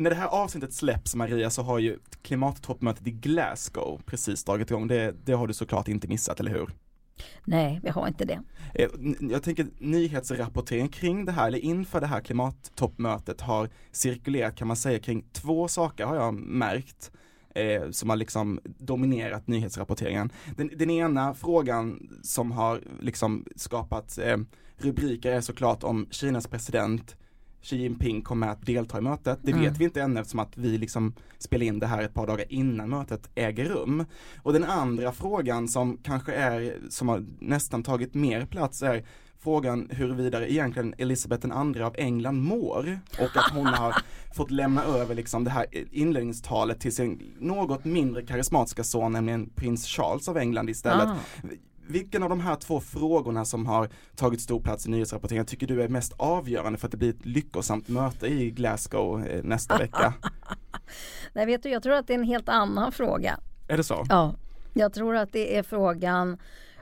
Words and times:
När 0.00 0.10
det 0.10 0.16
här 0.16 0.26
avsnittet 0.26 0.74
släpps 0.74 1.14
Maria 1.14 1.50
så 1.50 1.62
har 1.62 1.78
ju 1.78 1.98
klimattoppmötet 2.22 3.06
i 3.06 3.10
Glasgow 3.10 4.00
precis 4.06 4.44
dragit 4.44 4.70
igång. 4.70 4.86
Det, 4.86 5.14
det 5.24 5.32
har 5.32 5.46
du 5.46 5.54
såklart 5.54 5.88
inte 5.88 6.08
missat, 6.08 6.40
eller 6.40 6.50
hur? 6.50 6.70
Nej, 7.44 7.80
vi 7.82 7.88
har 7.88 8.08
inte 8.08 8.24
det. 8.24 8.42
Eh, 8.74 8.88
jag 9.20 9.42
tänker 9.42 9.66
nyhetsrapportering 9.78 10.88
kring 10.88 11.24
det 11.24 11.32
här, 11.32 11.48
eller 11.48 11.58
inför 11.58 12.00
det 12.00 12.06
här 12.06 12.20
klimattoppmötet 12.20 13.40
har 13.40 13.68
cirkulerat 13.92 14.56
kan 14.56 14.68
man 14.68 14.76
säga 14.76 14.98
kring 14.98 15.24
två 15.32 15.68
saker 15.68 16.04
har 16.04 16.16
jag 16.16 16.34
märkt. 16.34 17.10
Eh, 17.54 17.90
som 17.90 18.10
har 18.10 18.16
liksom 18.16 18.60
dominerat 18.64 19.46
nyhetsrapporteringen. 19.46 20.32
Den, 20.56 20.70
den 20.76 20.90
ena 20.90 21.34
frågan 21.34 22.08
som 22.22 22.52
har 22.52 22.80
liksom 23.00 23.46
skapat 23.56 24.18
eh, 24.18 24.36
rubriker 24.76 25.32
är 25.32 25.40
såklart 25.40 25.84
om 25.84 26.06
Kinas 26.10 26.46
president 26.46 27.16
Xi 27.62 27.76
Jinping 27.76 28.22
kommer 28.22 28.48
att 28.48 28.66
delta 28.66 28.98
i 28.98 29.00
mötet. 29.00 29.38
Det 29.42 29.52
vet 29.52 29.60
mm. 29.60 29.74
vi 29.74 29.84
inte 29.84 30.02
än 30.02 30.16
eftersom 30.16 30.40
att 30.40 30.56
vi 30.56 30.78
liksom 30.78 31.14
spelar 31.38 31.66
in 31.66 31.78
det 31.78 31.86
här 31.86 32.02
ett 32.02 32.14
par 32.14 32.26
dagar 32.26 32.44
innan 32.48 32.90
mötet 32.90 33.30
äger 33.34 33.64
rum. 33.64 34.04
Och 34.42 34.52
den 34.52 34.64
andra 34.64 35.12
frågan 35.12 35.68
som 35.68 35.98
kanske 36.02 36.32
är, 36.32 36.76
som 36.88 37.08
har 37.08 37.26
nästan 37.38 37.82
tagit 37.82 38.14
mer 38.14 38.46
plats 38.46 38.82
är 38.82 39.04
frågan 39.42 39.88
huruvida 39.90 40.46
egentligen 40.46 40.94
Elisabeth 40.98 41.46
II 41.46 41.82
av 41.82 41.94
England 41.98 42.40
mår 42.42 42.98
och 43.18 43.36
att 43.36 43.52
hon 43.52 43.66
har 43.66 43.94
fått 44.34 44.50
lämna 44.50 44.84
över 44.84 45.14
liksom 45.14 45.44
det 45.44 45.50
här 45.50 45.66
inledningstalet 45.92 46.80
till 46.80 46.94
sin 46.94 47.34
något 47.38 47.84
mindre 47.84 48.22
karismatiska 48.22 48.84
son, 48.84 49.12
nämligen 49.12 49.50
prins 49.50 49.86
Charles 49.86 50.28
av 50.28 50.38
England 50.38 50.70
istället. 50.70 51.08
Ah. 51.08 51.16
Vilken 51.90 52.22
av 52.22 52.28
de 52.28 52.40
här 52.40 52.56
två 52.56 52.80
frågorna 52.80 53.44
som 53.44 53.66
har 53.66 53.88
tagit 54.16 54.40
stor 54.40 54.60
plats 54.60 54.86
i 54.86 54.90
nyhetsrapporteringen 54.90 55.46
tycker 55.46 55.66
du 55.66 55.82
är 55.82 55.88
mest 55.88 56.12
avgörande 56.16 56.78
för 56.78 56.86
att 56.86 56.90
det 56.90 56.96
blir 56.96 57.10
ett 57.10 57.26
lyckosamt 57.26 57.88
möte 57.88 58.26
i 58.26 58.50
Glasgow 58.50 59.26
eh, 59.26 59.42
nästa 59.44 59.78
vecka? 59.78 60.14
Nej, 61.32 61.46
vet 61.46 61.62
du, 61.62 61.68
jag 61.68 61.82
tror 61.82 61.94
att 61.94 62.06
det 62.06 62.14
är 62.14 62.18
en 62.18 62.24
helt 62.24 62.48
annan 62.48 62.92
fråga. 62.92 63.38
Är 63.68 63.76
det 63.76 63.84
så? 63.84 64.06
Ja, 64.08 64.34
jag 64.74 64.92
tror 64.92 65.16
att 65.16 65.32
det 65.32 65.56
är 65.56 65.62
frågan 65.62 66.38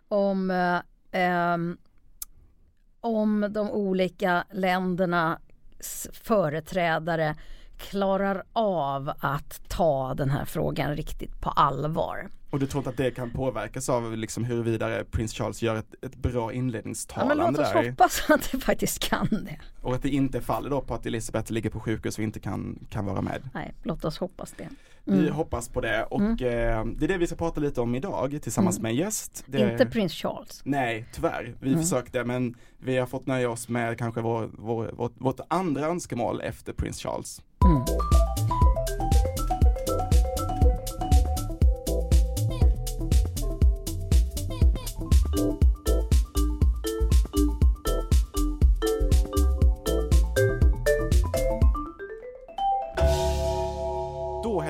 om 0.09 0.51
eh, 0.51 1.57
om 3.01 3.47
de 3.51 3.71
olika 3.71 4.45
ländernas 4.53 6.09
företrädare 6.13 7.35
klarar 7.79 8.43
av 8.53 9.13
att 9.21 9.69
ta 9.69 10.15
den 10.15 10.31
här 10.31 10.45
frågan 10.45 10.97
riktigt 10.97 11.41
på 11.41 11.51
allvar. 11.51 12.29
Och 12.51 12.59
du 12.59 12.67
tror 12.67 12.81
inte 12.81 12.91
att 12.91 12.97
det 12.97 13.11
kan 13.11 13.31
påverkas 13.31 13.89
av 13.89 14.17
liksom 14.17 14.45
huruvida 14.45 15.05
prins 15.05 15.33
Charles 15.33 15.63
gör 15.63 15.77
ett, 15.77 15.95
ett 16.03 16.17
bra 16.17 16.53
inledningstalande 16.53 17.35
ja, 17.35 17.45
men 17.45 17.55
låt 17.55 17.67
oss 17.67 17.73
där? 17.73 17.91
hoppas 17.91 18.23
att 18.31 18.53
det 18.53 18.59
faktiskt 18.59 18.99
kan 18.99 19.29
det. 19.31 19.59
Och 19.83 19.95
att 19.95 20.03
det 20.03 20.09
inte 20.09 20.41
faller 20.41 20.71
då 20.71 20.81
på 20.81 20.95
att 20.95 21.07
Elisabeth 21.07 21.53
ligger 21.53 21.71
på 21.71 21.81
sjukhus 21.81 22.19
och 22.19 22.25
inte 22.25 22.41
kan, 22.41 22.87
kan 22.91 23.07
vara 23.07 23.21
med? 23.21 23.51
Nej, 23.55 23.75
låt 23.83 24.05
oss 24.05 24.19
hoppas 24.19 24.55
det. 24.57 24.69
Mm. 25.07 25.21
Vi 25.21 25.29
hoppas 25.29 25.69
på 25.69 25.81
det 25.81 26.05
och 26.05 26.21
mm. 26.21 26.33
eh, 26.33 26.95
det 26.97 27.05
är 27.05 27.09
det 27.09 27.19
vi 27.19 27.27
ska 27.27 27.37
prata 27.37 27.61
lite 27.61 27.81
om 27.81 27.95
idag 27.95 28.39
tillsammans 28.43 28.79
mm. 28.79 28.83
med 28.83 28.91
en 28.91 28.97
gäst. 28.97 29.45
Det... 29.47 29.73
Inte 29.73 29.87
prins 29.87 30.13
Charles. 30.13 30.61
Nej, 30.65 31.07
tyvärr. 31.13 31.55
Vi 31.61 31.69
mm. 31.69 31.83
försökte 31.83 32.25
men 32.25 32.55
vi 32.79 32.97
har 32.97 33.07
fått 33.07 33.27
nöja 33.27 33.51
oss 33.51 33.69
med 33.69 33.99
kanske 33.99 34.21
vår, 34.21 34.51
vår, 34.53 34.91
vårt, 34.93 35.13
vårt 35.17 35.41
andra 35.49 35.87
önskemål 35.87 36.41
efter 36.41 36.73
prins 36.73 37.03
Charles. 37.03 37.43
Mm. 37.65 37.85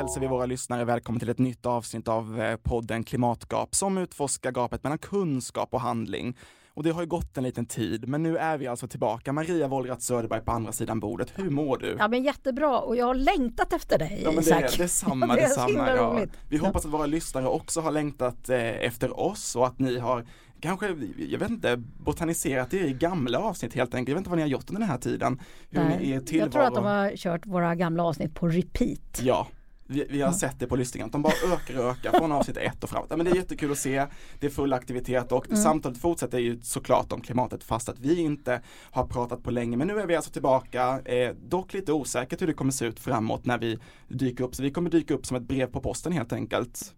hälsar 0.09 0.20
vi 0.20 0.27
våra 0.27 0.47
lyssnare 0.47 0.84
välkommen 0.84 1.20
till 1.20 1.28
ett 1.28 1.39
nytt 1.39 1.66
avsnitt 1.66 2.09
av 2.09 2.41
eh, 2.41 2.56
podden 2.56 3.05
Klimatgap 3.05 3.75
som 3.75 3.98
utforskar 3.98 4.53
gapet 4.53 4.83
mellan 4.83 4.98
kunskap 4.98 5.75
och 5.75 5.81
handling. 5.81 6.37
Och 6.75 6.83
det 6.83 6.91
har 6.91 7.01
ju 7.01 7.06
gått 7.06 7.37
en 7.37 7.45
liten 7.45 7.67
tid, 7.67 8.09
men 8.09 8.23
nu 8.23 8.37
är 8.37 8.59
vi 8.59 8.67
alltså 8.67 8.89
tillbaka. 8.89 9.33
Maria 9.33 9.69
Wollratz 9.69 10.06
Söderberg 10.06 10.41
på 10.41 10.53
andra 10.53 10.73
sidan 10.73 11.01
bordet. 11.01 11.33
Hur 11.34 11.51
mår 11.51 11.79
du? 11.79 11.97
Ja 11.99 12.09
men 12.09 12.23
jättebra 12.23 12.79
och 12.81 12.97
jag 12.97 13.06
har 13.06 13.15
längtat 13.15 13.73
efter 13.73 13.99
dig 13.99 14.21
ja, 14.25 14.33
men 14.33 14.45
det, 14.45 14.51
är, 14.51 14.78
Detsamma, 14.78 15.27
det 15.34 15.41
är 15.41 15.49
detsamma. 15.49 15.91
Ja. 15.91 16.21
Vi 16.49 16.57
hoppas 16.57 16.84
att 16.84 16.93
våra 16.93 17.07
lyssnare 17.07 17.47
också 17.47 17.81
har 17.81 17.91
längtat 17.91 18.49
eh, 18.49 18.59
efter 18.59 19.21
oss 19.21 19.57
och 19.57 19.67
att 19.67 19.78
ni 19.78 19.99
har 19.99 20.27
kanske, 20.61 20.97
jag 21.17 21.39
vet 21.39 21.51
inte, 21.51 21.77
botaniserat 21.77 22.75
er 22.75 22.84
i 22.84 22.93
gamla 22.93 23.39
avsnitt 23.39 23.75
helt 23.75 23.95
enkelt. 23.95 24.09
Jag 24.09 24.15
vet 24.15 24.21
inte 24.21 24.31
vad 24.31 24.37
ni 24.37 24.43
har 24.43 24.49
gjort 24.49 24.71
under 24.71 24.81
den 24.81 24.91
här 24.91 24.99
tiden. 24.99 25.41
Hur 25.71 25.84
Nej, 25.84 26.12
är 26.12 26.21
tillvaro... 26.21 26.47
Jag 26.47 26.53
tror 26.53 26.62
att 26.62 26.75
de 26.75 26.84
har 26.84 27.17
kört 27.17 27.47
våra 27.47 27.75
gamla 27.75 28.03
avsnitt 28.03 28.34
på 28.34 28.49
repeat. 28.49 29.21
Ja, 29.23 29.47
vi, 29.88 30.06
vi, 30.10 30.21
har 30.22 30.32
sett 30.32 30.59
det 30.59 30.66
på 30.66 30.76
lyssningen, 30.76 31.10
de 31.10 31.22
bara 31.22 31.32
ökar 31.53 31.78
och 31.78 31.91
ökar 31.91 32.19
från 32.19 32.32
avsnitt 32.32 32.56
ett 32.56 32.84
och 32.84 32.91
framåt. 32.91 33.06
Ja, 33.10 33.16
men 33.16 33.26
det 33.26 33.32
är 33.32 33.37
jättekul 33.37 33.72
att 33.72 33.78
se, 33.78 34.06
det 34.41 34.47
är 34.47 34.50
full 34.50 34.72
aktivitet 34.72 35.32
och 35.32 35.49
mm. 35.49 35.62
samtalet 35.62 35.99
fortsätter 35.99 36.38
ju 36.38 36.60
såklart 36.62 37.12
om 37.12 37.21
klimatet 37.21 37.65
fast 37.65 37.88
att 37.88 37.98
vi 37.98 38.21
inte 38.21 38.60
har 38.91 39.06
pratat 39.06 39.43
på 39.43 39.50
länge. 39.50 39.77
Men 39.77 39.87
nu 39.87 40.00
är 40.00 40.06
vi 40.06 40.16
alltså 40.16 40.31
tillbaka, 40.31 41.00
eh, 41.04 41.34
dock 41.34 41.75
lite 41.75 41.93
osäkert 41.93 42.43
hur 42.43 42.47
det 42.47 42.53
kommer 42.53 42.72
se 42.72 42.84
ut 42.84 43.00
framåt 43.00 43.47
när 43.47 43.59
vi 43.59 43.78
dyker 44.09 44.44
upp. 44.44 44.54
Så 44.54 44.62
vi 44.62 44.71
kommer 44.71 44.91
dyka 44.91 45.15
upp 45.15 45.27
som 45.27 45.37
ett 45.37 45.43
brev 45.43 45.66
på 45.66 45.81
posten 45.81 46.12
helt 46.12 46.32
enkelt 46.32 46.94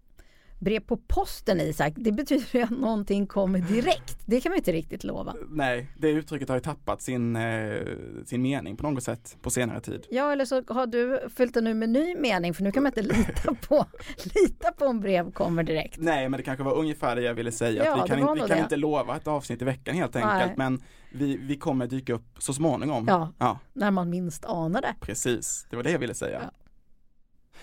brev 0.61 0.79
på 0.79 0.97
posten 0.97 1.61
Isak, 1.61 1.93
det 1.95 2.11
betyder 2.11 2.63
att 2.63 2.69
någonting 2.69 3.27
kommer 3.27 3.59
direkt. 3.59 4.17
Det 4.25 4.41
kan 4.41 4.49
man 4.49 4.57
inte 4.57 4.71
riktigt 4.71 5.03
lova. 5.03 5.35
Nej, 5.49 5.91
det 5.97 6.09
uttrycket 6.09 6.49
har 6.49 6.55
ju 6.55 6.61
tappat 6.61 7.01
sin, 7.01 7.35
eh, 7.35 7.81
sin 8.25 8.41
mening 8.41 8.77
på 8.77 8.89
något 8.89 9.03
sätt 9.03 9.37
på 9.41 9.49
senare 9.49 9.81
tid. 9.81 10.05
Ja, 10.09 10.31
eller 10.31 10.45
så 10.45 10.63
har 10.67 10.87
du 10.87 11.29
fyllt 11.35 11.53
den 11.53 11.63
nu 11.63 11.73
med 11.73 11.89
ny 11.89 12.15
mening 12.15 12.53
för 12.53 12.63
nu 12.63 12.71
kan 12.71 12.83
man 12.83 12.89
inte 12.89 13.01
lita 13.01 13.53
på, 13.67 13.85
lita 14.23 14.71
på 14.71 14.85
om 14.85 14.99
brev 14.99 15.31
kommer 15.31 15.63
direkt. 15.63 15.97
Nej, 15.99 16.29
men 16.29 16.37
det 16.37 16.43
kanske 16.43 16.63
var 16.63 16.73
ungefär 16.73 17.15
det 17.15 17.21
jag 17.21 17.33
ville 17.33 17.51
säga. 17.51 17.85
Ja, 17.85 18.01
vi 18.03 18.09
kan, 18.09 18.19
inte, 18.19 18.43
vi 18.43 18.49
kan 18.49 18.59
inte 18.59 18.77
lova 18.77 19.17
ett 19.17 19.27
avsnitt 19.27 19.61
i 19.61 19.65
veckan 19.65 19.95
helt 19.95 20.15
enkelt, 20.15 20.33
Nej. 20.35 20.53
men 20.57 20.81
vi, 21.11 21.37
vi 21.37 21.57
kommer 21.57 21.87
dyka 21.87 22.13
upp 22.13 22.35
så 22.37 22.53
småningom. 22.53 23.05
Ja, 23.07 23.33
ja, 23.37 23.59
när 23.73 23.91
man 23.91 24.09
minst 24.09 24.45
anar 24.45 24.81
det. 24.81 24.95
Precis, 25.01 25.67
det 25.69 25.75
var 25.75 25.83
det 25.83 25.91
jag 25.91 25.99
ville 25.99 26.13
säga. 26.13 26.41
Ja. 26.43 26.51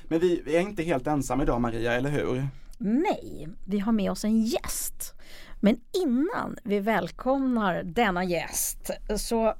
Men 0.03 0.21
vi, 0.21 0.43
vi 0.45 0.57
är 0.57 0.61
inte 0.61 0.83
helt 0.83 1.07
ensamma 1.07 1.43
idag 1.43 1.61
Maria, 1.61 1.93
eller 1.93 2.11
hur? 2.11 2.49
Nej, 2.79 3.49
vi 3.65 3.79
har 3.79 3.93
med 3.93 4.11
oss 4.11 4.25
en 4.25 4.43
gäst. 4.43 5.15
Men 5.61 5.81
innan 6.05 6.57
vi 6.65 6.81
välkomnar 6.81 7.83
denna 7.83 8.25
gäst 8.25 8.91
så 9.17 9.55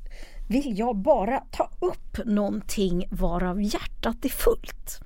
vill 0.49 0.79
jag 0.79 0.97
bara 0.97 1.41
ta 1.51 1.71
upp 1.81 2.19
någonting 2.25 3.09
varav 3.11 3.63
hjärtat 3.63 4.25
är 4.25 4.29
fullt. 4.29 5.01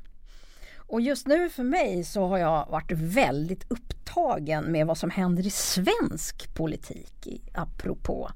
Och 0.76 1.00
just 1.00 1.26
nu 1.26 1.50
för 1.50 1.62
mig 1.62 2.04
så 2.04 2.26
har 2.26 2.38
jag 2.38 2.66
varit 2.70 2.90
väldigt 2.92 3.64
upptagen 3.68 4.64
med 4.64 4.86
vad 4.86 4.98
som 4.98 5.10
händer 5.10 5.46
i 5.46 5.50
svensk 5.50 6.54
politik 6.54 7.50
apropå 7.54 8.30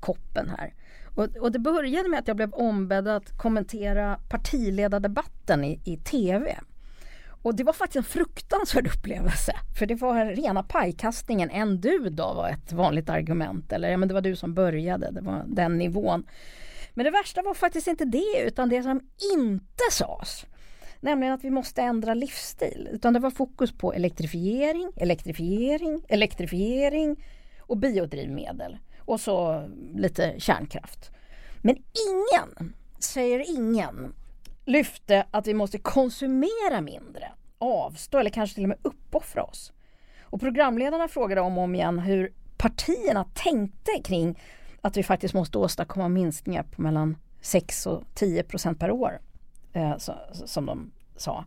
koppen 0.00 0.50
här. 0.58 0.74
Och, 1.14 1.36
och 1.36 1.52
det 1.52 1.58
började 1.58 2.08
med 2.08 2.20
att 2.20 2.28
jag 2.28 2.36
blev 2.36 2.52
ombedd 2.52 3.08
att 3.08 3.38
kommentera 3.38 4.18
partiledardebatten 4.28 5.64
i, 5.64 5.80
i 5.84 5.96
tv. 5.96 6.60
Och 7.44 7.54
det 7.54 7.64
var 7.64 7.72
faktiskt 7.72 7.96
en 7.96 8.04
fruktansvärd 8.04 8.86
upplevelse. 8.94 9.52
För 9.78 9.86
det 9.86 9.94
var 9.94 10.24
rena 10.26 10.62
pajkastningen. 10.62 11.50
En 11.50 11.80
du 11.80 12.08
då 12.08 12.34
var 12.34 12.48
ett 12.48 12.72
vanligt 12.72 13.08
argument. 13.08 13.72
Eller 13.72 13.90
ja, 13.90 13.96
men 13.96 14.08
det 14.08 14.14
var 14.14 14.20
du 14.20 14.36
som 14.36 14.54
började. 14.54 15.10
Det 15.10 15.20
var 15.20 15.44
den 15.46 15.78
nivån. 15.78 16.26
Men 16.94 17.04
det 17.04 17.10
värsta 17.10 17.42
var 17.42 17.54
faktiskt 17.54 17.86
inte 17.86 18.04
det 18.04 18.42
utan 18.46 18.68
det 18.68 18.82
som 18.82 19.00
inte 19.36 19.82
sades. 19.90 20.46
Nämligen 21.00 21.34
att 21.34 21.44
vi 21.44 21.50
måste 21.50 21.82
ändra 21.82 22.14
livsstil. 22.14 22.88
Utan 22.92 23.12
det 23.12 23.20
var 23.20 23.30
fokus 23.30 23.72
på 23.72 23.92
elektrifiering, 23.92 24.92
elektrifiering, 24.96 26.04
elektrifiering 26.08 27.24
och 27.60 27.76
biodrivmedel. 27.76 28.78
Och 28.98 29.20
så 29.20 29.68
lite 29.94 30.34
kärnkraft. 30.38 31.10
Men 31.62 31.76
ingen, 31.76 32.74
säger 32.98 33.56
ingen, 33.56 34.14
lyfte 34.64 35.26
att 35.30 35.46
vi 35.46 35.54
måste 35.54 35.78
konsumera 35.78 36.80
mindre, 36.80 37.32
avstå 37.58 38.18
eller 38.18 38.30
kanske 38.30 38.54
till 38.54 38.64
och 38.64 38.68
med 38.68 38.78
uppoffra 38.82 39.42
oss. 39.42 39.72
Och 40.22 40.40
programledarna 40.40 41.08
frågade 41.08 41.40
om 41.40 41.58
och 41.58 41.64
om 41.64 41.74
igen 41.74 41.98
hur 41.98 42.32
partierna 42.56 43.24
tänkte 43.34 43.90
kring 44.04 44.40
att 44.80 44.96
vi 44.96 45.02
faktiskt 45.02 45.34
måste 45.34 45.58
åstadkomma 45.58 46.08
minskningar 46.08 46.62
på 46.62 46.82
mellan 46.82 47.16
6 47.40 47.86
och 47.86 48.02
10 48.14 48.42
procent 48.42 48.80
per 48.80 48.90
år. 48.90 49.18
Eh, 49.72 49.96
så, 49.98 50.14
som 50.32 50.66
de 50.66 50.92
sa. 51.16 51.44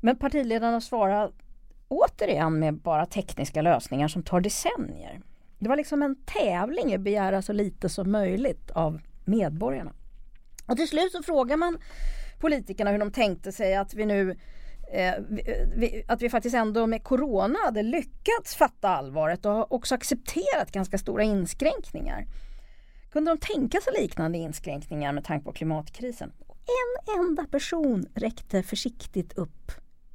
Men 0.00 0.16
partiledarna 0.16 0.80
svarade 0.80 1.32
återigen 1.88 2.58
med 2.58 2.74
bara 2.74 3.06
tekniska 3.06 3.62
lösningar 3.62 4.08
som 4.08 4.22
tar 4.22 4.40
decennier. 4.40 5.20
Det 5.58 5.68
var 5.68 5.76
liksom 5.76 6.02
en 6.02 6.16
tävling 6.16 6.92
i 6.92 6.94
att 6.94 7.00
begära 7.00 7.42
så 7.42 7.52
lite 7.52 7.88
som 7.88 8.10
möjligt 8.12 8.70
av 8.70 9.00
medborgarna. 9.24 9.92
Och 10.66 10.76
till 10.76 10.88
slut 10.88 11.12
så 11.12 11.22
frågar 11.22 11.56
man 11.56 11.78
politikerna 12.44 12.90
hur 12.90 12.98
de 12.98 13.10
tänkte 13.10 13.52
sig 13.52 13.74
att 13.74 13.94
vi 13.94 14.06
nu 14.06 14.30
eh, 14.92 15.14
vi, 15.76 16.04
att 16.08 16.22
vi 16.22 16.30
faktiskt 16.30 16.56
ändå 16.56 16.86
med 16.86 17.04
Corona 17.04 17.58
hade 17.64 17.82
lyckats 17.82 18.54
fatta 18.56 18.88
allvaret 18.88 19.46
och 19.46 19.72
också 19.72 19.94
accepterat 19.94 20.72
ganska 20.72 20.98
stora 20.98 21.22
inskränkningar. 21.22 22.26
Kunde 23.12 23.30
de 23.30 23.38
tänka 23.38 23.80
sig 23.80 23.92
liknande 24.00 24.38
inskränkningar 24.38 25.12
med 25.12 25.24
tanke 25.24 25.44
på 25.44 25.52
klimatkrisen? 25.52 26.32
en 26.66 27.20
enda 27.20 27.44
person 27.44 28.06
räckte 28.14 28.62
försiktigt 28.62 29.32
upp, 29.32 29.72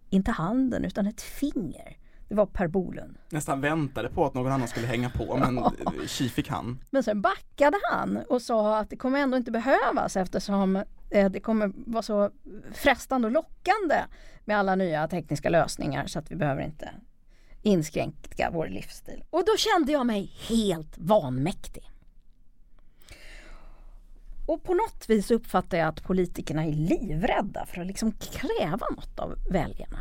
inte 0.10 0.32
handen 0.32 0.86
utan 0.86 1.08
ett 1.08 1.22
finger. 1.22 1.98
Det 2.28 2.36
var 2.36 2.46
Per 2.46 2.68
Bolund. 2.68 3.18
Nästan 3.30 3.62
väntade 3.62 4.10
på 4.10 4.26
att 4.26 4.34
någon 4.34 4.52
annan 4.52 4.68
skulle 4.68 4.88
hänga 4.88 5.10
på 5.10 5.38
men 5.38 5.64
tji 6.08 6.30
fick 6.30 6.50
han. 6.50 6.80
Men 6.90 7.04
sen 7.04 7.22
backade 7.22 7.78
han 7.92 8.18
och 8.30 8.42
sa 8.42 8.78
att 8.78 8.90
det 8.90 8.98
kommer 8.98 9.20
ändå 9.20 9.38
inte 9.38 9.52
behövas 9.52 10.16
eftersom 10.16 10.84
Eh, 11.10 11.32
det 11.32 11.40
kommer 11.40 11.72
vara 11.76 12.04
så 12.04 12.32
frestande 12.74 13.28
och 13.28 13.32
lockande 13.32 14.04
med 14.46 14.58
alla 14.58 14.76
nya 14.76 15.08
tekniska 15.08 15.50
lösningar 15.50 16.08
så 16.08 16.20
att 16.20 16.32
vi 16.32 16.36
behöver 16.36 16.62
inte 16.62 16.90
inskränka 17.62 18.50
vår 18.54 18.68
livsstil. 18.68 19.24
Och 19.30 19.46
då 19.46 19.58
kände 19.58 19.92
jag 19.92 20.06
mig 20.06 20.32
helt 20.50 20.98
vanmäktig. 20.98 21.92
Och 24.48 24.64
på 24.64 24.74
något 24.74 25.10
vis 25.10 25.32
uppfattar 25.32 25.78
jag 25.78 25.88
att 25.88 26.04
politikerna 26.04 26.66
är 26.66 26.74
livrädda 26.74 27.66
för 27.66 27.82
att 27.82 27.88
liksom 27.88 28.12
kräva 28.12 28.88
något 28.96 29.20
av 29.20 29.36
väljarna. 29.52 30.00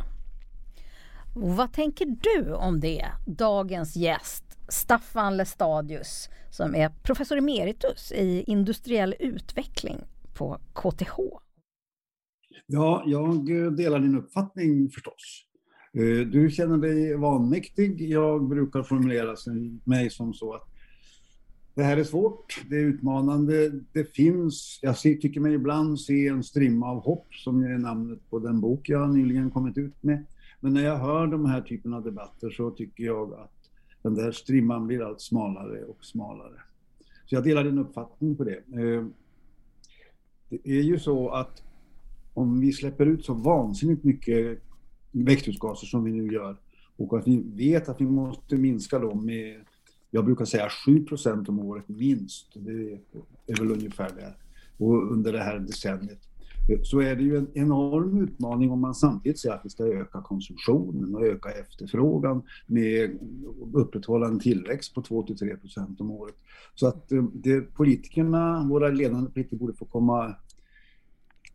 Och 1.35 1.55
vad 1.55 1.73
tänker 1.73 2.05
du 2.05 2.53
om 2.53 2.79
det? 2.79 3.05
Dagens 3.25 3.95
gäst 3.95 4.43
Staffan 4.67 5.37
Lestadius 5.37 6.29
som 6.49 6.75
är 6.75 6.89
professor 6.89 7.37
emeritus 7.37 8.11
i 8.11 8.43
industriell 8.47 9.15
utveckling 9.19 9.97
på 10.39 10.57
KTH. 10.73 11.15
Ja, 12.65 13.03
jag 13.05 13.45
delar 13.77 13.99
din 13.99 14.17
uppfattning 14.17 14.89
förstås. 14.89 15.45
Eh, 15.93 16.27
du 16.27 16.49
känner 16.49 16.77
dig 16.77 17.15
vanmäktig. 17.15 18.01
Jag 18.01 18.47
brukar 18.49 18.83
formulera 18.83 19.35
mig 19.83 20.09
som 20.09 20.33
så 20.33 20.53
att 20.53 20.67
det 21.75 21.83
här 21.83 21.97
är 21.97 22.03
svårt, 22.03 22.63
det 22.69 22.75
är 22.75 22.85
utmanande. 22.85 23.69
Det 23.93 24.15
finns, 24.15 24.79
jag 24.81 24.97
tycker 24.97 25.39
mig 25.39 25.53
ibland 25.53 25.99
se 25.99 26.27
en 26.27 26.43
strimma 26.43 26.87
av 26.87 27.03
hopp 27.03 27.33
som 27.33 27.63
är 27.63 27.77
namnet 27.77 28.29
på 28.29 28.39
den 28.39 28.61
bok 28.61 28.89
jag 28.89 29.15
nyligen 29.15 29.51
kommit 29.51 29.77
ut 29.77 30.03
med. 30.03 30.25
Men 30.59 30.73
när 30.73 30.83
jag 30.83 30.97
hör 30.97 31.27
de 31.27 31.45
här 31.45 31.61
typen 31.61 31.93
av 31.93 32.03
debatter 32.03 32.49
så 32.49 32.71
tycker 32.71 33.03
jag 33.03 33.33
att 33.33 33.53
den 34.01 34.15
där 34.15 34.31
strimman 34.31 34.87
blir 34.87 35.07
allt 35.07 35.21
smalare 35.21 35.83
och 35.83 36.05
smalare. 36.05 36.61
Så 37.25 37.35
jag 37.35 37.43
delar 37.43 37.63
din 37.63 37.77
uppfattning 37.77 38.35
på 38.35 38.43
det. 38.43 38.57
Eh, 38.57 39.05
det 40.49 40.59
är 40.65 40.83
ju 40.83 40.99
så 40.99 41.29
att 41.29 41.63
om 42.33 42.59
vi 42.59 42.73
släpper 42.73 43.05
ut 43.05 43.25
så 43.25 43.33
vansinnigt 43.33 44.03
mycket 44.03 44.59
växthusgaser 45.11 45.87
som 45.87 46.03
vi 46.03 46.11
nu 46.11 46.33
gör 46.33 46.57
och 46.97 47.19
att 47.19 47.27
vi 47.27 47.43
vet 47.45 47.89
att 47.89 48.01
vi 48.01 48.05
måste 48.05 48.55
minska 48.55 48.99
dem 48.99 49.25
med, 49.25 49.61
jag 50.11 50.25
brukar 50.25 50.45
säga 50.45 50.67
7% 50.87 51.49
om 51.49 51.59
året 51.59 51.87
minst. 51.87 52.47
Det 52.53 52.99
är 53.47 53.59
väl 53.59 53.71
ungefär 53.71 54.09
det. 54.09 54.33
Och 54.77 55.11
under 55.11 55.33
det 55.33 55.43
här 55.43 55.59
decenniet 55.59 56.28
så 56.83 57.01
är 57.01 57.15
det 57.15 57.23
ju 57.23 57.37
en 57.37 57.47
enorm 57.53 58.23
utmaning 58.23 58.71
om 58.71 58.81
man 58.81 58.95
samtidigt 58.95 59.39
säger 59.39 59.55
att 59.55 59.65
vi 59.65 59.69
ska 59.69 59.83
öka 59.83 60.21
konsumtionen 60.21 61.15
och 61.15 61.25
öka 61.25 61.49
efterfrågan 61.49 62.41
med 62.67 63.19
upprätthålla 63.73 64.27
en 64.27 64.39
tillväxt 64.39 64.93
på 64.93 65.01
2-3 65.01 65.57
procent 65.57 66.01
om 66.01 66.11
året. 66.11 66.35
Så 66.75 66.87
att 66.87 67.11
eh, 67.11 67.23
det, 67.33 67.61
politikerna, 67.61 68.67
våra 68.69 68.87
ledande 68.89 69.31
politiker 69.31 69.57
borde 69.57 69.73
få 69.73 69.85
komma 69.85 70.35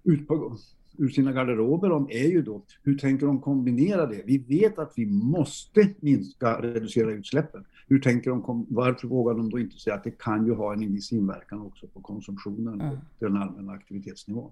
ut 0.02 0.28
på, 0.28 0.56
ur 0.98 1.08
sina 1.08 1.32
garderober 1.32 1.92
om 1.92 2.08
är 2.10 2.28
ju 2.28 2.42
då 2.42 2.62
hur 2.82 2.98
tänker 2.98 3.26
de 3.26 3.40
kombinera 3.40 4.06
det? 4.06 4.22
Vi 4.26 4.38
vet 4.38 4.78
att 4.78 4.92
vi 4.96 5.06
måste 5.06 5.88
minska, 6.00 6.62
reducera 6.62 7.12
utsläppen. 7.12 7.64
Hur 7.86 8.00
tänker 8.00 8.30
de, 8.30 8.66
varför 8.68 9.08
vågar 9.08 9.34
de 9.34 9.50
då 9.50 9.58
inte 9.58 9.76
säga 9.76 9.96
att 9.96 10.04
det 10.04 10.18
kan 10.18 10.46
ju 10.46 10.54
ha 10.54 10.72
en 10.72 10.92
viss 10.92 11.12
inverkan 11.12 11.60
också 11.60 11.86
på 11.86 12.00
konsumtionen 12.00 12.80
mm. 12.80 12.88
och 12.88 12.98
den 13.18 13.36
allmänna 13.36 13.72
aktivitetsnivån? 13.72 14.50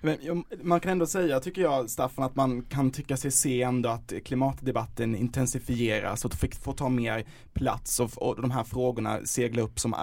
Men, 0.00 0.44
man 0.62 0.80
kan 0.80 0.92
ändå 0.92 1.06
säga, 1.06 1.40
tycker 1.40 1.62
jag, 1.62 1.90
Staffan, 1.90 2.24
att 2.24 2.36
man 2.36 2.62
kan 2.62 2.90
tycka 2.90 3.16
sig 3.16 3.30
se 3.30 3.62
ändå 3.62 3.88
att 3.88 4.12
klimatdebatten 4.24 5.16
intensifieras 5.16 6.24
och 6.24 6.34
får 6.34 6.72
ta 6.72 6.88
mer 6.88 7.26
plats 7.52 8.00
och, 8.00 8.22
och 8.22 8.42
de 8.42 8.50
här 8.50 8.64
frågorna 8.64 9.18
segla 9.24 9.62
upp 9.62 9.80
som 9.80 9.94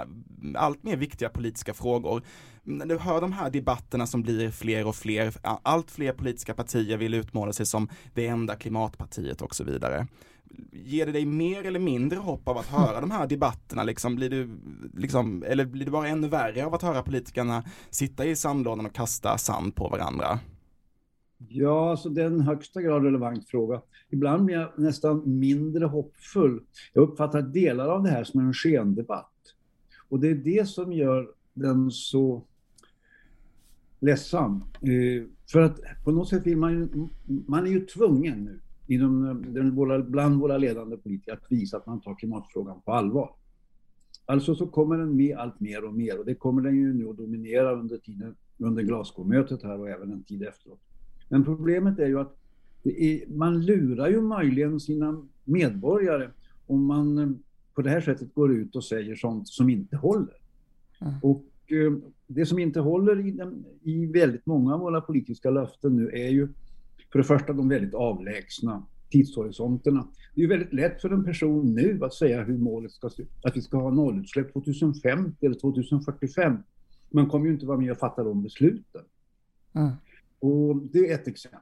allt 0.56 0.84
mer 0.84 0.96
viktiga 0.96 1.30
politiska 1.30 1.74
frågor. 1.74 2.24
När 2.64 2.86
du 2.86 2.98
hör 2.98 3.22
de 3.22 3.34
här 3.34 3.50
debatterna 3.50 4.08
som 4.08 4.22
blir 4.22 4.52
fler 4.52 4.88
och 4.88 4.96
fler, 4.96 5.34
allt 5.64 5.92
fler 5.92 6.14
politiska 6.14 6.54
partier 6.54 6.98
vill 6.98 7.14
utmåla 7.14 7.54
sig 7.54 7.66
som 7.66 7.90
det 8.14 8.28
enda 8.28 8.56
klimatpartiet 8.56 9.42
och 9.42 9.56
så 9.56 9.64
vidare 9.64 10.08
ger 10.72 11.06
det 11.06 11.12
dig 11.12 11.26
mer 11.26 11.64
eller 11.64 11.80
mindre 11.80 12.20
hopp 12.20 12.48
av 12.48 12.58
att 12.58 12.66
höra 12.66 13.02
de 13.02 13.12
här 13.12 13.28
debatterna 13.28 13.84
liksom? 13.84 14.16
Blir 14.16 14.30
du, 14.30 14.50
liksom, 14.94 15.44
eller 15.48 15.66
blir 15.66 15.86
det 15.86 15.92
bara 15.92 16.08
ännu 16.08 16.28
värre 16.28 16.66
av 16.66 16.74
att 16.74 16.82
höra 16.82 17.04
politikerna 17.04 17.64
sitta 17.90 18.26
i 18.26 18.36
sandlådan 18.36 18.86
och 18.86 18.94
kasta 18.94 19.38
sand 19.38 19.76
på 19.76 19.88
varandra? 19.88 20.40
Ja, 21.48 21.92
alltså 21.92 22.10
det 22.10 22.22
är 22.22 22.26
en 22.26 22.42
högsta 22.42 22.82
grad 22.82 23.04
relevant 23.04 23.50
fråga. 23.50 23.82
Ibland 24.10 24.46
blir 24.46 24.56
jag 24.56 24.70
nästan 24.78 25.40
mindre 25.40 25.86
hoppfull. 25.86 26.62
Jag 26.94 27.02
uppfattar 27.02 27.42
delar 27.42 27.88
av 27.88 28.04
det 28.04 28.10
här 28.10 28.24
som 28.24 28.40
en 28.40 28.54
skendebatt. 28.54 29.34
Och 30.10 30.20
det 30.20 30.28
är 30.28 30.36
det 30.36 30.70
som 30.70 30.94
gör 30.94 31.30
den 31.54 31.92
så 31.92 32.44
ledsam. 34.00 34.64
Eh, 34.82 35.24
för 35.52 35.62
att 35.62 35.80
på 36.04 36.12
något 36.12 36.30
sätt 36.30 36.48
vill 36.48 36.58
man 36.58 36.72
ju, 36.74 37.08
man 37.48 37.68
är 37.68 37.72
ju 37.72 37.86
tvungen 37.86 38.44
nu 38.44 38.60
inom 38.90 39.46
den, 39.48 39.76
våra, 39.76 40.00
bland 40.00 40.40
våra 40.40 40.58
ledande 40.58 40.98
politiker 40.98 41.34
att 41.34 41.52
visa 41.52 41.78
att 41.78 41.86
man 41.86 42.02
tar 42.02 42.16
klimatfrågan 42.16 42.82
på 42.86 42.92
allvar. 42.92 43.32
Alltså 44.26 44.56
så 44.56 44.68
kommer 44.68 44.98
den 44.98 45.16
med 45.16 45.38
allt 45.38 45.60
mer 45.60 45.84
och 45.84 45.94
mer 45.94 46.20
och 46.20 46.26
det 46.26 46.36
kommer 46.36 46.62
den 46.62 46.76
ju 46.76 46.94
nu 46.94 47.10
att 47.10 47.18
dominera 47.18 47.72
under 47.80 47.98
tiden 47.98 48.36
under 48.58 48.84
Glasgow-mötet 48.84 49.64
här 49.64 49.80
och 49.80 49.90
även 49.90 50.12
en 50.12 50.24
tid 50.24 50.44
efteråt. 50.44 50.80
Men 51.30 51.44
problemet 51.44 52.00
är 52.00 52.08
ju 52.08 52.20
att 52.20 52.36
är, 52.84 53.28
man 53.28 53.66
lurar 53.66 54.10
ju 54.10 54.22
möjligen 54.22 54.80
sina 54.80 55.28
medborgare 55.44 56.30
om 56.68 56.86
man 56.86 57.18
eh, 57.18 57.30
på 57.76 57.82
det 57.82 57.90
här 57.90 58.02
sättet 58.02 58.34
går 58.34 58.54
ut 58.54 58.76
och 58.76 58.84
säger 58.84 59.16
sånt 59.16 59.48
som 59.48 59.70
inte 59.70 59.98
håller. 59.98 60.36
Mm. 61.02 61.14
Och 61.22 61.46
eh, 61.68 61.94
det 62.28 62.46
som 62.46 62.60
inte 62.60 62.80
håller 62.80 63.28
i, 63.28 63.32
den, 63.32 63.66
i 63.84 64.06
väldigt 64.06 64.46
många 64.46 64.74
av 64.74 64.80
våra 64.80 65.02
politiska 65.02 65.50
löften 65.50 65.96
nu 65.96 66.10
är 66.10 66.30
ju 66.30 66.48
för 67.12 67.20
det 67.20 67.26
första 67.26 67.54
de 67.54 67.70
väldigt 67.70 67.94
avlägsna 67.94 68.86
tidshorisonterna. 69.12 70.08
Det 70.36 70.44
är 70.44 70.48
väldigt 70.48 70.74
lätt 70.74 71.02
för 71.02 71.10
en 71.10 71.24
person 71.24 71.74
nu 71.74 72.00
att 72.04 72.14
säga 72.14 72.44
hur 72.44 72.58
målet 72.58 72.92
ska 72.92 73.10
se 73.10 73.22
ut. 73.22 73.30
Att 73.44 73.58
vi 73.58 73.62
ska 73.62 73.78
ha 73.78 73.90
nollutsläpp 73.90 74.54
2050 74.54 75.46
eller 75.46 75.56
2045. 75.56 76.58
Man 77.10 77.30
kommer 77.30 77.46
ju 77.46 77.54
inte 77.54 77.66
vara 77.66 77.78
med 77.78 77.92
och 77.92 77.98
fatta 77.98 78.24
de 78.24 78.44
besluten. 78.44 79.02
Mm. 79.74 79.92
Och 80.40 80.76
det 80.76 81.12
är 81.12 81.16
ett 81.16 81.28
exempel. 81.28 81.60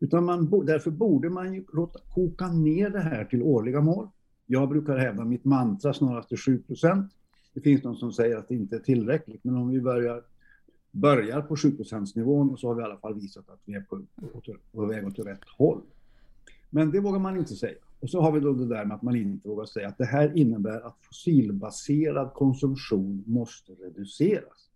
Utan 0.00 0.24
man, 0.24 0.66
därför 0.66 0.90
borde 0.90 1.30
man 1.30 1.54
ju 1.54 1.64
låta 1.72 1.98
koka 2.08 2.48
ner 2.48 2.90
det 2.90 3.00
här 3.00 3.24
till 3.24 3.42
årliga 3.42 3.80
mål. 3.80 4.08
Jag 4.46 4.68
brukar 4.68 4.96
hävda 4.96 5.24
mitt 5.24 5.44
mantra 5.44 5.94
snarast 5.94 6.32
är 6.32 6.36
7% 6.36 7.08
Det 7.54 7.60
finns 7.60 7.82
de 7.82 7.96
som 7.96 8.12
säger 8.12 8.36
att 8.36 8.48
det 8.48 8.54
inte 8.54 8.76
är 8.76 8.80
tillräckligt, 8.80 9.44
men 9.44 9.56
om 9.56 9.70
vi 9.70 9.80
börjar 9.80 10.22
börjar 10.92 11.40
på 11.40 11.56
7 11.56 11.78
nivån 12.16 12.58
så 12.58 12.68
har 12.68 12.74
vi 12.74 12.82
i 12.82 12.84
alla 12.84 12.96
fall 12.96 13.14
visat 13.14 13.48
att 13.48 13.60
vi 13.64 13.74
är 13.74 13.80
på, 13.80 14.02
på, 14.32 14.42
på 14.72 14.86
väg 14.86 15.06
åt 15.06 15.18
rätt 15.18 15.48
håll. 15.58 15.80
Men 16.70 16.90
det 16.90 17.00
vågar 17.00 17.18
man 17.18 17.36
inte 17.36 17.54
säga. 17.54 17.78
Och 18.00 18.10
så 18.10 18.20
har 18.20 18.32
vi 18.32 18.40
då 18.40 18.52
det 18.52 18.66
där 18.66 18.84
med 18.84 18.94
att 18.94 19.02
man 19.02 19.16
inte 19.16 19.48
vågar 19.48 19.64
säga 19.64 19.88
att 19.88 19.98
det 19.98 20.04
här 20.04 20.36
innebär 20.36 20.86
att 20.86 20.96
fossilbaserad 21.00 22.32
konsumtion 22.32 23.24
måste 23.26 23.72
reduceras. 23.72 24.70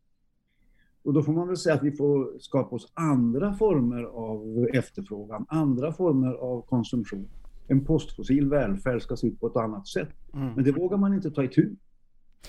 Och 1.03 1.13
då 1.13 1.23
får 1.23 1.33
man 1.33 1.47
väl 1.49 1.57
säga 1.57 1.75
att 1.75 1.83
vi 1.83 1.93
får 1.93 2.39
skapa 2.39 2.77
oss 2.77 2.93
andra 2.95 3.55
former 3.55 4.03
av 4.03 4.69
efterfrågan, 4.73 5.47
andra 5.49 5.93
former 5.93 6.33
av 6.33 6.63
konsumtion. 6.63 7.29
En 7.69 7.85
postfossil 7.85 8.49
välfärd 8.49 9.03
ska 9.03 9.17
se 9.17 9.27
ut 9.27 9.41
på 9.41 9.47
ett 9.47 9.57
annat 9.57 9.87
sätt. 9.87 10.09
Mm. 10.35 10.55
Men 10.55 10.65
det 10.65 10.73
vågar 10.73 10.97
man 10.97 11.15
inte 11.15 11.31
ta 11.31 11.45
itu 11.45 11.71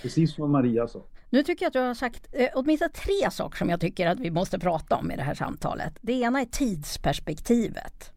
Precis 0.01 0.35
som 0.35 0.51
Maria 0.51 0.87
sa. 0.87 1.05
Nu 1.29 1.43
tycker 1.43 1.65
jag 1.65 1.67
att 1.67 1.73
du 1.73 1.79
har 1.79 1.93
sagt 1.93 2.27
eh, 2.31 2.49
åtminstone 2.53 2.89
tre 2.89 3.31
saker 3.31 3.57
som 3.57 3.69
jag 3.69 3.81
tycker 3.81 4.07
att 4.07 4.19
vi 4.19 4.31
måste 4.31 4.59
prata 4.59 4.95
om 4.95 5.11
i 5.11 5.15
det 5.15 5.23
här 5.23 5.33
samtalet. 5.33 5.93
Det 6.01 6.13
ena 6.13 6.41
är 6.41 6.45
tidsperspektivet. 6.45 8.11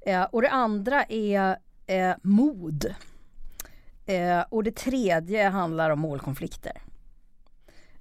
Eh, 0.00 0.22
och 0.22 0.42
det 0.42 0.50
andra 0.50 1.04
är 1.04 1.56
eh, 1.86 2.14
mod. 2.22 2.94
Eh, 4.06 4.40
och 4.48 4.64
det 4.64 4.76
tredje 4.76 5.48
handlar 5.48 5.90
om 5.90 6.00
målkonflikter. 6.00 6.82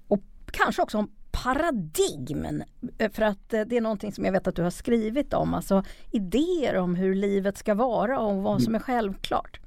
Och 0.08 0.22
kanske 0.51 0.82
också 0.82 0.98
om 0.98 1.12
paradigmen. 1.32 2.63
Eh, 2.98 3.12
för 3.12 3.22
att 3.22 3.53
eh, 3.53 3.62
det 3.62 3.77
är 3.77 3.82
någonting 3.82 4.12
som 4.12 4.25
jag 4.25 4.32
vet 4.32 4.48
att 4.48 4.56
du 4.56 4.63
har 4.63 4.70
skrivit 4.70 5.34
om. 5.34 5.53
Alltså 5.53 5.84
idéer 6.12 6.75
om 6.75 6.96
hur 6.96 7.15
livet 7.15 7.58
ska 7.58 7.74
vara 7.74 8.20
och 8.20 8.44
vad 8.44 8.63
som 8.63 8.75
är 8.75 8.79
självklart. 8.79 9.60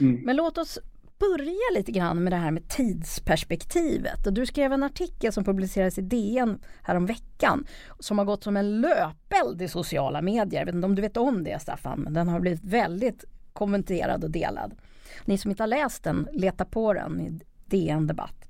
Mm. 0.00 0.20
Men 0.24 0.36
låt 0.36 0.58
oss 0.58 0.78
börja 1.18 1.74
lite 1.74 1.92
grann 1.92 2.24
med 2.24 2.32
det 2.32 2.36
här 2.36 2.50
med 2.50 2.68
tidsperspektivet. 2.68 4.26
Och 4.26 4.32
du 4.32 4.46
skrev 4.46 4.72
en 4.72 4.82
artikel 4.82 5.32
som 5.32 5.44
publicerades 5.44 5.98
i 5.98 6.02
DN 6.02 6.58
häromveckan 6.82 7.66
som 7.98 8.18
har 8.18 8.24
gått 8.24 8.44
som 8.44 8.56
en 8.56 8.80
löpeld 8.80 9.62
i 9.62 9.68
sociala 9.68 10.22
medier. 10.22 10.60
Jag 10.60 10.66
vet 10.66 10.74
inte 10.74 10.86
om 10.86 10.94
du 10.94 11.02
vet 11.02 11.16
om 11.16 11.44
det 11.44 11.62
Staffan, 11.62 12.00
men 12.00 12.12
den 12.12 12.28
har 12.28 12.40
blivit 12.40 12.64
väldigt 12.64 13.24
kommenterad 13.52 14.24
och 14.24 14.30
delad. 14.30 14.74
Ni 15.24 15.38
som 15.38 15.50
inte 15.50 15.62
har 15.62 15.68
läst 15.68 16.04
den, 16.04 16.28
leta 16.32 16.64
på 16.64 16.92
den 16.92 17.20
i 17.20 17.40
DN 17.66 18.06
Debatt. 18.06 18.48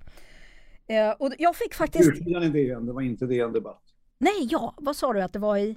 Eh, 0.86 1.10
och 1.10 1.32
jag 1.38 1.56
fick 1.56 1.74
faktiskt... 1.74 2.08
Ursidan 2.08 2.42
i 2.42 2.48
DN, 2.48 2.86
det 2.86 2.92
var 2.92 3.02
inte 3.02 3.26
DN 3.26 3.52
Debatt. 3.52 3.82
Nej, 4.18 4.48
ja, 4.50 4.74
vad 4.76 4.96
sa 4.96 5.12
du 5.12 5.22
att 5.22 5.32
det 5.32 5.38
var 5.38 5.56
i? 5.56 5.76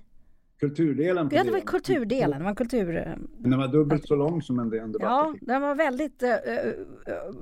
Kulturdelen. 0.61 1.29
Ja, 1.31 1.43
det 1.43 1.51
var 1.51 1.59
kulturdelen. 1.59 2.39
Det 2.39 2.45
var 2.45 2.55
kultur... 2.55 3.17
Men 3.37 3.51
den 3.51 3.59
var 3.59 3.67
dubbelt 3.67 4.07
så 4.07 4.15
lång 4.15 4.41
som 4.41 4.59
en 4.59 4.69
DN 4.69 4.95
Ja, 4.99 5.33
den 5.41 5.61
var 5.61 5.75
väldigt, 5.75 6.23
eh, 6.23 6.31
eh, 6.33 6.73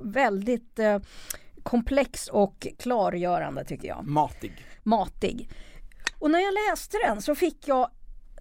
väldigt 0.02 0.78
eh, 0.78 0.98
komplex 1.62 2.28
och 2.28 2.66
klargörande 2.78 3.64
tycker 3.64 3.88
jag. 3.88 4.06
Matig. 4.06 4.52
Matig. 4.82 5.50
Och 6.18 6.30
när 6.30 6.38
jag 6.38 6.54
läste 6.70 6.96
den 7.06 7.22
så 7.22 7.34
fick 7.34 7.68
jag 7.68 7.90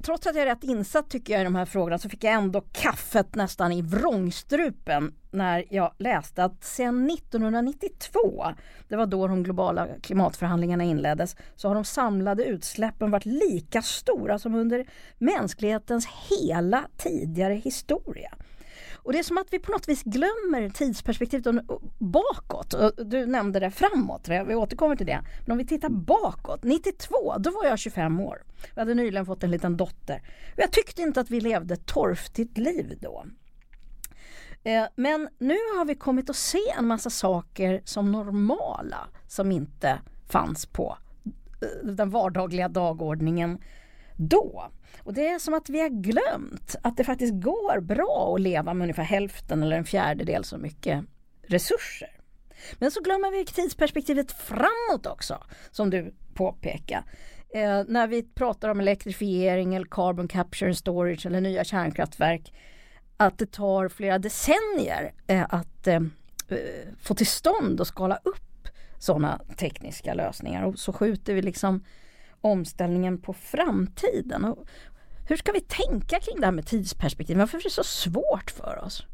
trots 0.04 0.28
att 0.28 0.36
jag 0.36 0.42
är 0.42 0.46
rätt 0.46 0.64
insatt 0.64 1.10
tycker 1.10 1.34
jag 1.34 1.42
i 1.42 1.44
de 1.44 1.56
här 1.56 1.66
frågorna 1.66 1.98
så 1.98 2.10
fick 2.10 2.24
jag 2.24 2.34
ändå 2.34 2.62
kaffet 2.62 3.36
nästan 3.36 3.72
i 3.72 3.82
vrångstrupen 3.82 5.14
när 5.32 5.66
jag 5.70 5.94
läste 5.98 6.44
att 6.44 6.64
sedan 6.64 7.10
1992, 7.10 8.46
det 8.88 8.96
var 8.96 9.06
då 9.06 9.28
de 9.28 9.44
globala 9.44 9.88
klimatförhandlingarna 10.02 10.84
inleddes, 10.84 11.36
så 11.56 11.68
har 11.68 11.76
de 11.76 11.86
samlade 11.86 12.44
utsläppen 12.44 13.12
varit 13.12 13.26
lika 13.26 13.82
stora 13.82 14.40
som 14.40 14.56
under 14.56 14.86
mänsklighetens 15.18 16.08
hela 16.30 16.88
tidigare 16.98 17.54
historia. 17.54 18.32
Och 19.04 19.14
det 19.14 19.20
är 19.20 19.24
som 19.24 19.38
att 19.38 19.48
vi 19.54 19.60
på 19.60 19.72
något 19.72 19.90
vis 19.90 20.04
glömmer 20.04 20.70
tidsperspektivet 20.70 21.56
bakåt. 21.98 22.76
Du 22.98 23.26
nämnde 23.26 23.60
det 23.60 23.72
framåt, 23.72 24.28
vi 24.28 24.56
återkommer 24.56 24.96
till 24.96 25.06
det. 25.06 25.22
Men 25.46 25.52
om 25.52 25.58
vi 25.58 25.66
tittar 25.66 25.90
bakåt, 25.90 26.64
92, 26.64 27.36
då 27.40 27.52
var 27.52 27.66
jag 27.66 27.80
25 27.80 28.20
år. 28.20 28.44
Jag 28.74 28.82
hade 28.82 28.94
nyligen 28.94 29.26
fått 29.26 29.44
en 29.44 29.52
liten 29.52 29.78
dotter. 29.78 30.22
Jag 30.56 30.72
tyckte 30.72 31.02
inte 31.02 31.20
att 31.22 31.30
vi 31.30 31.42
levde 31.42 31.74
ett 31.74 31.86
torftigt 31.86 32.58
liv 32.58 32.98
då. 33.02 33.26
Eh, 34.64 34.84
men 34.96 35.30
nu 35.38 35.56
har 35.78 35.86
vi 35.86 35.96
kommit 35.96 36.30
att 36.30 36.36
se 36.36 36.70
en 36.78 36.88
massa 36.88 37.10
saker 37.10 37.82
som 37.86 38.12
normala 38.12 39.08
som 39.28 39.52
inte 39.52 40.00
fanns 40.30 40.66
på 40.66 40.98
eh, 41.62 41.88
den 41.88 42.10
vardagliga 42.10 42.70
dagordningen 42.70 43.58
då. 44.16 44.70
Och 45.10 45.16
det 45.16 45.28
är 45.28 45.40
som 45.40 45.54
att 45.54 45.70
vi 45.70 45.82
har 45.82 45.90
glömt 45.90 46.76
att 46.82 46.98
det 46.98 47.04
faktiskt 47.04 47.34
går 47.34 47.80
bra 47.80 48.34
att 48.36 48.42
leva 48.42 48.74
med 48.74 48.86
ungefär 48.86 49.04
hälften 49.04 49.64
eller 49.64 49.78
en 49.78 49.86
fjärdedel 49.86 50.44
så 50.44 50.58
mycket 50.58 51.06
resurser. 51.42 52.10
Men 52.80 52.92
så 52.92 53.02
glömmer 53.02 53.32
vi 53.32 53.46
tidsperspektivet 53.46 54.32
framåt 54.32 55.06
också, 55.06 55.44
som 55.72 55.90
du 55.90 56.14
påpekar. 56.34 57.04
Eh, 57.54 57.84
när 57.88 58.08
vi 58.08 58.24
pratar 58.24 58.70
om 58.70 58.80
elektrifiering 58.80 59.76
eller 59.76 59.88
carbon 59.92 60.28
capture 60.28 60.70
and 60.70 60.78
storage 60.78 61.26
eller 61.26 61.42
nya 61.42 61.64
kärnkraftverk 61.64 62.54
att 63.18 63.38
det 63.38 63.52
tar 63.52 63.90
flera 63.90 64.20
decennier 64.20 65.14
eh, 65.28 65.46
att 65.50 65.88
eh, 65.88 65.96
eh 65.96 66.94
få 67.02 67.16
till 67.16 67.28
stånd 67.28 67.80
och 67.80 67.88
skala 67.88 68.20
upp 68.24 68.68
sådana 69.00 69.42
tekniska 69.58 70.14
lösningar 70.14 70.64
och 70.64 70.80
så 70.80 70.94
skjuter 70.94 71.34
vi 71.34 71.42
liksom 71.42 71.84
omställningen 72.42 73.22
på 73.22 73.34
framtiden. 73.34 74.46
Och 74.46 74.68
hur 75.30 75.36
ska 75.36 75.52
vi 75.52 75.62
tänka 75.62 76.20
kring 76.20 76.40
det 76.40 76.46
här 76.46 76.52
med 76.52 76.66
tidsperspektiv? 76.66 77.38
Varför 77.38 77.58
är 77.58 77.64
det 77.64 77.70
så 77.70 77.84
svårt 77.84 78.52
för 78.52 78.84
oss? 78.86 79.06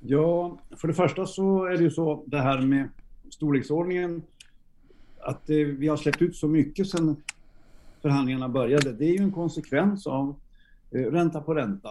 Ja, 0.00 0.58
för 0.76 0.88
det 0.88 0.94
första 0.94 1.26
så 1.26 1.64
är 1.64 1.76
det 1.76 1.82
ju 1.82 1.90
så 1.90 2.24
det 2.26 2.40
här 2.40 2.60
med 2.60 2.88
storleksordningen 3.30 4.22
att 5.20 5.50
eh, 5.50 5.56
vi 5.56 5.88
har 5.88 5.96
släppt 5.96 6.22
ut 6.22 6.36
så 6.36 6.48
mycket 6.48 6.88
sedan 6.88 7.16
förhandlingarna 8.02 8.48
började. 8.48 8.92
Det 8.92 9.04
är 9.04 9.12
ju 9.12 9.22
en 9.22 9.32
konsekvens 9.32 10.06
av 10.06 10.34
eh, 10.90 11.00
ränta 11.00 11.40
på 11.40 11.54
ränta. 11.54 11.90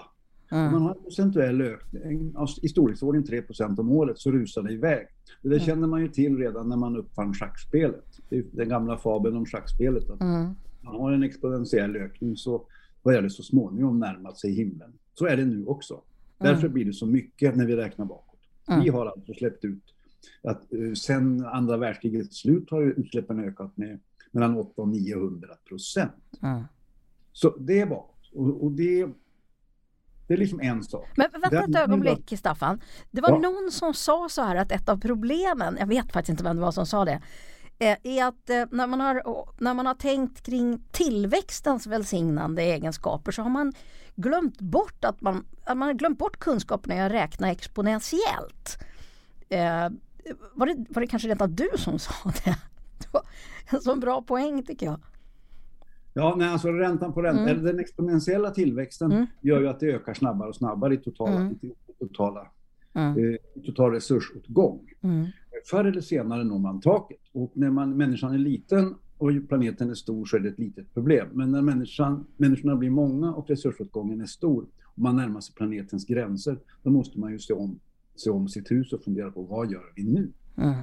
Mm. 0.51 0.65
Om 0.65 0.71
man 0.71 0.81
har 0.81 0.95
en 0.95 1.03
procentuell 1.03 1.61
ökning 1.61 2.33
i 2.61 2.67
storleksordning 2.67 3.23
3% 3.23 3.79
om 3.79 3.91
året 3.91 4.19
så 4.19 4.31
rusar 4.31 4.63
det 4.63 4.73
iväg. 4.73 5.07
Det 5.41 5.49
där 5.49 5.55
mm. 5.55 5.65
känner 5.65 5.87
man 5.87 6.01
ju 6.01 6.07
till 6.07 6.37
redan 6.37 6.69
när 6.69 6.77
man 6.77 6.97
uppfann 6.97 7.33
schackspelet. 7.33 8.19
Den 8.29 8.69
gamla 8.69 8.97
fabeln 8.97 9.37
om 9.37 9.45
schackspelet. 9.45 10.09
Att 10.09 10.21
mm. 10.21 10.55
Man 10.85 10.95
har 10.95 11.11
en 11.11 11.23
exponentiell 11.23 11.95
ökning 11.95 12.37
så 12.37 12.65
börjar 13.03 13.21
det 13.21 13.29
så 13.29 13.43
småningom 13.43 13.99
närma 13.99 14.35
sig 14.35 14.51
himlen. 14.51 14.93
Så 15.13 15.25
är 15.25 15.37
det 15.37 15.45
nu 15.45 15.65
också. 15.65 15.93
Mm. 15.93 16.53
Därför 16.53 16.69
blir 16.69 16.85
det 16.85 16.93
så 16.93 17.05
mycket 17.05 17.55
när 17.55 17.65
vi 17.65 17.75
räknar 17.75 18.05
bakåt. 18.05 18.39
Mm. 18.67 18.83
Vi 18.83 18.89
har 18.89 19.05
alltså 19.05 19.33
släppt 19.33 19.65
ut 19.65 19.83
att 20.43 20.73
uh, 20.73 20.93
sen 20.93 21.45
andra 21.45 21.77
världskrigets 21.77 22.37
slut 22.37 22.69
har 22.71 22.81
utsläppen 22.81 23.39
ökat 23.39 23.77
med 23.77 23.99
mellan 24.31 24.57
800 24.57 24.81
och 24.81 24.87
900 24.87 25.47
procent. 25.69 26.39
Mm. 26.41 26.63
Så 27.31 27.57
det 27.57 27.79
är 27.79 27.85
bakåt. 27.85 28.31
Och, 28.33 28.63
och 28.63 28.71
det 28.71 29.07
det 30.27 30.33
är 30.33 30.37
liksom 30.37 30.59
en 30.59 30.83
sak. 30.83 31.07
Men 31.15 31.27
vänta 31.41 31.63
ett 31.63 31.75
ögonblick 31.75 32.33
Staffan. 32.37 32.81
Det 33.11 33.21
var 33.21 33.29
ja. 33.29 33.39
någon 33.39 33.71
som 33.71 33.93
sa 33.93 34.27
så 34.29 34.41
här 34.41 34.55
att 34.55 34.71
ett 34.71 34.89
av 34.89 34.97
problemen, 34.97 35.77
jag 35.79 35.87
vet 35.87 36.11
faktiskt 36.11 36.29
inte 36.29 36.43
vem 36.43 36.55
det 36.55 36.61
var 36.61 36.71
som 36.71 36.85
sa 36.85 37.05
det, 37.05 37.11
eh, 37.11 37.19
är 37.79 38.27
att 38.27 38.49
eh, 38.49 38.63
när 38.71 38.87
man, 38.87 39.01
har, 39.01 39.21
när 39.57 39.73
man 39.73 39.85
har 39.85 39.93
tänkt 39.93 40.45
kring 40.45 40.79
tillväxtens 40.91 41.87
välsignande 41.87 42.61
egenskaper 42.61 43.31
så 43.31 43.41
har 43.41 43.49
man 43.49 43.73
glömt 44.15 44.61
bort 44.61 45.05
att 45.05 45.21
man, 45.21 45.45
att 45.63 45.77
man 45.77 45.87
har 45.87 45.93
glömt 45.93 46.19
bort 46.19 46.39
kunskapen 46.39 46.91
i 46.91 47.01
att 47.01 47.11
räkna 47.11 47.51
exponentiellt. 47.51 48.77
Eh, 49.49 49.89
var, 50.53 50.67
det, 50.67 50.85
var 50.89 51.01
det 51.01 51.07
kanske 51.07 51.27
rent 51.27 51.41
av 51.41 51.49
du 51.49 51.69
som 51.77 51.99
sa 51.99 52.13
det? 52.45 52.57
Det 52.97 53.07
var 53.11 53.23
en 53.69 53.81
så 53.81 53.95
bra 53.95 54.21
poäng 54.21 54.63
tycker 54.63 54.85
jag. 54.85 54.99
Ja, 56.13 56.35
nej, 56.37 56.49
alltså 56.49 56.71
räntan 56.71 57.13
på 57.13 57.21
ränta, 57.21 57.49
mm. 57.49 57.63
den 57.63 57.79
exponentiella 57.79 58.51
tillväxten 58.51 59.11
mm. 59.11 59.25
gör 59.41 59.61
ju 59.61 59.67
att 59.67 59.79
det 59.79 59.85
ökar 59.85 60.13
snabbare 60.13 60.49
och 60.49 60.55
snabbare 60.55 60.93
i 60.93 60.97
totala, 60.97 61.35
mm. 61.35 61.59
totala, 61.99 62.47
mm. 62.95 63.33
eh, 63.33 63.63
total 63.65 63.91
resursåtgång. 63.91 64.89
Mm. 65.01 65.25
Förr 65.69 65.85
eller 65.85 66.01
senare 66.01 66.43
når 66.43 66.59
man 66.59 66.81
taket 66.81 67.19
och 67.31 67.51
när 67.55 67.71
man, 67.71 67.97
människan 67.97 68.33
är 68.33 68.37
liten 68.37 68.95
och 69.17 69.31
planeten 69.47 69.89
är 69.89 69.93
stor 69.93 70.25
så 70.25 70.35
är 70.35 70.39
det 70.39 70.49
ett 70.49 70.59
litet 70.59 70.93
problem. 70.93 71.27
Men 71.33 71.51
när 71.51 71.61
människan, 71.61 72.25
människorna 72.37 72.75
blir 72.75 72.89
många 72.89 73.33
och 73.33 73.49
resursåtgången 73.49 74.21
är 74.21 74.25
stor 74.25 74.65
och 74.83 74.99
man 74.99 75.15
närmar 75.15 75.41
sig 75.41 75.55
planetens 75.55 76.05
gränser, 76.05 76.59
då 76.83 76.89
måste 76.89 77.19
man 77.19 77.31
ju 77.31 77.39
se 77.39 77.53
om, 77.53 77.79
se 78.15 78.29
om 78.29 78.47
sitt 78.47 78.71
hus 78.71 78.93
och 78.93 79.03
fundera 79.03 79.31
på 79.31 79.41
vad 79.41 79.71
gör 79.71 79.93
vi 79.95 80.03
nu? 80.03 80.31
Mm. 80.57 80.75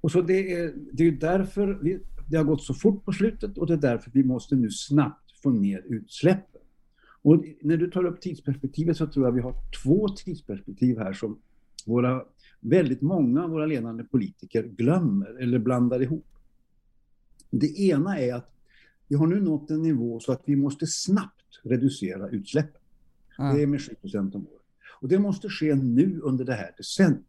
Och 0.00 0.12
så 0.12 0.22
det 0.22 0.52
är, 0.52 0.74
det 0.92 1.06
är 1.06 1.12
därför 1.12 1.78
vi, 1.82 2.00
det 2.30 2.36
har 2.36 2.44
gått 2.44 2.62
så 2.62 2.74
fort 2.74 3.04
på 3.04 3.12
slutet 3.12 3.58
och 3.58 3.66
det 3.66 3.72
är 3.72 3.78
därför 3.78 4.10
vi 4.14 4.24
måste 4.24 4.56
nu 4.56 4.70
snabbt 4.70 5.40
få 5.42 5.50
ner 5.50 5.84
utsläppen. 5.86 6.57
Och 7.22 7.44
när 7.60 7.76
du 7.76 7.90
tar 7.90 8.04
upp 8.04 8.20
tidsperspektivet 8.20 8.96
så 8.96 9.06
tror 9.06 9.26
jag 9.26 9.32
vi 9.32 9.40
har 9.40 9.54
två 9.82 10.08
tidsperspektiv 10.08 10.98
här 10.98 11.12
som 11.12 11.38
våra, 11.86 12.24
väldigt 12.60 13.00
många 13.00 13.44
av 13.44 13.50
våra 13.50 13.66
ledande 13.66 14.04
politiker 14.04 14.62
glömmer 14.62 15.42
eller 15.42 15.58
blandar 15.58 16.02
ihop. 16.02 16.26
Det 17.50 17.80
ena 17.80 18.18
är 18.18 18.34
att 18.34 18.54
vi 19.08 19.16
har 19.16 19.26
nu 19.26 19.40
nått 19.40 19.70
en 19.70 19.82
nivå 19.82 20.20
så 20.20 20.32
att 20.32 20.42
vi 20.44 20.56
måste 20.56 20.86
snabbt 20.86 21.60
reducera 21.62 22.28
utsläppen. 22.28 22.80
Mm. 23.38 23.56
Det 23.56 23.62
är 23.62 23.66
med 23.66 23.80
7% 23.80 24.34
om 24.34 24.46
året. 24.46 24.62
Och 25.00 25.08
det 25.08 25.18
måste 25.18 25.48
ske 25.48 25.74
nu 25.74 26.20
under 26.20 26.44
det 26.44 26.54
här 26.54 26.74
decenniet. 26.76 27.24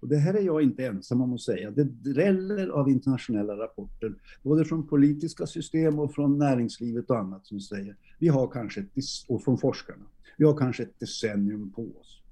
Och 0.00 0.08
det 0.08 0.16
här 0.16 0.34
är 0.34 0.42
jag 0.42 0.62
inte 0.62 0.86
ensam 0.86 1.20
om 1.20 1.34
att 1.34 1.40
säga. 1.40 1.70
Det 1.70 1.84
dräller 1.84 2.68
av 2.68 2.88
internationella 2.88 3.56
rapporter, 3.56 4.14
både 4.42 4.64
från 4.64 4.86
politiska 4.86 5.46
system 5.46 5.98
och 5.98 6.14
från 6.14 6.38
näringslivet 6.38 7.10
och 7.10 7.18
annat 7.18 7.46
som 7.46 7.60
säger 7.60 7.96
vi 8.18 8.28
har 8.28 8.46
kanske 8.46 8.80
ett, 8.80 9.04
och 9.28 9.44
från 9.44 9.58
forskarna, 9.58 10.04
vi 10.36 10.44
har 10.44 10.56
kanske 10.56 10.82
ett 10.82 11.00
decennium 11.00 11.72
på 11.72 11.82
oss. 11.82 12.22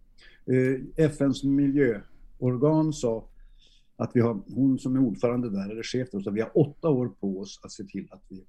Eh, 0.47 1.05
FNs 1.05 1.45
miljöorgan 1.45 2.93
sa 2.93 3.29
att 3.97 4.11
vi 4.15 4.21
har, 4.21 4.43
hon 4.55 4.79
som 4.79 4.97
är 4.97 5.01
ordförande 5.01 5.51
där, 5.51 5.71
eller 5.71 5.83
chef, 5.83 6.09
sa 6.11 6.19
att 6.19 6.35
vi 6.35 6.41
har 6.41 6.59
åtta 6.59 6.89
år 6.89 7.09
på 7.09 7.41
oss 7.41 7.61
att 7.63 7.73
se 7.73 7.85
till 7.85 8.09
att 8.11 8.23
vi 8.29 8.45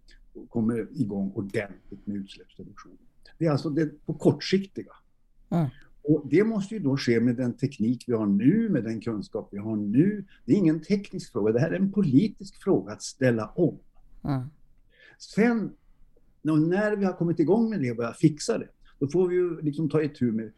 kommer 0.50 0.88
igång 1.02 1.32
ordentligt 1.36 2.08
med 2.08 2.18
utsläppsreduktion. 2.18 2.98
Det 3.38 3.46
är 3.46 3.52
alltså 3.52 3.70
det 3.70 4.06
på 4.06 4.14
kortsiktiga. 4.14 4.92
Mm. 5.50 5.70
Och 6.04 6.28
det 6.30 6.44
måste 6.44 6.76
ju 6.76 6.80
då 6.80 6.98
ske 6.98 7.20
med 7.20 7.36
den 7.36 7.54
teknik 7.54 8.04
vi 8.08 8.14
har 8.14 8.26
nu, 8.26 8.70
med 8.70 8.84
den 8.84 9.02
kunskap 9.02 9.50
vi 9.52 9.58
har 9.58 9.76
nu. 9.76 10.26
Det 10.46 10.54
är 10.54 10.58
ingen 10.58 10.82
teknisk 10.82 11.32
fråga, 11.32 11.54
det 11.54 11.60
här 11.60 11.72
är 11.72 11.80
en 11.80 11.92
politisk 11.92 12.64
fråga 12.64 12.94
att 12.94 13.04
ställa 13.04 13.48
om. 13.48 13.80
Mm. 14.24 14.48
Sen, 15.20 15.72
när 16.42 16.96
vi 16.96 17.06
har 17.06 17.14
kommit 17.14 17.40
igång 17.40 17.70
med 17.70 17.82
det 17.82 17.92
och 17.92 17.98
börjat 17.98 18.18
fixa 18.18 18.58
det, 18.58 18.68
då 19.00 19.08
får 19.08 19.28
vi 19.28 19.36
ju 19.36 19.62
liksom 19.62 19.90
ta 19.90 20.02
itu 20.02 20.32
med 20.32 20.52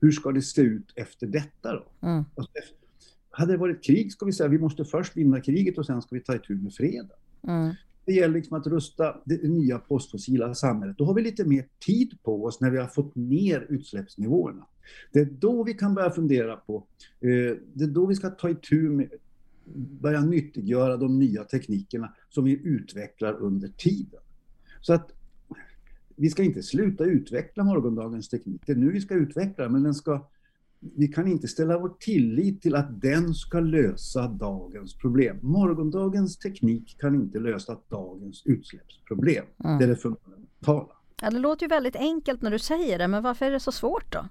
hur 0.00 0.12
ska 0.12 0.32
det 0.32 0.42
se 0.42 0.62
ut 0.62 0.92
efter 0.96 1.26
detta 1.26 1.72
då? 1.72 2.08
Mm. 2.08 2.24
Alltså, 2.36 2.52
hade 3.30 3.52
det 3.52 3.58
varit 3.58 3.84
krig 3.84 4.12
ska 4.12 4.26
vi 4.26 4.32
säga 4.32 4.48
vi 4.48 4.58
måste 4.58 4.84
först 4.84 5.16
vinna 5.16 5.40
kriget 5.40 5.78
och 5.78 5.86
sen 5.86 6.02
ska 6.02 6.14
vi 6.14 6.20
ta 6.20 6.34
itu 6.36 6.54
med 6.54 6.74
freden. 6.74 7.10
Mm. 7.48 7.74
Det 8.04 8.12
gäller 8.12 8.34
liksom 8.34 8.56
att 8.56 8.66
rusta 8.66 9.16
det 9.24 9.42
nya 9.42 9.78
postfossila 9.78 10.54
samhället. 10.54 10.98
Då 10.98 11.04
har 11.04 11.14
vi 11.14 11.22
lite 11.22 11.44
mer 11.44 11.66
tid 11.86 12.18
på 12.22 12.44
oss 12.44 12.60
när 12.60 12.70
vi 12.70 12.78
har 12.78 12.86
fått 12.86 13.14
ner 13.14 13.66
utsläppsnivåerna. 13.68 14.66
Det 15.12 15.20
är 15.20 15.24
då 15.24 15.64
vi 15.64 15.74
kan 15.74 15.94
börja 15.94 16.10
fundera 16.10 16.56
på, 16.56 16.86
eh, 17.20 17.56
det 17.72 17.84
är 17.84 17.88
då 17.88 18.06
vi 18.06 18.14
ska 18.14 18.30
ta 18.30 18.50
itu 18.50 18.88
med, 18.88 19.08
börja 20.00 20.20
nyttiggöra 20.20 20.96
de 20.96 21.18
nya 21.18 21.44
teknikerna 21.44 22.14
som 22.28 22.44
vi 22.44 22.60
utvecklar 22.64 23.32
under 23.32 23.68
tiden. 23.68 24.20
Så 24.80 24.92
att 24.92 25.12
vi 26.16 26.30
ska 26.30 26.42
inte 26.42 26.62
sluta 26.62 27.04
utveckla 27.04 27.64
morgondagens 27.64 28.28
teknik. 28.28 28.62
Det 28.66 28.72
är 28.72 28.76
nu 28.76 28.90
vi 28.90 29.00
ska 29.00 29.14
utveckla 29.14 29.68
men 29.68 29.82
den 29.82 29.94
ska, 29.94 30.28
vi 30.96 31.08
kan 31.08 31.26
inte 31.26 31.48
ställa 31.48 31.78
vår 31.78 31.92
tillit 32.00 32.62
till 32.62 32.74
att 32.74 33.00
den 33.00 33.34
ska 33.34 33.60
lösa 33.60 34.28
dagens 34.28 34.94
problem. 34.94 35.38
Morgondagens 35.42 36.38
teknik 36.38 36.96
kan 37.00 37.14
inte 37.14 37.38
lösa 37.38 37.78
dagens 37.88 38.42
utsläppsproblem. 38.46 39.44
Mm. 39.64 39.78
Det 39.78 39.84
är 39.84 39.88
det 39.88 39.96
fundamentala. 39.96 40.96
Ja, 41.22 41.30
det 41.30 41.38
låter 41.38 41.62
ju 41.62 41.68
väldigt 41.68 41.96
enkelt 41.96 42.42
när 42.42 42.50
du 42.50 42.58
säger 42.58 42.98
det, 42.98 43.08
men 43.08 43.22
varför 43.22 43.46
är 43.46 43.50
det 43.50 43.60
så 43.60 43.72
svårt 43.72 44.12
då? 44.12 44.28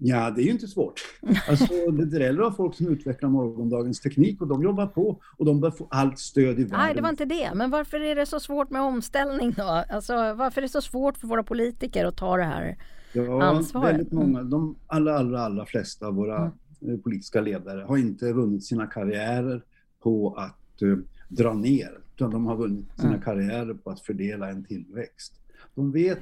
Ja, 0.00 0.30
det 0.30 0.42
är 0.42 0.44
ju 0.44 0.50
inte 0.50 0.68
svårt. 0.68 1.00
Alltså, 1.48 1.90
det 1.90 2.18
gäller 2.18 2.42
av 2.42 2.50
folk 2.50 2.74
som 2.74 2.88
utvecklar 2.88 3.28
morgondagens 3.28 4.00
teknik 4.00 4.40
och 4.40 4.48
de 4.48 4.62
jobbar 4.62 4.86
på 4.86 5.20
och 5.36 5.44
de 5.44 5.60
bör 5.60 5.70
få 5.70 5.88
allt 5.90 6.18
stöd 6.18 6.60
i 6.60 6.64
världen. 6.64 6.78
Nej, 6.78 6.94
det 6.94 7.02
var 7.02 7.08
inte 7.08 7.24
det. 7.24 7.50
Men 7.54 7.70
varför 7.70 8.00
är 8.00 8.16
det 8.16 8.26
så 8.26 8.40
svårt 8.40 8.70
med 8.70 8.82
omställning 8.82 9.52
då? 9.56 9.84
Alltså, 9.90 10.12
varför 10.12 10.60
är 10.60 10.62
det 10.62 10.68
så 10.68 10.80
svårt 10.80 11.16
för 11.16 11.26
våra 11.26 11.42
politiker 11.42 12.04
att 12.04 12.16
ta 12.16 12.36
det 12.36 12.44
här 12.44 12.78
ja, 13.12 13.42
ansvaret? 13.42 13.94
Väldigt 13.94 14.12
många, 14.12 14.42
de 14.42 14.76
allra, 14.86 15.18
allra, 15.18 15.40
allra 15.40 15.66
flesta 15.66 16.06
av 16.06 16.14
våra 16.14 16.52
mm. 16.82 17.02
politiska 17.02 17.40
ledare 17.40 17.80
har 17.80 17.96
inte 17.96 18.32
vunnit 18.32 18.64
sina 18.64 18.86
karriärer 18.86 19.62
på 20.02 20.34
att 20.34 20.82
uh, 20.82 20.98
dra 21.28 21.54
ner, 21.54 21.98
utan 22.14 22.30
de 22.30 22.46
har 22.46 22.56
vunnit 22.56 22.86
sina 22.96 23.08
mm. 23.08 23.20
karriärer 23.20 23.74
på 23.74 23.90
att 23.90 24.00
fördela 24.00 24.50
en 24.50 24.64
tillväxt. 24.64 25.40
De 25.74 25.92
vet 25.92 26.18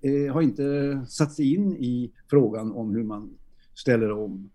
eh, 0.00 0.32
har 0.32 0.42
inte 0.42 1.00
satt 1.08 1.32
sig 1.32 1.54
in 1.54 1.76
i 1.76 2.12
frågan 2.30 2.72
om 2.72 2.94
hur 2.94 3.04
man 3.04 3.30
ställer 3.74 4.12
om 4.12 4.50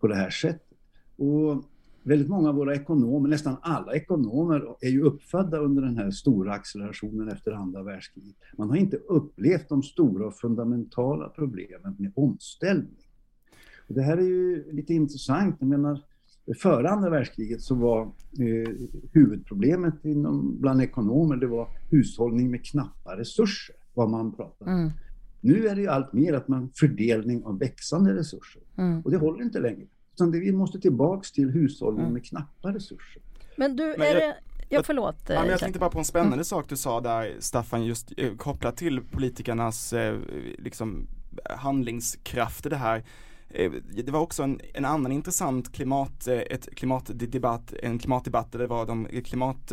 på 0.00 0.06
det 0.06 0.16
här 0.16 0.30
sättet. 0.30 0.78
Och 1.16 1.64
väldigt 2.08 2.28
många 2.28 2.48
av 2.48 2.54
våra 2.54 2.74
ekonomer, 2.74 3.28
nästan 3.28 3.56
alla 3.62 3.94
ekonomer, 3.94 4.76
är 4.80 4.88
ju 4.88 5.02
uppfödda 5.02 5.58
under 5.58 5.82
den 5.82 5.96
här 5.96 6.10
stora 6.10 6.52
accelerationen 6.52 7.28
efter 7.28 7.52
andra 7.52 7.82
världskriget. 7.82 8.36
Man 8.58 8.70
har 8.70 8.76
inte 8.76 8.96
upplevt 8.96 9.68
de 9.68 9.82
stora 9.82 10.26
och 10.26 10.34
fundamentala 10.34 11.28
problemen 11.28 11.96
med 11.98 12.12
omställning. 12.16 12.96
Och 13.88 13.94
det 13.94 14.02
här 14.02 14.16
är 14.16 14.22
ju 14.22 14.72
lite 14.72 14.94
intressant. 14.94 15.56
Jag 15.58 15.68
menar, 15.68 16.02
före 16.62 16.90
andra 16.90 17.10
världskriget 17.10 17.62
så 17.62 17.74
var 17.74 18.02
eh, 18.02 18.74
huvudproblemet 19.12 20.04
inom, 20.04 20.60
bland 20.60 20.82
ekonomer 20.82 21.36
det 21.36 21.46
var 21.46 21.68
hushållning 21.90 22.50
med 22.50 22.64
knappa 22.64 23.16
resurser 23.16 23.76
vad 23.94 24.10
man 24.10 24.32
pratar 24.32 24.66
om. 24.66 24.72
Mm. 24.72 24.90
Nu 25.40 25.66
är 25.66 25.74
det 25.74 25.80
ju 25.80 25.88
allt 25.88 26.12
mer 26.12 26.32
att 26.32 26.48
man 26.48 26.70
fördelning 26.74 27.44
av 27.44 27.58
växande 27.58 28.14
resurser. 28.14 28.62
Mm. 28.76 29.00
Och 29.00 29.10
det 29.10 29.16
håller 29.16 29.44
inte 29.44 29.60
längre. 29.60 29.86
Utan 30.18 30.30
det, 30.30 30.40
vi 30.40 30.52
måste 30.52 30.80
tillbaks 30.80 31.32
till 31.32 31.50
hushållning 31.50 32.00
mm. 32.00 32.12
med 32.12 32.24
knappa 32.24 32.68
resurser. 32.68 33.22
Men 33.56 33.76
du, 33.76 33.92
är 33.94 34.14
det... 34.14 34.36
Ja, 34.68 34.82
förlåt. 34.82 35.16
Ja, 35.28 35.40
men 35.40 35.50
jag 35.50 35.60
tänkte 35.60 35.78
bara 35.78 35.90
på 35.90 35.98
en 35.98 36.04
spännande 36.04 36.34
mm. 36.34 36.44
sak 36.44 36.68
du 36.68 36.76
sa 36.76 37.00
där 37.00 37.36
Staffan, 37.38 37.84
just 37.84 38.12
eh, 38.16 38.34
kopplat 38.36 38.76
till 38.76 39.00
politikernas 39.00 39.92
eh, 39.92 40.18
liksom, 40.58 41.06
handlingskraft 41.44 42.66
i 42.66 42.68
det 42.68 42.76
här. 42.76 43.04
Eh, 43.48 43.72
det 44.04 44.12
var 44.12 44.20
också 44.20 44.42
en, 44.42 44.60
en 44.74 44.84
annan 44.84 45.12
intressant 45.12 45.72
klimat, 45.72 46.28
eh, 46.28 46.38
ett 46.38 46.74
klimatdebatt, 46.74 47.72
en 47.82 47.98
klimatdebatt 47.98 48.52
där 48.52 48.58
det 48.58 48.66
var 48.66 48.86
de 48.86 49.06
klimat 49.24 49.72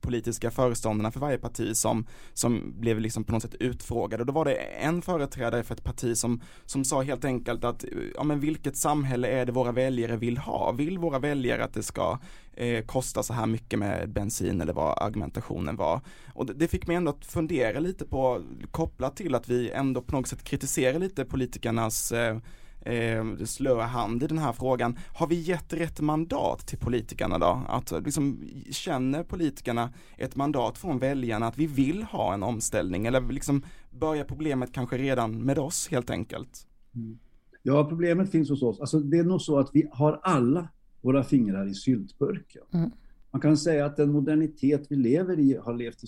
politiska 0.00 0.50
föreståndarna 0.50 1.10
för 1.10 1.20
varje 1.20 1.38
parti 1.38 1.76
som, 1.76 2.06
som 2.32 2.74
blev 2.80 3.00
liksom 3.00 3.24
på 3.24 3.32
något 3.32 3.42
sätt 3.42 3.54
utfrågade 3.54 4.22
och 4.22 4.26
då 4.26 4.32
var 4.32 4.44
det 4.44 4.54
en 4.54 5.02
företrädare 5.02 5.62
för 5.62 5.74
ett 5.74 5.84
parti 5.84 6.16
som, 6.16 6.40
som 6.66 6.84
sa 6.84 7.02
helt 7.02 7.24
enkelt 7.24 7.64
att 7.64 7.84
ja 8.14 8.24
men 8.24 8.40
vilket 8.40 8.76
samhälle 8.76 9.28
är 9.28 9.46
det 9.46 9.52
våra 9.52 9.72
väljare 9.72 10.16
vill 10.16 10.38
ha? 10.38 10.72
Vill 10.72 10.98
våra 10.98 11.18
väljare 11.18 11.64
att 11.64 11.74
det 11.74 11.82
ska 11.82 12.18
eh, 12.54 12.84
kosta 12.84 13.22
så 13.22 13.32
här 13.32 13.46
mycket 13.46 13.78
med 13.78 14.10
bensin 14.10 14.60
eller 14.60 14.72
vad 14.72 14.98
argumentationen 14.98 15.76
var? 15.76 16.00
Och 16.34 16.46
det, 16.46 16.52
det 16.52 16.68
fick 16.68 16.86
mig 16.86 16.96
ändå 16.96 17.10
att 17.10 17.26
fundera 17.26 17.80
lite 17.80 18.04
på 18.04 18.42
kopplat 18.70 19.16
till 19.16 19.34
att 19.34 19.48
vi 19.48 19.70
ändå 19.70 20.02
på 20.02 20.16
något 20.16 20.28
sätt 20.28 20.44
kritiserar 20.44 20.98
lite 20.98 21.24
politikernas 21.24 22.12
eh, 22.12 22.38
eh, 22.80 23.44
slöa 23.44 23.84
hand 23.84 24.22
i 24.22 24.26
den 24.26 24.38
här 24.38 24.52
frågan. 24.52 24.98
Har 25.14 25.26
vi 25.26 25.40
gett 25.40 25.72
rätt 25.72 26.00
mandat 26.00 26.66
till 26.66 26.78
politikerna 26.78 27.38
då? 27.38 27.62
Att 27.68 27.92
liksom, 28.04 28.48
känner 28.70 29.22
politikerna 29.22 29.92
ett 30.16 30.36
mandat 30.36 30.78
från 30.78 30.98
väljarna 30.98 31.46
att 31.46 31.58
vi 31.58 31.66
vill 31.66 32.02
ha 32.02 32.34
en 32.34 32.42
omställning 32.42 33.06
eller 33.06 33.20
liksom 33.20 33.62
börjar 33.90 34.24
problemet 34.24 34.72
kanske 34.72 34.98
redan 34.98 35.38
med 35.42 35.58
oss 35.58 35.88
helt 35.88 36.10
enkelt? 36.10 36.66
Mm. 36.94 37.18
Ja, 37.62 37.84
problemet 37.84 38.30
finns 38.30 38.50
hos 38.50 38.62
oss. 38.62 38.80
Alltså, 38.80 39.00
det 39.00 39.18
är 39.18 39.24
nog 39.24 39.40
så 39.40 39.58
att 39.58 39.70
vi 39.72 39.88
har 39.92 40.20
alla 40.22 40.68
våra 41.00 41.24
fingrar 41.24 41.68
i 41.68 41.74
syltburken. 41.74 42.62
Mm. 42.72 42.90
Man 43.32 43.40
kan 43.40 43.56
säga 43.56 43.86
att 43.86 43.96
den 43.96 44.12
modernitet 44.12 44.86
vi 44.88 44.96
lever 44.96 45.38
i 45.38 45.56
har, 45.56 45.74
levt 45.74 46.04
i, 46.04 46.06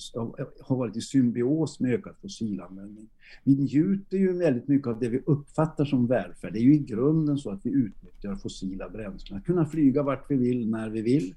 har 0.61 0.77
varit 0.77 0.97
i 0.97 1.01
symbios 1.01 1.81
med 1.81 1.95
ökad 1.95 2.15
fossilanvändning. 2.23 3.09
Vi 3.45 3.55
njuter 3.55 4.17
ju 4.17 4.39
väldigt 4.39 4.69
mycket 4.69 4.89
av 4.89 4.99
det 4.99 5.09
vi 5.09 5.23
uppfattar 5.27 5.85
som 5.85 6.07
välfärd. 6.07 6.53
Det 6.53 6.59
är 6.59 6.63
ju 6.63 6.75
i 6.75 6.79
grunden 6.79 7.39
så 7.39 7.51
att 7.51 7.67
vi 7.67 7.71
utnyttjar 7.71 8.37
fossila 8.37 8.89
bränslen. 8.89 9.39
Att 9.39 9.45
kunna 9.45 9.67
flyga 9.67 10.03
vart 10.03 10.31
vi 10.31 10.37
vill, 10.37 10.71
när 10.71 10.91
vi 10.91 11.03
vill 11.03 11.35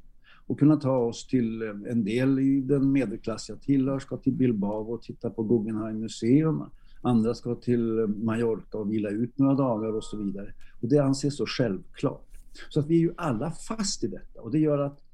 och 0.47 0.59
kunna 0.59 0.77
ta 0.77 0.97
oss 0.97 1.27
till 1.27 1.61
eh, 1.61 1.69
en 1.69 2.03
del 2.03 2.39
i 2.39 2.61
den 2.61 2.91
medelklass 2.91 3.49
jag 3.49 3.61
tillhör, 3.61 3.99
ska 3.99 4.17
till 4.17 4.33
Bilbao 4.33 4.93
och 4.93 5.01
titta 5.01 5.29
på 5.29 5.43
Guggenheim 5.43 5.99
museum. 5.99 6.63
Andra 7.01 7.33
ska 7.33 7.55
till 7.55 7.99
eh, 7.99 8.07
Mallorca 8.07 8.77
och 8.77 8.91
vila 8.91 9.09
ut 9.09 9.37
några 9.37 9.53
dagar 9.53 9.95
och 9.95 10.03
så 10.03 10.17
vidare. 10.17 10.53
Och 10.81 10.87
det 10.87 10.99
anses 10.99 11.37
så 11.37 11.45
självklart. 11.45 12.27
Så 12.69 12.79
att 12.79 12.87
vi 12.87 12.95
är 12.95 12.99
ju 12.99 13.13
alla 13.17 13.51
fast 13.51 14.03
i 14.03 14.07
detta 14.07 14.41
och 14.41 14.51
det 14.51 14.59
gör 14.59 14.77
att 14.77 15.04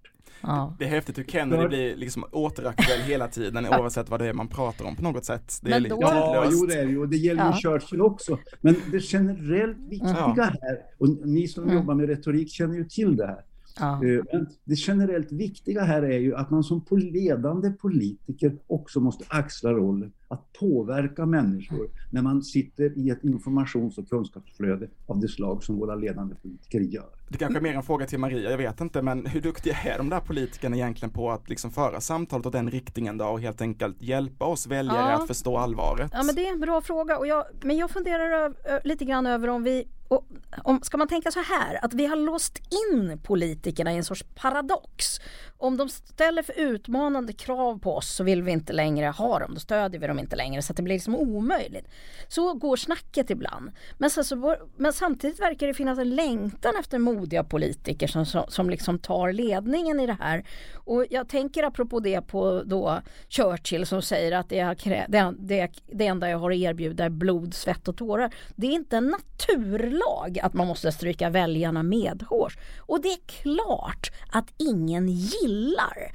Ja. 0.42 0.76
Det 0.78 0.84
är 0.84 0.88
häftigt 0.88 1.18
hur 1.18 1.24
Kennedy 1.24 1.68
blir 1.68 1.96
liksom 1.96 2.24
återaktuell 2.32 3.00
hela 3.00 3.28
tiden 3.28 3.66
oavsett 3.66 4.10
vad 4.10 4.20
det 4.20 4.26
är 4.26 4.32
man 4.32 4.48
pratar 4.48 4.84
om 4.84 4.96
på 4.96 5.02
något 5.02 5.24
sätt. 5.24 5.58
Det 5.62 5.72
är 5.72 5.80
då... 5.80 5.98
Ja, 6.00 6.48
jo 6.50 6.66
det 6.66 6.74
är 6.74 6.84
det 6.84 6.90
ju 6.90 6.98
och 6.98 7.08
det 7.08 7.16
gäller 7.16 7.44
ja. 7.44 7.58
Churchill 7.62 8.00
också. 8.00 8.38
Men 8.60 8.76
det 8.92 8.98
generellt 8.98 9.78
viktiga 9.78 10.34
ja. 10.36 10.42
här, 10.62 10.78
och 10.98 11.08
ni 11.08 11.48
som 11.48 11.64
mm. 11.64 11.76
jobbar 11.76 11.94
med 11.94 12.08
retorik 12.08 12.50
känner 12.50 12.74
ju 12.74 12.84
till 12.84 13.16
det 13.16 13.26
här, 13.26 13.44
Ja. 13.80 14.04
Eh, 14.04 14.24
men 14.32 14.46
det 14.64 14.74
generellt 14.74 15.32
viktiga 15.32 15.82
här 15.82 16.02
är 16.02 16.18
ju 16.18 16.34
att 16.36 16.50
man 16.50 16.64
som 16.64 16.84
ledande 16.90 17.70
politiker 17.70 18.58
också 18.66 19.00
måste 19.00 19.24
axla 19.28 19.72
rollen 19.72 20.12
att 20.32 20.52
påverka 20.52 21.26
människor 21.26 21.88
när 22.10 22.22
man 22.22 22.42
sitter 22.42 22.98
i 22.98 23.10
ett 23.10 23.24
informations 23.24 23.98
och 23.98 24.08
kunskapsflöde 24.08 24.88
av 25.06 25.20
det 25.20 25.28
slag 25.28 25.64
som 25.64 25.76
våra 25.76 25.94
ledande 25.94 26.34
politiker 26.34 26.80
gör. 26.80 27.10
Det 27.28 27.38
kanske 27.38 27.58
är 27.58 27.62
mer 27.62 27.74
en 27.74 27.82
fråga 27.82 28.06
till 28.06 28.18
Maria, 28.18 28.50
jag 28.50 28.58
vet 28.58 28.80
inte, 28.80 29.02
men 29.02 29.26
hur 29.26 29.40
duktiga 29.40 29.76
är 29.84 29.98
de 29.98 30.08
där 30.08 30.20
politikerna 30.20 30.76
egentligen 30.76 31.12
på 31.12 31.30
att 31.30 31.48
liksom 31.48 31.70
föra 31.70 32.00
samtalet 32.00 32.46
åt 32.46 32.52
den 32.52 32.70
riktningen 32.70 33.18
då 33.18 33.24
och 33.24 33.40
helt 33.40 33.60
enkelt 33.60 34.02
hjälpa 34.02 34.44
oss 34.44 34.66
väljare 34.66 35.10
ja. 35.10 35.22
att 35.22 35.26
förstå 35.26 35.56
allvaret? 35.56 36.10
Ja, 36.14 36.22
men 36.22 36.34
det 36.34 36.46
är 36.46 36.52
en 36.52 36.60
bra 36.60 36.80
fråga 36.80 37.18
och 37.18 37.26
jag, 37.26 37.44
men 37.62 37.76
jag 37.76 37.90
funderar 37.90 38.54
lite 38.88 39.04
grann 39.04 39.26
över 39.26 39.48
om 39.48 39.62
vi 39.62 39.88
och 40.12 40.26
om, 40.64 40.82
ska 40.82 40.96
man 40.96 41.08
tänka 41.08 41.30
så 41.30 41.40
här 41.40 41.84
att 41.84 41.94
vi 41.94 42.06
har 42.06 42.16
låst 42.16 42.58
in 42.58 43.18
politikerna 43.18 43.92
i 43.92 43.96
en 43.96 44.04
sorts 44.04 44.24
paradox. 44.34 45.20
Om 45.62 45.76
de 45.76 45.88
ställer 45.88 46.42
för 46.42 46.58
utmanande 46.58 47.32
krav 47.32 47.78
på 47.78 47.96
oss 47.96 48.08
så 48.08 48.24
vill 48.24 48.42
vi 48.42 48.52
inte 48.52 48.72
längre 48.72 49.06
ha 49.06 49.38
dem, 49.38 49.54
då 49.54 49.60
stödjer 49.60 50.00
vi 50.00 50.06
dem 50.06 50.18
inte 50.18 50.36
längre 50.36 50.62
så 50.62 50.72
att 50.72 50.76
det 50.76 50.82
blir 50.82 50.94
liksom 50.94 51.16
omöjligt. 51.16 51.88
Så 52.28 52.54
går 52.54 52.76
snacket 52.76 53.30
ibland. 53.30 53.70
Men, 53.98 54.10
så, 54.10 54.56
men 54.76 54.92
samtidigt 54.92 55.40
verkar 55.40 55.66
det 55.66 55.74
finnas 55.74 55.98
en 55.98 56.14
längtan 56.14 56.72
efter 56.80 56.98
modiga 56.98 57.44
politiker 57.44 58.06
som, 58.06 58.26
som, 58.26 58.44
som 58.48 58.70
liksom 58.70 58.98
tar 58.98 59.32
ledningen 59.32 60.00
i 60.00 60.06
det 60.06 60.16
här. 60.20 60.44
Och 60.74 61.06
jag 61.10 61.28
tänker 61.28 61.62
apropå 61.62 62.00
det 62.00 62.20
på 62.20 62.62
då 62.66 63.00
Churchill 63.28 63.86
som 63.86 64.02
säger 64.02 64.32
att 64.32 64.48
det, 64.48 64.76
det, 65.08 65.34
det, 65.38 65.70
det 65.86 66.06
enda 66.06 66.30
jag 66.30 66.38
har 66.38 66.50
att 66.50 66.56
erbjuda 66.56 67.04
är 67.04 67.10
blod, 67.10 67.54
svett 67.54 67.88
och 67.88 67.96
tårar. 67.96 68.34
Det 68.56 68.66
är 68.66 68.72
inte 68.72 68.96
en 68.96 69.06
naturlag 69.06 70.38
att 70.42 70.54
man 70.54 70.66
måste 70.66 70.92
stryka 70.92 71.30
väljarna 71.30 71.82
medhårs. 71.82 72.58
Och 72.78 73.02
det 73.02 73.08
är 73.08 73.20
klart 73.26 74.12
att 74.32 74.46
ingen 74.58 75.08
gillar. 75.08 75.51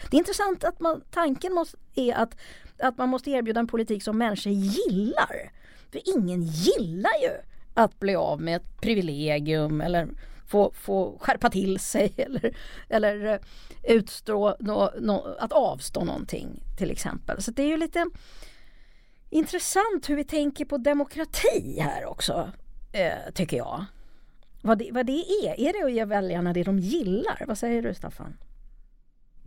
Det 0.09 0.17
är 0.17 0.19
intressant 0.19 0.63
att 0.63 0.79
man, 0.79 1.01
tanken 1.11 1.53
måste, 1.53 1.77
är 1.95 2.13
att 2.13 2.35
att 2.79 2.97
man 2.97 3.09
måste 3.09 3.31
erbjuda 3.31 3.59
en 3.59 3.67
politik 3.67 4.03
som 4.03 4.17
människor 4.17 4.51
gillar. 4.51 5.51
För 5.91 6.17
ingen 6.17 6.41
gillar 6.41 7.21
ju 7.21 7.31
att 7.73 7.99
bli 7.99 8.15
av 8.15 8.41
med 8.41 8.55
ett 8.55 8.81
privilegium 8.81 9.81
eller 9.81 10.07
få, 10.47 10.71
få 10.73 11.17
skärpa 11.21 11.49
till 11.49 11.79
sig 11.79 12.13
eller, 12.17 12.57
eller 12.89 13.25
eh, 13.25 13.39
utstå 13.83 14.55
no, 14.59 14.89
no, 14.99 15.35
att 15.39 15.51
avstå 15.51 16.03
någonting 16.03 16.63
till 16.77 16.91
exempel. 16.91 17.41
Så 17.41 17.51
det 17.51 17.63
är 17.63 17.67
ju 17.67 17.77
lite 17.77 18.05
intressant 19.29 20.09
hur 20.09 20.15
vi 20.15 20.23
tänker 20.23 20.65
på 20.65 20.77
demokrati 20.77 21.79
här 21.79 22.05
också, 22.05 22.51
eh, 22.93 23.33
tycker 23.33 23.57
jag. 23.57 23.85
Vad 24.61 24.77
det, 24.77 24.91
vad 24.91 25.05
det 25.05 25.11
är, 25.11 25.59
är 25.59 25.73
det 25.73 25.85
att 25.85 25.93
ge 25.93 26.05
väljarna 26.05 26.53
det 26.53 26.63
de 26.63 26.79
gillar? 26.79 27.43
Vad 27.47 27.57
säger 27.57 27.81
du 27.81 27.93
Staffan? 27.93 28.37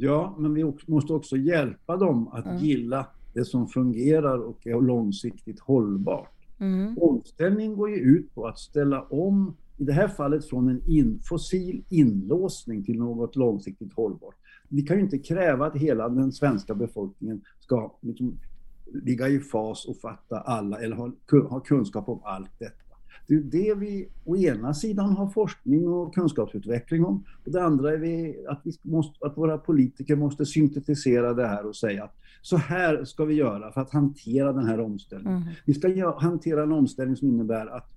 Ja, 0.02 0.34
men 0.38 0.54
vi 0.54 0.72
måste 0.86 1.12
också 1.12 1.36
hjälpa 1.36 1.96
dem 1.96 2.28
att 2.28 2.46
mm. 2.46 2.58
gilla 2.58 3.06
det 3.34 3.44
som 3.44 3.68
fungerar 3.68 4.38
och 4.38 4.66
är 4.66 4.80
långsiktigt 4.80 5.60
hållbart. 5.60 6.30
Mm. 6.58 6.98
Omställning 6.98 7.76
går 7.76 7.90
ju 7.90 7.96
ut 7.96 8.34
på 8.34 8.46
att 8.46 8.58
ställa 8.58 9.02
om, 9.02 9.56
i 9.76 9.84
det 9.84 9.92
här 9.92 10.08
fallet 10.08 10.48
från 10.48 10.68
en 10.68 10.82
in, 10.86 11.20
fossil 11.22 11.84
inlåsning 11.88 12.84
till 12.84 12.98
något 12.98 13.36
långsiktigt 13.36 13.92
hållbart. 13.92 14.34
Vi 14.68 14.82
kan 14.82 14.96
ju 14.96 15.02
inte 15.02 15.18
kräva 15.18 15.66
att 15.66 15.76
hela 15.76 16.08
den 16.08 16.32
svenska 16.32 16.74
befolkningen 16.74 17.40
ska 17.60 17.96
liksom 18.00 18.38
ligga 18.86 19.28
i 19.28 19.40
fas 19.40 19.86
och 19.86 19.96
fatta 19.96 20.40
alla 20.40 20.80
eller 20.80 20.96
ha, 20.96 21.12
ha 21.48 21.60
kunskap 21.60 22.08
om 22.08 22.20
allt 22.24 22.58
detta. 22.58 22.89
Det 23.26 23.34
är 23.34 23.40
det 23.40 23.74
vi 23.74 24.08
å 24.24 24.36
ena 24.36 24.74
sidan 24.74 25.10
har 25.10 25.30
forskning 25.30 25.88
och 25.88 26.14
kunskapsutveckling 26.14 27.04
om. 27.04 27.24
Och 27.44 27.52
det 27.52 27.62
andra 27.62 27.92
är 27.92 27.98
vi, 27.98 28.46
att, 28.48 28.60
vi 28.64 28.72
måste, 28.82 29.26
att 29.26 29.36
våra 29.36 29.58
politiker 29.58 30.16
måste 30.16 30.46
syntetisera 30.46 31.34
det 31.34 31.46
här 31.46 31.66
och 31.66 31.76
säga 31.76 32.04
att 32.04 32.16
så 32.42 32.56
här 32.56 33.04
ska 33.04 33.24
vi 33.24 33.34
göra 33.34 33.72
för 33.72 33.80
att 33.80 33.92
hantera 33.92 34.52
den 34.52 34.66
här 34.66 34.80
omställningen. 34.80 35.42
Mm. 35.42 35.54
Vi 35.64 35.74
ska 35.74 36.18
hantera 36.18 36.62
en 36.62 36.72
omställning 36.72 37.16
som 37.16 37.28
innebär 37.28 37.66
att 37.66 37.90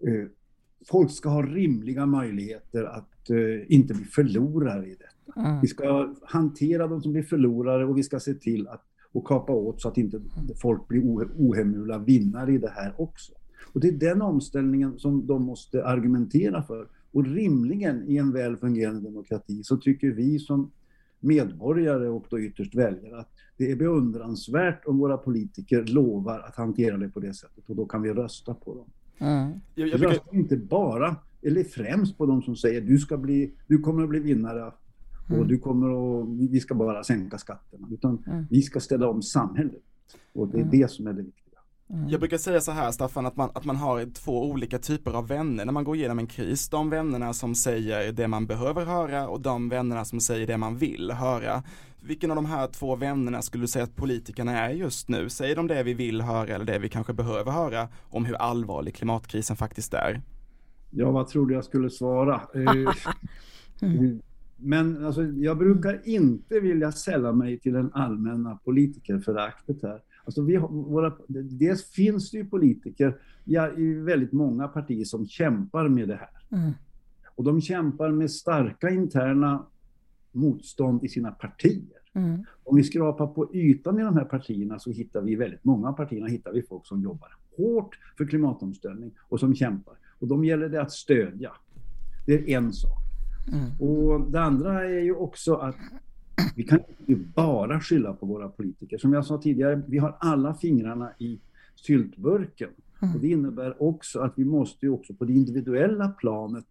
eh, 0.00 0.28
folk 0.88 1.10
ska 1.10 1.28
ha 1.28 1.42
rimliga 1.42 2.06
möjligheter 2.06 2.84
att 2.84 3.30
eh, 3.30 3.74
inte 3.74 3.94
bli 3.94 4.04
förlorare 4.04 4.86
i 4.86 4.94
detta. 4.94 5.40
Mm. 5.40 5.60
Vi 5.60 5.68
ska 5.68 6.14
hantera 6.22 6.86
de 6.86 7.02
som 7.02 7.12
blir 7.12 7.22
förlorare 7.22 7.86
och 7.86 7.98
vi 7.98 8.02
ska 8.02 8.20
se 8.20 8.34
till 8.34 8.68
att 8.68 8.82
och 9.16 9.26
kapa 9.26 9.52
åt 9.52 9.80
så 9.80 9.88
att 9.88 9.98
inte 9.98 10.20
folk 10.62 10.88
blir 10.88 11.02
ohemula 11.36 11.98
vinnare 11.98 12.52
i 12.52 12.58
det 12.58 12.70
här 12.70 12.94
också. 12.96 13.32
Och 13.76 13.82
det 13.82 13.88
är 13.88 13.92
den 13.92 14.22
omställningen 14.22 14.98
som 14.98 15.26
de 15.26 15.42
måste 15.42 15.84
argumentera 15.84 16.62
för. 16.62 16.88
Och 17.12 17.26
rimligen 17.26 18.08
i 18.08 18.16
en 18.16 18.32
väl 18.32 18.56
fungerande 18.56 19.00
demokrati 19.00 19.64
så 19.64 19.76
tycker 19.76 20.10
vi 20.10 20.38
som 20.38 20.70
medborgare 21.20 22.08
och 22.08 22.26
då 22.30 22.40
ytterst 22.40 22.74
väljare 22.74 23.18
att 23.18 23.30
det 23.56 23.70
är 23.70 23.76
beundransvärt 23.76 24.86
om 24.86 24.98
våra 24.98 25.16
politiker 25.16 25.84
lovar 25.84 26.38
att 26.38 26.56
hantera 26.56 26.96
det 26.96 27.08
på 27.08 27.20
det 27.20 27.34
sättet 27.34 27.70
och 27.70 27.76
då 27.76 27.86
kan 27.86 28.02
vi 28.02 28.12
rösta 28.12 28.54
på 28.54 28.74
dem. 28.74 28.86
Mm. 29.18 29.60
Jag, 29.74 29.88
jag 29.88 30.04
röstar 30.04 30.34
inte 30.34 30.56
bara, 30.56 31.16
eller 31.42 31.64
främst 31.64 32.18
på 32.18 32.26
de 32.26 32.42
som 32.42 32.56
säger 32.56 32.80
du, 32.80 32.98
ska 32.98 33.16
bli, 33.16 33.52
du 33.66 33.78
kommer 33.78 34.02
att 34.02 34.08
bli 34.08 34.18
vinnare 34.18 34.72
mm. 35.28 35.40
och 35.40 35.46
du 35.46 35.58
kommer 35.58 35.88
att, 35.88 36.28
vi 36.50 36.60
ska 36.60 36.74
bara 36.74 37.04
sänka 37.04 37.38
skatterna. 37.38 37.88
Utan 37.92 38.22
mm. 38.26 38.44
vi 38.50 38.62
ska 38.62 38.80
ställa 38.80 39.08
om 39.08 39.22
samhället. 39.22 39.82
Och 40.32 40.48
det 40.48 40.58
är 40.58 40.62
mm. 40.62 40.80
det 40.80 40.90
som 40.90 41.06
är 41.06 41.12
det 41.12 41.22
viktiga. 41.22 41.45
Mm. 41.90 42.08
Jag 42.08 42.20
brukar 42.20 42.38
säga 42.38 42.60
så 42.60 42.72
här 42.72 42.90
Staffan, 42.90 43.26
att 43.26 43.36
man, 43.36 43.50
att 43.54 43.64
man 43.64 43.76
har 43.76 44.14
två 44.14 44.50
olika 44.50 44.78
typer 44.78 45.12
av 45.12 45.28
vänner 45.28 45.64
när 45.64 45.72
man 45.72 45.84
går 45.84 45.96
igenom 45.96 46.18
en 46.18 46.26
kris. 46.26 46.68
De 46.68 46.90
vännerna 46.90 47.32
som 47.32 47.54
säger 47.54 48.12
det 48.12 48.28
man 48.28 48.46
behöver 48.46 48.84
höra 48.84 49.28
och 49.28 49.40
de 49.40 49.68
vännerna 49.68 50.04
som 50.04 50.20
säger 50.20 50.46
det 50.46 50.56
man 50.56 50.76
vill 50.76 51.10
höra. 51.10 51.62
Vilken 52.00 52.30
av 52.30 52.36
de 52.36 52.46
här 52.46 52.66
två 52.66 52.96
vännerna 52.96 53.42
skulle 53.42 53.64
du 53.64 53.68
säga 53.68 53.84
att 53.84 53.96
politikerna 53.96 54.58
är 54.58 54.70
just 54.70 55.08
nu? 55.08 55.28
Säger 55.28 55.56
de 55.56 55.66
det 55.66 55.82
vi 55.82 55.94
vill 55.94 56.20
höra 56.20 56.54
eller 56.54 56.64
det 56.64 56.78
vi 56.78 56.88
kanske 56.88 57.12
behöver 57.12 57.52
höra 57.52 57.88
om 58.02 58.24
hur 58.24 58.34
allvarlig 58.34 58.94
klimatkrisen 58.94 59.56
faktiskt 59.56 59.94
är? 59.94 60.22
Ja, 60.90 61.10
vad 61.10 61.28
tror 61.28 61.46
du 61.46 61.54
jag 61.54 61.64
skulle 61.64 61.90
svara? 61.90 62.34
Eh, 62.54 62.92
mm. 63.88 64.20
Men 64.56 65.06
alltså, 65.06 65.22
jag 65.22 65.58
brukar 65.58 66.00
inte 66.04 66.60
vilja 66.60 66.92
sälla 66.92 67.32
mig 67.32 67.58
till 67.58 67.72
den 67.72 67.92
allmänna 67.92 68.58
politikerföraktet 68.64 69.82
här. 69.82 70.00
Alltså 70.26 70.42
vi 70.42 70.56
har, 70.56 70.68
våra, 70.68 71.12
dels 71.28 71.90
finns 71.90 72.30
det 72.30 72.36
ju 72.38 72.44
politiker 72.44 73.18
ja, 73.44 73.72
i 73.76 73.94
väldigt 73.94 74.32
många 74.32 74.68
partier 74.68 75.04
som 75.04 75.26
kämpar 75.26 75.88
med 75.88 76.08
det 76.08 76.16
här. 76.16 76.58
Mm. 76.58 76.72
Och 77.34 77.44
de 77.44 77.60
kämpar 77.60 78.10
med 78.10 78.30
starka 78.30 78.90
interna 78.90 79.66
motstånd 80.32 81.04
i 81.04 81.08
sina 81.08 81.30
partier. 81.30 82.00
Mm. 82.12 82.44
Om 82.64 82.76
vi 82.76 82.84
skrapar 82.84 83.26
på 83.26 83.54
ytan 83.54 83.98
i 83.98 84.02
de 84.02 84.16
här 84.16 84.24
partierna 84.24 84.78
så 84.78 84.90
hittar 84.90 85.22
vi 85.22 85.36
väldigt 85.36 85.64
många 85.64 85.88
av 85.88 85.92
partierna 85.92 86.26
hittar 86.26 86.52
vi 86.52 86.62
folk 86.62 86.86
som 86.86 87.02
jobbar 87.02 87.36
hårt 87.56 87.98
för 88.18 88.26
klimatomställning 88.26 89.12
och 89.28 89.40
som 89.40 89.54
kämpar. 89.54 89.94
Och 90.18 90.28
de 90.28 90.44
gäller 90.44 90.68
det 90.68 90.82
att 90.82 90.92
stödja. 90.92 91.52
Det 92.26 92.34
är 92.34 92.56
en 92.58 92.72
sak. 92.72 92.98
Mm. 93.52 93.80
Och 93.80 94.30
det 94.30 94.40
andra 94.40 94.84
är 94.84 95.00
ju 95.00 95.14
också 95.14 95.54
att 95.54 95.76
vi 96.56 96.64
kan 96.64 96.80
inte 97.06 97.24
bara 97.34 97.80
skylla 97.80 98.12
på 98.12 98.26
våra 98.26 98.48
politiker. 98.48 98.98
Som 98.98 99.12
jag 99.12 99.26
sa 99.26 99.38
tidigare, 99.38 99.82
vi 99.88 99.98
har 99.98 100.16
alla 100.20 100.54
fingrarna 100.54 101.12
i 101.18 101.40
syltburken. 101.74 102.70
Mm. 103.02 103.14
Och 103.14 103.20
det 103.20 103.28
innebär 103.28 103.82
också 103.82 104.20
att 104.20 104.32
vi 104.36 104.44
måste 104.44 104.86
ju 104.86 104.92
också 104.92 105.14
på 105.14 105.24
det 105.24 105.32
individuella 105.32 106.08
planet 106.08 106.66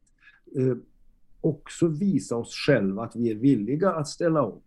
eh, 0.55 0.77
också 1.41 1.87
visa 1.87 2.35
oss 2.35 2.53
själva 2.67 3.03
att 3.03 3.15
vi 3.15 3.31
är 3.31 3.35
villiga 3.35 3.91
att 3.91 4.07
ställa 4.07 4.43
om. 4.43 4.59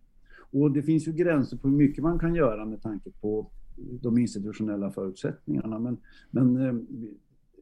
Och 0.50 0.70
det 0.70 0.82
finns 0.82 1.08
ju 1.08 1.12
gränser 1.12 1.56
på 1.56 1.68
hur 1.68 1.76
mycket 1.76 2.02
man 2.02 2.18
kan 2.18 2.34
göra 2.34 2.64
med 2.64 2.82
tanke 2.82 3.10
på 3.20 3.50
de 3.76 4.18
institutionella 4.18 4.90
förutsättningarna. 4.90 5.78
Men, 5.78 5.96
men 6.30 6.56
eh, 6.56 6.74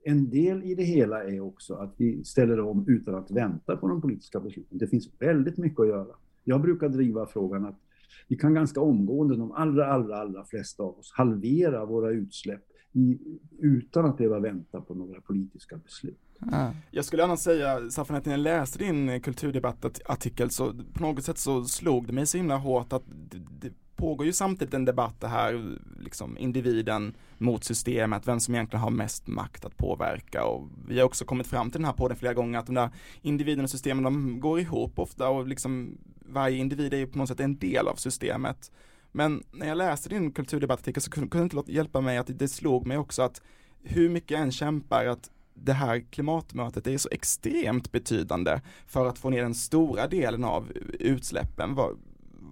en 0.05 0.31
del 0.31 0.64
i 0.64 0.75
det 0.75 0.83
hela 0.83 1.25
är 1.25 1.40
också 1.40 1.75
att 1.75 1.94
vi 1.96 2.25
ställer 2.25 2.61
om 2.61 2.85
utan 2.88 3.14
att 3.14 3.31
vänta 3.31 3.77
på 3.77 3.88
de 3.88 4.01
politiska 4.01 4.40
besluten. 4.40 4.79
Det 4.79 4.87
finns 4.87 5.09
väldigt 5.18 5.57
mycket 5.57 5.81
att 5.81 5.88
göra. 5.88 6.14
Jag 6.49 6.63
brukar 6.63 6.89
driva 6.89 7.27
frågan 7.27 7.67
att 7.67 7.81
vi 8.29 8.37
kan 8.37 8.55
ganska 8.55 8.81
omgående, 8.81 9.37
de 9.37 9.53
allra, 9.53 9.87
allra, 9.93 10.17
allra 10.17 10.45
flesta 10.45 10.83
av 10.83 10.99
oss, 10.99 11.13
halvera 11.17 11.85
våra 11.85 12.11
utsläpp 12.11 12.63
i, 12.93 13.19
utan 13.59 14.05
att 14.05 14.17
behöva 14.17 14.39
vänta 14.39 14.81
på 14.81 14.95
några 14.95 15.21
politiska 15.21 15.77
beslut. 15.77 16.21
Mm. 16.43 16.73
Jag 16.91 17.05
skulle 17.05 17.25
annars 17.25 17.41
säga, 17.41 17.91
Staffan, 17.91 18.17
att 18.17 18.25
när 18.25 18.33
jag 18.33 18.41
läste 18.41 18.79
din 18.79 19.21
kulturdebattartikel 19.21 20.51
så 20.51 20.75
på 20.93 21.03
något 21.03 21.25
sätt 21.25 21.39
så 21.39 21.65
slog 21.65 22.07
det 22.07 22.13
mig 22.13 22.27
så 22.27 22.37
himla 22.37 22.57
hårt 22.57 22.93
att 22.93 23.03
det, 23.07 23.39
det 23.61 23.73
pågår 23.97 24.27
ju 24.27 24.33
samtidigt 24.33 24.75
en 24.75 24.85
debatt 24.85 25.21
det 25.21 25.29
här, 25.29 25.79
liksom 26.01 26.39
individen 26.39 27.15
mot 27.39 27.65
systemet, 27.65 28.29
vem 28.29 28.41
som 28.41 28.55
egentligen 28.55 28.83
har 28.83 28.91
mest 28.91 29.27
makt 29.27 29.65
att 29.65 29.77
påverka 29.77 30.45
och 30.45 30.69
vi 30.89 30.99
har 30.99 31.07
också 31.07 31.25
kommit 31.25 31.47
fram 31.47 31.71
till 31.71 31.81
den 31.81 31.85
här 31.85 31.93
podden 31.93 32.17
flera 32.17 32.35
gånger 32.35 32.59
att 32.59 32.67
de 32.67 32.75
där 32.75 32.91
individen 33.23 33.65
och 33.65 33.71
systemen 33.71 34.05
de 34.05 34.41
går 34.41 34.61
ihop 34.61 34.99
ofta 34.99 35.29
och 35.29 35.47
liksom 35.47 35.99
varje 36.29 36.57
individ 36.57 36.95
är 36.95 36.99
ju 36.99 37.07
på 37.07 37.19
något 37.19 37.29
sätt 37.29 37.41
en 37.41 37.59
del 37.59 37.89
av 37.89 37.95
systemet. 37.95 38.73
Men 39.12 39.43
när 39.53 39.69
jag 39.69 39.79
läste 39.79 40.09
din 40.09 40.33
kulturdebattartikel 40.33 41.03
så 41.03 41.11
kunde, 41.11 41.39
det 41.39 41.43
inte 41.43 41.73
hjälpa 41.73 42.01
mig 42.01 42.19
att 42.19 42.39
det 42.39 42.49
slog 42.49 42.87
mig 42.87 42.99
också 42.99 43.23
att 43.23 43.43
hur 43.83 44.09
mycket 44.09 44.31
jag 44.31 44.41
än 44.41 44.53
kämpar 44.53 45.07
att 45.07 45.31
det 45.55 45.73
här 45.73 46.01
klimatmötet 46.11 46.87
är 46.87 46.99
så 46.99 47.09
extremt 47.12 47.93
betydande 47.93 48.61
för 48.87 49.07
att 49.07 49.19
få 49.19 49.31
ner 49.31 49.43
den 49.43 49.55
stora 49.55 50.09
delen 50.09 50.45
av 50.45 50.73
utsläppen. 51.01 51.75
Vad, 51.75 51.99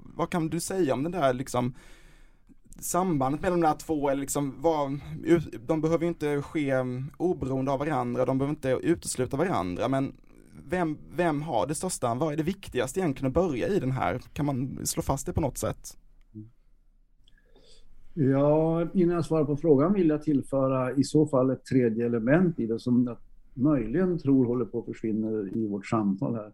vad 0.05 0.31
kan 0.31 0.49
du 0.49 0.61
säga 0.61 0.95
om 0.95 1.03
den 1.03 1.13
där 1.13 1.33
liksom 1.33 1.75
sambandet 2.79 3.41
mellan 3.41 3.61
de 3.61 3.67
där 3.67 3.77
två 3.77 4.09
eller 4.09 4.21
liksom 4.21 4.55
vad, 4.59 5.01
de 5.67 5.81
behöver 5.81 6.07
inte 6.07 6.43
ske 6.43 6.73
oberoende 7.17 7.73
av 7.73 7.79
varandra, 7.79 8.25
de 8.25 8.39
behöver 8.39 8.55
inte 8.55 8.69
utesluta 8.69 9.37
varandra 9.37 9.89
men 9.89 10.13
vem, 10.75 10.99
vem 11.17 11.43
har 11.43 11.67
det 11.67 11.75
största, 11.75 12.15
vad 12.15 12.33
är 12.33 12.37
det 12.37 12.43
viktigaste 12.43 13.01
egentligen 13.01 13.29
att 13.29 13.35
börja 13.35 13.69
i 13.69 13.81
den 13.81 13.91
här? 13.91 14.19
Kan 14.33 14.47
man 14.47 14.87
slå 14.87 15.03
fast 15.03 15.27
det 15.27 15.33
på 15.33 15.41
något 15.41 15.59
sätt? 15.59 15.99
Ja, 18.15 18.89
innan 18.95 19.15
jag 19.15 19.25
svarar 19.25 19.45
på 19.45 19.57
frågan 19.57 19.93
vill 19.93 20.09
jag 20.09 20.23
tillföra 20.23 20.93
i 20.93 21.05
så 21.05 21.27
fall 21.27 21.51
ett 21.51 21.65
tredje 21.65 22.07
element 22.07 22.61
i 22.61 22.67
det 22.67 22.79
som 22.79 23.07
jag 23.07 23.17
möjligen 23.55 24.19
tror 24.19 24.47
håller 24.47 24.65
på 24.65 24.79
att 24.79 24.85
försvinna 24.85 25.29
i 25.55 25.67
vårt 25.67 25.87
samtal 25.87 26.35
här. 26.35 26.53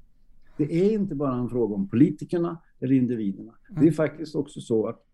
Det 0.56 0.74
är 0.74 0.92
inte 0.92 1.14
bara 1.14 1.34
en 1.34 1.48
fråga 1.48 1.74
om 1.74 1.88
politikerna 1.88 2.58
eller 2.80 2.92
individerna. 2.92 3.52
Det 3.70 3.88
är 3.88 3.92
faktiskt 3.92 4.34
också 4.34 4.60
så 4.60 4.86
att 4.86 5.06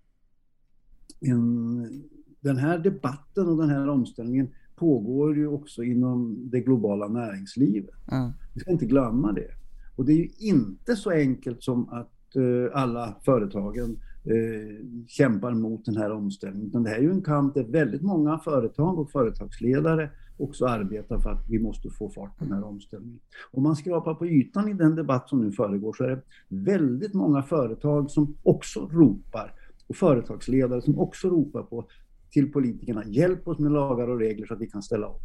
en, 1.20 2.04
den 2.40 2.56
här 2.56 2.78
debatten 2.78 3.48
och 3.48 3.56
den 3.56 3.68
här 3.68 3.88
omställningen 3.88 4.48
pågår 4.76 5.36
ju 5.36 5.46
också 5.46 5.82
inom 5.82 6.36
det 6.50 6.60
globala 6.60 7.08
näringslivet. 7.08 7.94
Mm. 8.12 8.30
Vi 8.54 8.60
ska 8.60 8.70
inte 8.70 8.86
glömma 8.86 9.32
det. 9.32 9.50
Och 9.96 10.04
det 10.04 10.12
är 10.12 10.16
ju 10.16 10.28
inte 10.38 10.96
så 10.96 11.10
enkelt 11.10 11.62
som 11.62 11.88
att 11.88 12.36
uh, 12.36 12.68
alla 12.72 13.16
företagen 13.24 13.98
uh, 14.30 15.06
kämpar 15.08 15.54
mot 15.54 15.84
den 15.84 15.96
här 15.96 16.12
omställningen. 16.12 16.68
Utan 16.68 16.82
det 16.82 16.90
här 16.90 16.96
är 16.96 17.02
ju 17.02 17.10
en 17.10 17.22
kamp 17.22 17.54
där 17.54 17.64
väldigt 17.64 18.02
många 18.02 18.38
företag 18.38 18.98
och 18.98 19.10
företagsledare 19.10 20.10
också 20.38 20.66
arbetar 20.66 21.18
för 21.18 21.30
att 21.30 21.44
vi 21.48 21.58
måste 21.58 21.90
få 21.90 22.10
fart 22.10 22.38
på 22.38 22.44
den 22.44 22.52
här 22.52 22.64
omställningen. 22.64 23.20
Om 23.52 23.62
man 23.62 23.76
skrapar 23.76 24.14
på 24.14 24.26
ytan 24.26 24.68
i 24.68 24.72
den 24.72 24.94
debatt 24.94 25.28
som 25.28 25.40
nu 25.40 25.52
föregår 25.52 25.92
så 25.92 26.04
är 26.04 26.08
det 26.08 26.22
väldigt 26.48 27.14
många 27.14 27.42
företag 27.42 28.10
som 28.10 28.36
också 28.42 28.88
ropar 28.92 29.52
och 29.86 29.96
företagsledare 29.96 30.82
som 30.82 30.98
också 30.98 31.28
ropar 31.28 31.62
på 31.62 31.88
till 32.36 32.52
politikerna, 32.52 33.04
hjälp 33.06 33.48
oss 33.48 33.58
med 33.58 33.72
lagar 33.72 34.08
och 34.08 34.18
regler 34.18 34.46
så 34.46 34.54
att 34.54 34.60
vi 34.60 34.66
kan 34.66 34.82
ställa 34.82 35.08
om. 35.08 35.18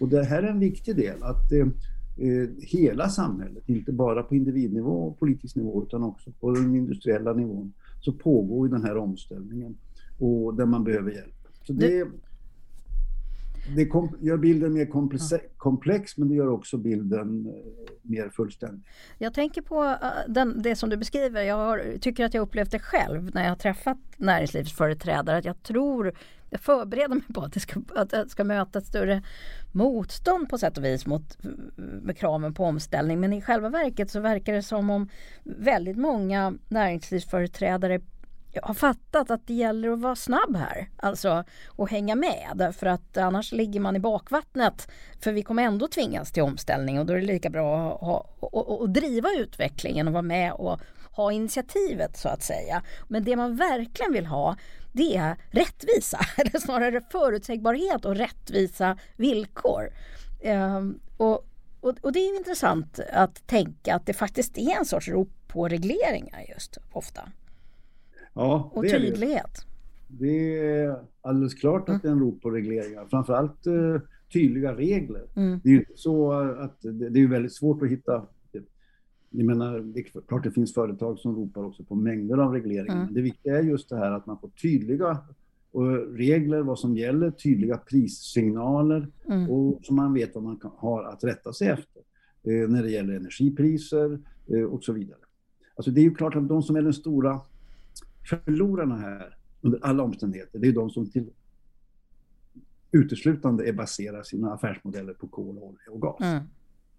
Och 0.00 0.08
det 0.08 0.24
här 0.24 0.42
är 0.42 0.48
en 0.48 0.60
viktig 0.60 0.96
del, 0.96 1.22
att 1.22 1.52
eh, 1.52 1.66
eh, 2.28 2.48
hela 2.58 3.08
samhället, 3.08 3.68
inte 3.68 3.92
bara 3.92 4.22
på 4.22 4.34
individnivå 4.34 4.90
och 4.90 5.18
politisk 5.18 5.56
nivå 5.56 5.84
utan 5.86 6.02
också 6.02 6.30
på 6.40 6.50
den 6.50 6.74
industriella 6.74 7.32
nivån, 7.32 7.72
så 8.00 8.12
pågår 8.12 8.68
den 8.68 8.84
här 8.84 8.96
omställningen 8.96 9.78
och 10.18 10.54
där 10.54 10.66
man 10.66 10.84
behöver 10.84 11.10
hjälp. 11.10 11.48
Så 11.66 11.72
det, 11.72 12.08
det 13.76 13.86
kom, 13.86 14.16
gör 14.20 14.36
bilden 14.36 14.72
mer 14.72 14.86
komplex, 15.56 16.16
men 16.16 16.28
det 16.28 16.34
gör 16.34 16.48
också 16.48 16.76
bilden 16.76 17.46
eh, 17.46 17.52
mer 18.02 18.28
fullständig. 18.28 18.82
Jag 19.18 19.34
tänker 19.34 19.62
på 19.62 19.82
uh, 19.82 20.32
den, 20.32 20.62
det 20.62 20.76
som 20.76 20.90
du 20.90 20.96
beskriver. 20.96 21.42
Jag 21.42 21.56
har, 21.56 21.98
tycker 22.00 22.24
att 22.24 22.34
jag 22.34 22.42
upplevt 22.42 22.70
det 22.70 22.78
själv 22.78 23.30
när 23.34 23.42
jag 23.42 23.50
har 23.50 23.56
träffat 23.56 23.98
näringslivsföreträdare. 24.16 25.38
Att 25.38 25.44
jag 25.44 25.62
tror, 25.62 26.12
jag 26.50 26.60
förbereder 26.60 27.14
mig 27.14 27.24
på 27.34 27.40
att 27.40 27.52
det 27.52 27.60
ska, 27.60 27.80
att 27.94 28.10
det 28.10 28.28
ska 28.28 28.44
möta 28.44 28.78
ett 28.78 28.86
större 28.86 29.22
motstånd 29.72 30.48
på 30.48 30.58
sätt 30.58 30.78
och 30.78 30.84
vis 30.84 31.06
mot 31.06 31.38
med 31.76 32.18
kraven 32.18 32.54
på 32.54 32.64
omställning. 32.64 33.20
Men 33.20 33.32
i 33.32 33.42
själva 33.42 33.68
verket 33.68 34.10
så 34.10 34.20
verkar 34.20 34.52
det 34.52 34.62
som 34.62 34.90
om 34.90 35.08
väldigt 35.44 35.96
många 35.96 36.54
näringslivsföreträdare 36.68 38.00
har 38.62 38.74
fattat 38.74 39.30
att 39.30 39.46
det 39.46 39.54
gäller 39.54 39.88
att 39.88 40.00
vara 40.00 40.16
snabb 40.16 40.56
här. 40.56 40.88
Alltså 40.96 41.44
att 41.78 41.90
hänga 41.90 42.14
med 42.14 42.52
därför 42.54 42.86
att 42.86 43.16
annars 43.16 43.52
ligger 43.52 43.80
man 43.80 43.96
i 43.96 44.00
bakvattnet. 44.00 44.88
För 45.20 45.32
vi 45.32 45.42
kommer 45.42 45.62
ändå 45.62 45.88
tvingas 45.88 46.32
till 46.32 46.42
omställning 46.42 46.98
och 46.98 47.06
då 47.06 47.12
är 47.12 47.16
det 47.16 47.26
lika 47.26 47.50
bra 47.50 47.94
att, 47.94 48.00
ha, 48.00 48.26
att, 48.52 48.82
att 48.82 48.94
driva 48.94 49.28
utvecklingen 49.38 50.06
och 50.06 50.12
vara 50.12 50.22
med 50.22 50.52
och 50.52 50.80
ha 51.12 51.32
initiativet 51.32 52.16
så 52.16 52.28
att 52.28 52.42
säga. 52.42 52.82
Men 53.08 53.24
det 53.24 53.36
man 53.36 53.56
verkligen 53.56 54.12
vill 54.12 54.26
ha 54.26 54.56
det 54.92 55.16
är 55.16 55.36
rättvisa, 55.50 56.18
eller 56.36 56.58
snarare 56.60 57.00
förutsägbarhet 57.10 58.04
och 58.04 58.16
rättvisa 58.16 58.98
villkor. 59.16 59.88
Ehm, 60.40 60.98
och, 61.16 61.46
och, 61.80 61.94
och, 62.00 62.12
det 62.12 62.18
är 62.18 62.38
intressant 62.38 63.00
att 63.12 63.46
tänka 63.46 63.94
att 63.94 64.06
det 64.06 64.12
faktiskt 64.12 64.58
är 64.58 64.78
en 64.78 64.84
sorts 64.84 65.08
rop 65.08 65.28
på 65.48 65.68
regleringar 65.68 66.44
just 66.48 66.78
ofta. 66.92 67.28
Ja, 68.34 68.70
och 68.74 68.82
tydlighet. 68.82 69.66
Det. 70.08 70.26
det 70.26 70.58
är 70.58 71.04
alldeles 71.20 71.54
klart 71.54 71.88
att 71.88 72.02
det 72.02 72.08
är 72.08 72.12
en 72.12 72.20
rop 72.20 72.42
på 72.42 72.50
regleringar. 72.50 73.06
Framförallt 73.10 73.66
uh, 73.66 74.00
tydliga 74.32 74.74
regler. 74.74 75.26
Mm. 75.36 75.60
Det 75.64 75.68
är 75.68 75.72
ju 75.72 75.84
så 75.94 76.32
att 76.32 76.76
det 76.82 77.20
är 77.20 77.28
väldigt 77.28 77.54
svårt 77.54 77.82
att 77.82 77.90
hitta 77.90 78.26
jag 79.30 79.46
menar, 79.46 79.80
det 79.80 80.00
är 80.00 80.20
klart 80.20 80.44
det 80.44 80.50
finns 80.50 80.74
företag 80.74 81.18
som 81.18 81.36
ropar 81.36 81.64
också 81.64 81.84
på 81.84 81.94
mängder 81.94 82.38
av 82.38 82.52
regleringar. 82.52 82.94
Mm. 82.94 83.04
Men 83.04 83.14
det 83.14 83.22
viktiga 83.22 83.58
är 83.58 83.62
just 83.62 83.88
det 83.88 83.96
här 83.96 84.10
att 84.10 84.26
man 84.26 84.38
får 84.38 84.48
tydliga 84.48 85.18
regler, 86.16 86.60
vad 86.62 86.78
som 86.78 86.96
gäller, 86.96 87.30
tydliga 87.30 87.76
prissignaler 87.76 89.08
mm. 89.26 89.50
och 89.50 89.80
så 89.82 89.94
man 89.94 90.14
vet 90.14 90.34
vad 90.34 90.44
man 90.44 90.56
kan, 90.56 90.70
har 90.76 91.04
att 91.04 91.24
rätta 91.24 91.52
sig 91.52 91.68
efter 91.68 92.02
eh, 92.42 92.68
när 92.68 92.82
det 92.82 92.90
gäller 92.90 93.14
energipriser 93.14 94.20
eh, 94.46 94.62
och 94.62 94.84
så 94.84 94.92
vidare. 94.92 95.18
Alltså 95.74 95.90
det 95.90 96.00
är 96.00 96.02
ju 96.02 96.14
klart 96.14 96.36
att 96.36 96.48
de 96.48 96.62
som 96.62 96.76
är 96.76 96.82
den 96.82 96.92
stora 96.92 97.40
förlorarna 98.30 98.96
här 98.96 99.36
under 99.60 99.78
alla 99.82 100.02
omständigheter, 100.02 100.58
det 100.58 100.68
är 100.68 100.72
de 100.72 100.90
som 100.90 101.10
till 101.10 101.30
uteslutande 102.92 103.68
är 103.68 103.72
baserar 103.72 104.22
sina 104.22 104.52
affärsmodeller 104.52 105.12
på 105.12 105.28
kol, 105.28 105.58
olja 105.58 105.90
och 105.90 106.02
gas. 106.02 106.20
Mm. 106.20 106.44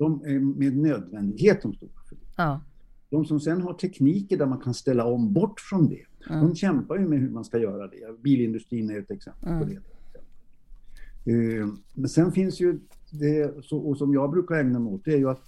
De 0.02 0.22
är 0.26 0.40
med 0.40 0.78
nödvändighet 0.78 1.62
de 1.62 1.74
stora 1.74 1.92
förlorarna. 2.10 2.34
Ja. 2.38 2.62
De 3.10 3.26
som 3.26 3.40
sen 3.40 3.62
har 3.62 3.74
tekniker 3.74 4.38
där 4.38 4.46
man 4.46 4.60
kan 4.60 4.74
ställa 4.74 5.06
om 5.06 5.34
bort 5.34 5.60
från 5.60 5.90
det, 5.90 6.06
mm. 6.30 6.42
de 6.42 6.56
kämpar 6.56 6.98
ju 6.98 7.08
med 7.08 7.20
hur 7.20 7.30
man 7.30 7.46
ska 7.46 7.58
göra 7.58 7.88
det. 7.88 8.22
Bilindustrin 8.22 8.90
är 8.90 9.00
ett 9.00 9.12
exempel 9.12 9.50
mm. 9.50 9.60
på 9.60 9.66
det. 9.66 9.80
Eh, 11.32 11.68
men 11.94 12.10
sen 12.10 12.32
finns 12.32 12.62
ju 12.62 12.80
det, 13.12 13.46
och 13.72 13.98
som 13.98 14.14
jag 14.14 14.32
brukar 14.32 14.56
ägna 14.56 14.80
mig 14.80 14.94
åt, 14.94 15.06
det 15.06 15.14
är 15.14 15.18
ju 15.18 15.30
att 15.30 15.46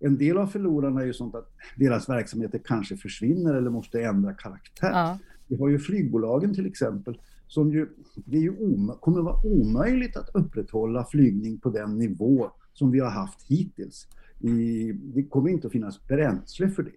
en 0.00 0.16
del 0.16 0.38
av 0.38 0.46
förlorarna 0.46 1.00
är 1.00 1.06
ju 1.06 1.12
sånt 1.12 1.34
att 1.34 1.52
deras 1.76 2.08
verksamheter 2.08 2.60
kanske 2.64 2.96
försvinner 2.96 3.54
eller 3.54 3.70
måste 3.70 4.02
ändra 4.02 4.32
karaktär. 4.32 4.90
Ja. 4.90 5.18
Vi 5.46 5.56
har 5.56 5.68
ju 5.68 5.78
flygbolagen 5.78 6.54
till 6.54 6.66
exempel 6.66 7.20
som 7.46 7.72
ju, 7.72 7.88
det 8.14 8.36
är 8.36 8.42
ju 8.42 8.54
kommer 9.00 9.22
vara 9.22 9.40
omöjligt 9.44 10.16
att 10.16 10.30
upprätthålla 10.34 11.04
flygning 11.04 11.58
på 11.58 11.70
den 11.70 11.98
nivå 11.98 12.50
som 12.78 12.90
vi 12.90 13.00
har 13.00 13.10
haft 13.10 13.42
hittills. 13.48 14.08
I, 14.40 14.92
det 14.92 15.22
kommer 15.22 15.50
inte 15.50 15.66
att 15.66 15.72
finnas 15.72 16.06
bränsle 16.06 16.68
för 16.68 16.82
det, 16.82 16.90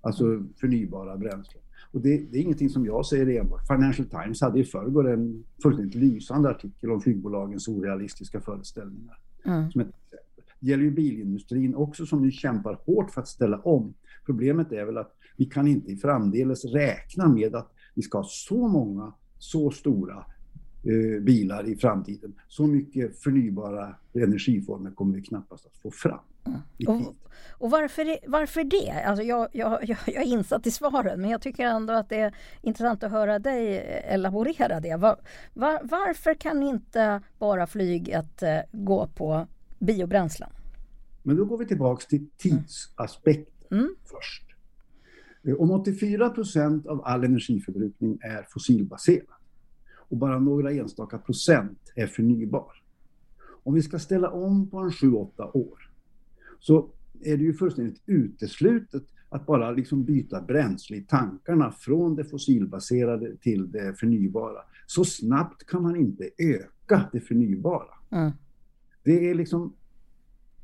alltså 0.00 0.44
förnybara 0.56 1.16
bränslen. 1.16 1.62
Och 1.92 2.00
det, 2.00 2.18
det, 2.30 2.38
är 2.38 2.42
ingenting 2.42 2.68
som 2.68 2.86
jag 2.86 3.06
säger 3.06 3.40
enbart. 3.40 3.66
Financial 3.66 4.08
Times 4.08 4.40
hade 4.40 4.60
i 4.60 4.64
förrgår 4.64 5.12
en 5.12 5.44
fullständigt 5.62 5.94
lysande 5.94 6.50
artikel 6.50 6.90
om 6.90 7.00
flygbolagens 7.00 7.68
orealistiska 7.68 8.40
föreställningar. 8.40 9.18
Mm. 9.44 9.70
Som 9.70 9.80
ett 9.80 9.88
det 10.60 10.70
gäller 10.70 10.84
ju 10.84 10.90
bilindustrin 10.90 11.74
också 11.74 12.06
som 12.06 12.22
nu 12.22 12.30
kämpar 12.30 12.78
hårt 12.86 13.10
för 13.10 13.20
att 13.20 13.28
ställa 13.28 13.58
om. 13.58 13.94
Problemet 14.26 14.72
är 14.72 14.84
väl 14.84 14.96
att 14.98 15.16
vi 15.36 15.44
kan 15.44 15.68
inte 15.68 15.96
framdeles 15.96 16.64
räkna 16.64 17.28
med 17.28 17.54
att 17.54 17.72
vi 17.94 18.02
ska 18.02 18.18
ha 18.18 18.26
så 18.28 18.68
många, 18.68 19.12
så 19.38 19.70
stora 19.70 20.24
eh, 20.86 21.22
bilar 21.22 21.68
i 21.68 21.76
framtiden. 21.76 22.34
Så 22.48 22.66
mycket 22.66 23.18
förnybara 23.18 23.94
energiformer 24.14 24.90
kommer 24.90 25.14
vi 25.14 25.22
knappast 25.22 25.66
att 25.66 25.76
få 25.76 25.90
fram. 25.90 26.20
Mm. 26.46 26.60
Och, 26.88 27.14
och, 27.50 27.70
varför, 27.70 28.18
varför 28.26 28.64
det? 28.64 28.90
Alltså 28.90 29.24
jag, 29.24 29.48
jag, 29.52 29.78
jag, 29.82 29.98
jag 30.06 30.22
är 30.22 30.26
insatt 30.26 30.66
i 30.66 30.70
svaren 30.70 31.20
men 31.20 31.30
jag 31.30 31.42
tycker 31.42 31.66
ändå 31.66 31.92
att 31.92 32.08
det 32.08 32.16
är 32.16 32.34
intressant 32.62 33.02
att 33.02 33.10
höra 33.10 33.38
dig 33.38 33.84
elaborera 34.04 34.80
det. 34.80 34.96
Var, 34.96 35.16
var, 35.54 35.80
varför 35.82 36.34
kan 36.34 36.62
inte 36.62 37.20
bara 37.38 37.66
flyget 37.66 38.42
eh, 38.42 38.58
gå 38.72 39.06
på 39.06 39.46
biobränslen. 39.78 40.50
Men 41.22 41.36
då 41.36 41.44
går 41.44 41.58
vi 41.58 41.66
tillbaks 41.66 42.06
till 42.06 42.30
tidsaspekten 42.36 43.78
mm. 43.78 43.94
först. 44.04 44.42
Eh, 45.46 45.54
om 45.54 45.70
84 45.70 46.30
procent 46.30 46.86
av 46.86 47.04
all 47.04 47.24
energiförbrukning 47.24 48.18
är 48.22 48.46
fossilbaserad 48.48 49.35
och 50.08 50.16
bara 50.16 50.38
några 50.38 50.72
enstaka 50.72 51.18
procent 51.18 51.92
är 51.94 52.06
förnybar. 52.06 52.72
Om 53.62 53.74
vi 53.74 53.82
ska 53.82 53.98
ställa 53.98 54.30
om 54.30 54.70
på 54.70 54.78
en 54.78 54.90
7-8 54.90 55.56
år 55.56 55.90
så 56.60 56.90
är 57.20 57.36
det 57.36 57.42
ju 57.42 57.54
fullständigt 57.54 58.02
uteslutet 58.06 59.04
att 59.28 59.46
bara 59.46 59.70
liksom 59.70 60.04
byta 60.04 60.42
bränsle 60.42 60.96
i 60.96 61.00
tankarna 61.00 61.72
från 61.72 62.16
det 62.16 62.24
fossilbaserade 62.24 63.36
till 63.36 63.70
det 63.70 63.98
förnybara. 63.98 64.62
Så 64.86 65.04
snabbt 65.04 65.66
kan 65.66 65.82
man 65.82 65.96
inte 65.96 66.30
öka 66.38 67.08
det 67.12 67.20
förnybara. 67.20 67.94
Mm. 68.10 68.32
Det 69.04 69.30
är 69.30 69.34
liksom 69.34 69.72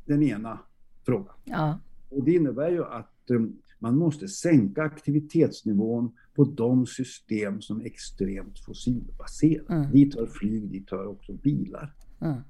den 0.05 0.23
ena 0.23 0.59
frågan. 1.07 1.35
Ja. 1.45 1.79
Och 2.09 2.25
det 2.25 2.33
innebär 2.33 2.71
ju 2.71 2.85
att 2.85 3.31
um, 3.31 3.59
man 3.83 3.97
måste 3.97 4.29
sänka 4.29 4.83
aktivitetsnivån 4.83 6.13
på 6.35 6.45
de 6.45 6.87
system 6.87 7.61
som 7.61 7.81
är 7.81 7.85
extremt 7.85 8.59
fossilbaserade. 8.59 9.75
Mm. 9.75 9.93
Dit 9.93 10.15
hör 10.15 10.27
flyg, 10.27 10.71
dit 10.71 10.91
hör 10.91 11.07
också 11.07 11.33
bilar. 11.33 11.95
Mm. 12.21 12.41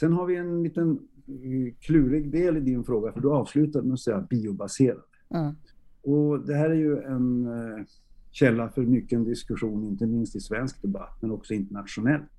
Sen 0.00 0.12
har 0.12 0.26
vi 0.26 0.36
en 0.36 0.62
liten 0.62 0.88
uh, 1.28 1.72
klurig 1.80 2.32
del 2.32 2.56
i 2.56 2.60
din 2.60 2.84
fråga, 2.84 3.12
för 3.12 3.20
du 3.20 3.30
avslutade 3.30 3.86
med 3.86 3.92
att 3.94 4.00
säga 4.00 4.26
biobaserade. 4.30 5.02
Mm. 5.30 5.54
Och 6.02 6.46
det 6.46 6.54
här 6.54 6.70
är 6.70 6.74
ju 6.74 6.98
en 6.98 7.46
uh, 7.46 7.84
källa 8.30 8.68
för 8.68 8.82
mycket 8.82 9.24
diskussion, 9.24 9.84
inte 9.84 10.06
minst 10.06 10.36
i 10.36 10.40
svensk 10.40 10.82
debatt, 10.82 11.18
men 11.22 11.30
också 11.30 11.54
internationellt. 11.54 12.30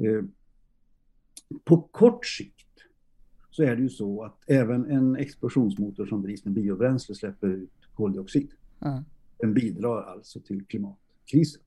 Uh, 0.00 0.24
på 1.64 1.80
kort 1.80 2.26
sikt 2.26 2.63
så 3.56 3.62
är 3.62 3.76
det 3.76 3.82
ju 3.82 3.88
så 3.88 4.22
att 4.22 4.42
även 4.46 4.90
en 4.90 5.16
explosionsmotor 5.16 6.06
som 6.06 6.22
drivs 6.22 6.44
med 6.44 6.54
biobränsle 6.54 7.14
släpper 7.14 7.48
ut 7.48 7.70
koldioxid. 7.94 8.50
Mm. 8.80 9.02
Den 9.38 9.54
bidrar 9.54 10.02
alltså 10.02 10.40
till 10.40 10.64
klimatkrisen. 10.64 11.62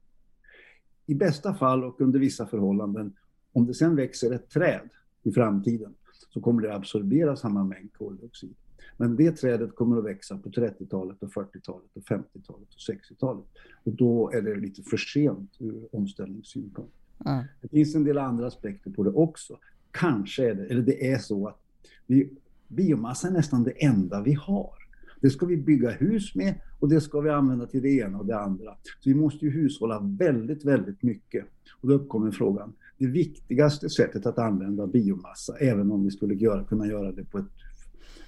I 1.05 1.15
bästa 1.15 1.53
fall 1.53 1.83
och 1.83 2.01
under 2.01 2.19
vissa 2.19 2.45
förhållanden, 2.45 3.13
om 3.53 3.65
det 3.65 3.73
sen 3.73 3.95
växer 3.95 4.31
ett 4.31 4.49
träd 4.49 4.89
i 5.23 5.31
framtiden 5.31 5.93
så 6.29 6.41
kommer 6.41 6.61
det 6.61 6.75
absorbera 6.75 7.35
samma 7.35 7.63
mängd 7.63 7.93
koldioxid. 7.93 8.55
Men 8.97 9.15
det 9.15 9.31
trädet 9.31 9.75
kommer 9.75 9.97
att 9.97 10.05
växa 10.05 10.37
på 10.37 10.49
30-talet, 10.49 11.23
och 11.23 11.29
40-talet, 11.29 11.89
och 11.93 12.03
50-talet 12.03 12.67
och 12.73 12.93
60-talet. 12.93 13.45
Och 13.83 13.91
då 13.91 14.31
är 14.31 14.41
det 14.41 14.55
lite 14.55 14.83
för 14.83 14.97
sent 14.97 15.51
ur 15.59 15.95
omställningssynpunkt. 15.95 16.93
Mm. 17.25 17.43
Det 17.61 17.67
finns 17.67 17.95
en 17.95 18.03
del 18.03 18.17
andra 18.17 18.47
aspekter 18.47 18.91
på 18.91 19.03
det 19.03 19.11
också. 19.11 19.57
Kanske 19.91 20.49
är 20.49 20.55
det, 20.55 20.65
eller 20.65 20.81
det 20.81 21.11
är 21.11 21.17
så 21.17 21.47
att 21.47 21.66
vi, 22.07 22.29
biomassa 22.67 23.27
är 23.27 23.31
nästan 23.31 23.63
det 23.63 23.85
enda 23.85 24.21
vi 24.21 24.33
har. 24.33 24.73
Det 25.21 25.29
ska 25.29 25.45
vi 25.45 25.57
bygga 25.57 25.89
hus 25.89 26.35
med 26.35 26.55
och 26.79 26.89
det 26.89 27.01
ska 27.01 27.19
vi 27.19 27.29
använda 27.29 27.67
till 27.67 27.81
det 27.81 27.89
ena 27.89 28.17
och 28.17 28.25
det 28.25 28.39
andra. 28.39 28.75
Så 28.83 29.09
vi 29.09 29.15
måste 29.15 29.45
ju 29.45 29.51
hushålla 29.51 29.99
väldigt, 29.99 30.65
väldigt 30.65 31.03
mycket. 31.03 31.45
Och 31.81 31.87
då 31.87 31.93
uppkommer 31.93 32.31
frågan, 32.31 32.73
det 32.97 33.07
viktigaste 33.07 33.89
sättet 33.89 34.25
att 34.25 34.37
använda 34.37 34.87
biomassa, 34.87 35.57
även 35.57 35.91
om 35.91 36.03
vi 36.03 36.11
skulle 36.11 36.33
göra, 36.33 36.63
kunna 36.63 36.87
göra 36.87 37.11
det 37.11 37.23
på 37.23 37.37
ett 37.37 37.45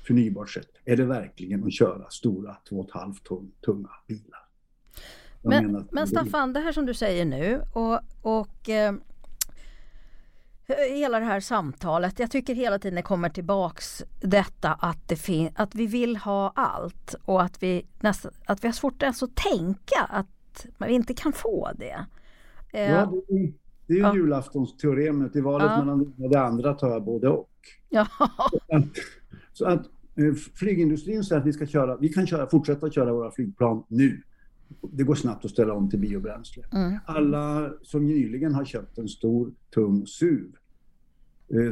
förnybart 0.07 0.49
sätt, 0.49 0.69
är 0.85 0.97
det 0.97 1.05
verkligen 1.05 1.63
att 1.63 1.73
köra 1.73 2.09
stora 2.09 2.57
2,5 2.69 3.15
ton 3.23 3.51
tunga 3.65 3.89
bilar? 4.07 4.39
men, 5.41 5.87
men 5.91 6.07
Staffan, 6.07 6.53
det 6.53 6.59
här 6.59 6.71
som 6.71 6.85
du 6.85 6.93
säger 6.93 7.25
nu 7.25 7.61
och, 7.73 7.99
och 8.21 8.69
eh, 8.69 8.93
hela 10.73 11.19
det 11.19 11.25
här 11.25 11.39
samtalet. 11.39 12.19
Jag 12.19 12.31
tycker 12.31 12.55
hela 12.55 12.79
tiden 12.79 12.95
det 12.95 13.01
kommer 13.01 13.29
tillbaks 13.29 14.03
detta 14.21 14.73
att, 14.73 15.07
det 15.07 15.51
att 15.55 15.75
vi 15.75 15.87
vill 15.87 16.17
ha 16.17 16.51
allt 16.55 17.15
och 17.25 17.41
att 17.41 17.63
vi, 17.63 17.85
nästan, 17.99 18.31
att 18.45 18.63
vi 18.63 18.67
har 18.67 18.73
svårt 18.73 19.03
att 19.03 19.35
tänka 19.35 20.03
att 20.09 20.65
vi 20.87 20.93
inte 20.93 21.13
kan 21.13 21.33
få 21.33 21.69
det. 21.77 22.05
Ja, 22.71 22.79
eh, 22.79 23.11
det, 23.27 23.35
är, 23.35 23.53
det 23.87 23.93
är 23.93 23.97
ju 23.97 24.03
ja. 24.03 24.15
julaftonsteoremet. 24.15 25.35
I 25.35 25.41
valet 25.41 25.67
ja. 25.71 25.79
mellan 25.79 25.99
det 25.99 26.23
och 26.23 26.29
det 26.29 26.41
andra 26.41 26.73
tar 26.73 26.89
jag 26.89 27.03
både 27.03 27.29
och. 27.29 27.49
Ja. 27.89 28.07
Så 28.67 28.75
att, 28.75 28.85
så 29.53 29.65
att 29.65 29.85
eh, 30.15 30.33
flygindustrin 30.55 31.23
säger 31.23 31.41
att 31.41 31.47
vi 31.47 31.53
ska 31.53 31.65
köra, 31.65 31.97
vi 31.97 32.09
kan 32.09 32.27
köra, 32.27 32.49
fortsätta 32.49 32.91
köra 32.91 33.13
våra 33.13 33.31
flygplan 33.31 33.83
nu. 33.87 34.21
Det 34.81 35.03
går 35.03 35.15
snabbt 35.15 35.45
att 35.45 35.51
ställa 35.51 35.73
om 35.73 35.89
till 35.89 35.99
biobränsle. 35.99 36.63
Mm. 36.71 36.99
Alla 37.05 37.73
som 37.81 38.05
nyligen 38.07 38.53
har 38.53 38.65
köpt 38.65 38.97
en 38.97 39.07
stor 39.07 39.51
tung 39.73 40.07
SUV 40.07 40.55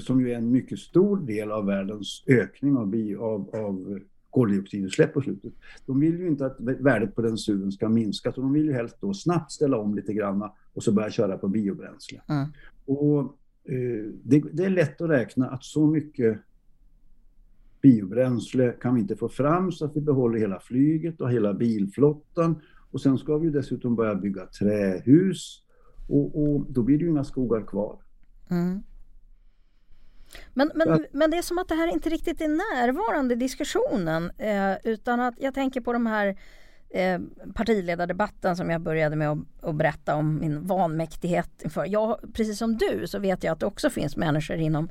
som 0.02 0.22
ju 0.22 0.32
är 0.32 0.38
en 0.38 0.52
mycket 0.52 0.80
stor 0.80 1.18
del 1.18 1.52
av 1.52 1.66
världens 1.66 2.24
ökning 2.28 2.78
av, 2.78 2.88
bi, 2.88 3.16
av, 3.16 3.56
av 3.56 4.00
koldioxidutsläpp 4.30 5.14
på 5.14 5.22
slutet. 5.22 5.54
De 5.86 6.00
vill 6.00 6.20
ju 6.20 6.28
inte 6.28 6.46
att 6.46 6.56
värdet 6.60 7.16
på 7.16 7.22
den 7.22 7.38
suven 7.38 7.72
ska 7.72 7.90
minska, 7.90 8.32
så 8.32 8.42
de 8.42 8.54
vill 8.54 8.66
ju 8.66 8.74
helst 8.74 8.98
då 9.02 9.14
snabbt 9.14 9.52
ställa 9.52 9.78
om 9.78 9.96
lite 9.96 10.14
grann 10.14 10.50
och 10.74 10.84
så 10.84 10.92
börja 10.92 11.10
köra 11.10 11.38
på 11.38 11.48
biobränsle. 11.48 12.22
Mm. 12.28 12.48
Och, 12.86 13.20
eh, 13.64 14.12
det, 14.24 14.44
det, 14.52 14.66
är 14.66 14.70
lätt 14.70 15.02
att 15.02 15.10
räkna 15.10 15.50
att 15.50 15.64
så 15.64 15.88
mycket 15.88 16.40
biobränsle 17.82 18.72
kan 18.82 18.96
vi 18.96 19.02
inte 19.02 19.16
få 19.16 19.30
fram 19.30 19.72
så 19.72 19.86
att 19.86 19.96
vi 19.96 20.02
behåller 20.02 20.40
hela 20.40 20.60
flyget 20.60 21.22
och 21.22 21.32
hela 21.32 21.54
bilflottan. 21.54 22.56
Och 22.92 23.02
sen 23.02 23.18
ska 23.18 23.38
vi 23.38 23.50
dessutom 23.50 23.96
börja 23.96 24.16
bygga 24.16 24.46
trähus 24.46 25.64
och, 26.10 26.42
och 26.44 26.66
då 26.70 26.84
blir 26.84 26.98
det 26.98 27.04
ju 27.04 27.10
inga 27.10 27.24
skogar 27.24 27.62
kvar. 27.62 27.98
Mm. 28.50 28.82
Men, 30.54 30.72
men, 30.76 31.06
men 31.12 31.32
det 31.32 31.38
är 31.38 31.42
som 31.42 31.58
att 31.58 31.68
det 31.68 31.76
här 31.76 31.88
inte 31.88 32.10
riktigt 32.10 32.42
är 32.42 32.76
närvarande 32.76 33.34
i 33.34 33.38
diskussionen 33.38 34.32
eh, 34.38 34.74
utan 34.84 35.20
att 35.20 35.36
jag 35.38 35.54
tänker 35.54 35.82
på 35.82 35.94
de 35.94 36.06
här 36.06 36.38
eh, 36.90 37.20
partiledardebatten 37.54 38.56
som 38.56 38.70
jag 38.70 38.82
började 38.82 39.16
med 39.16 39.32
att, 39.32 39.38
att, 39.62 39.76
berätta 39.76 40.16
om 40.16 40.40
min 40.40 40.68
vanmäktighet 40.68 41.62
inför. 41.64 41.86
Jag, 41.86 42.20
precis 42.34 42.58
som 42.58 42.78
du 42.78 43.08
så 43.08 43.20
vet 43.20 43.44
jag 43.44 43.52
att 43.54 43.60
det 43.60 43.66
också 43.66 43.90
finns 43.90 44.18
människor 44.18 44.58
inom 44.58 44.90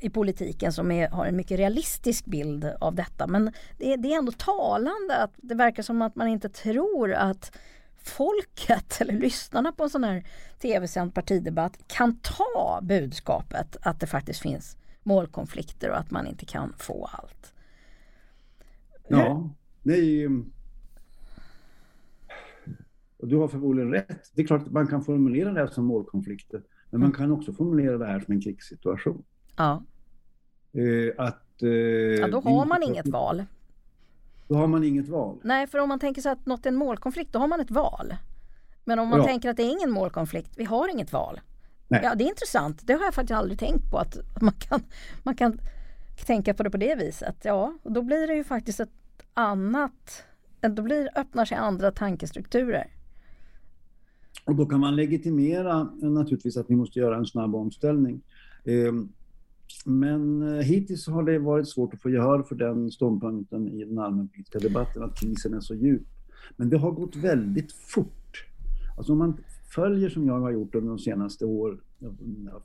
i 0.00 0.10
politiken 0.10 0.72
som 0.72 0.90
är, 0.90 1.08
har 1.08 1.26
en 1.26 1.36
mycket 1.36 1.58
realistisk 1.58 2.24
bild 2.24 2.72
av 2.80 2.94
detta. 2.94 3.26
Men 3.26 3.52
det, 3.78 3.96
det 3.96 4.12
är 4.12 4.18
ändå 4.18 4.32
talande 4.32 5.16
att 5.16 5.32
det 5.36 5.54
verkar 5.54 5.82
som 5.82 6.02
att 6.02 6.16
man 6.16 6.28
inte 6.28 6.48
tror 6.48 7.12
att 7.12 7.58
folket 8.08 9.00
eller 9.00 9.12
lyssnarna 9.12 9.72
på 9.72 9.84
en 9.84 9.90
sån 9.90 10.04
här 10.04 10.26
tv-sänd 10.58 11.14
partidebatt 11.14 11.78
kan 11.86 12.18
ta 12.22 12.80
budskapet 12.82 13.76
att 13.82 14.00
det 14.00 14.06
faktiskt 14.06 14.40
finns 14.40 14.76
målkonflikter 15.02 15.90
och 15.90 15.98
att 15.98 16.10
man 16.10 16.26
inte 16.26 16.46
kan 16.46 16.74
få 16.78 17.10
allt. 17.12 17.54
Ja, 19.08 19.50
nej. 19.82 20.28
Du 23.18 23.36
har 23.36 23.48
förmodligen 23.48 23.92
rätt. 23.92 24.30
Det 24.34 24.42
är 24.42 24.46
klart 24.46 24.62
att 24.62 24.72
man 24.72 24.86
kan 24.86 25.04
formulera 25.04 25.52
det 25.52 25.60
här 25.60 25.66
som 25.66 25.84
målkonflikter. 25.84 26.62
Men 26.90 27.00
man 27.00 27.08
mm. 27.08 27.18
kan 27.18 27.32
också 27.32 27.52
formulera 27.52 27.98
det 27.98 28.06
här 28.06 28.20
som 28.20 28.34
en 28.34 28.40
krigssituation. 28.40 29.24
Ja. 29.56 29.82
Eh, 30.72 31.24
att, 31.26 31.62
eh, 31.62 31.68
ja, 31.68 32.28
då 32.28 32.40
har 32.40 32.66
man 32.66 32.82
inget 32.82 33.08
val. 33.08 33.44
Då 34.48 34.54
har 34.54 34.66
man 34.66 34.84
inget 34.84 35.08
val. 35.08 35.40
Nej, 35.42 35.66
för 35.66 35.78
om 35.78 35.88
man 35.88 35.98
tänker 35.98 36.22
sig 36.22 36.32
att 36.32 36.46
något 36.46 36.66
är 36.66 36.70
en 36.70 36.76
målkonflikt, 36.76 37.32
då 37.32 37.38
har 37.38 37.48
man 37.48 37.60
ett 37.60 37.70
val. 37.70 38.14
Men 38.84 38.98
om 38.98 39.08
man 39.08 39.18
ja. 39.18 39.26
tänker 39.26 39.50
att 39.50 39.56
det 39.56 39.62
är 39.62 39.70
ingen 39.70 39.90
målkonflikt, 39.90 40.50
vi 40.56 40.64
har 40.64 40.88
inget 40.88 41.12
val. 41.12 41.40
Nej. 41.88 42.00
Ja, 42.04 42.14
det 42.14 42.24
är 42.24 42.28
intressant. 42.28 42.86
Det 42.86 42.92
har 42.92 43.04
jag 43.04 43.14
faktiskt 43.14 43.36
aldrig 43.36 43.58
tänkt 43.58 43.90
på 43.90 43.98
att 43.98 44.18
man 44.40 44.54
kan, 44.54 44.80
man 45.22 45.36
kan 45.36 45.60
tänka 46.26 46.54
på 46.54 46.62
det 46.62 46.70
på 46.70 46.76
det 46.76 46.94
viset. 46.94 47.36
Ja, 47.42 47.78
och 47.82 47.92
då 47.92 48.02
blir 48.02 48.26
det 48.26 48.34
ju 48.34 48.44
faktiskt 48.44 48.80
ett 48.80 48.90
annat, 49.34 50.24
då 50.60 50.82
blir, 50.82 51.08
öppnar 51.14 51.44
sig 51.44 51.56
andra 51.56 51.90
tankestrukturer. 51.90 52.86
Och 54.44 54.54
då 54.54 54.66
kan 54.66 54.80
man 54.80 54.96
legitimera 54.96 55.84
naturligtvis 56.00 56.56
att 56.56 56.70
vi 56.70 56.76
måste 56.76 56.98
göra 56.98 57.16
en 57.16 57.26
snabb 57.26 57.54
omställning. 57.54 58.22
Ehm, 58.64 59.12
men 59.84 60.42
eh, 60.42 60.64
hittills 60.64 61.06
har 61.06 61.22
det 61.22 61.38
varit 61.38 61.68
svårt 61.68 61.94
att 61.94 62.02
få 62.02 62.10
gehör 62.10 62.42
för 62.42 62.54
den 62.54 62.90
ståndpunkten 62.90 63.68
i 63.68 63.84
den 63.84 63.98
allmänpolitiska 63.98 64.58
debatten, 64.58 65.02
att 65.02 65.20
krisen 65.20 65.54
är 65.54 65.60
så 65.60 65.74
djup. 65.74 66.06
Men 66.56 66.70
det 66.70 66.78
har 66.78 66.90
gått 66.90 67.16
väldigt 67.16 67.72
fort. 67.72 68.44
Alltså 68.96 69.12
om 69.12 69.18
man 69.18 69.36
följer 69.74 70.08
som 70.08 70.26
jag 70.26 70.40
har 70.40 70.50
gjort 70.50 70.74
under 70.74 70.88
de 70.88 70.98
senaste 70.98 71.44
åren, 71.44 71.80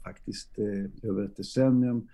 faktiskt 0.04 0.60
eh, 0.60 1.10
över 1.10 1.26
ett 1.26 1.38
decennium, 1.38 2.08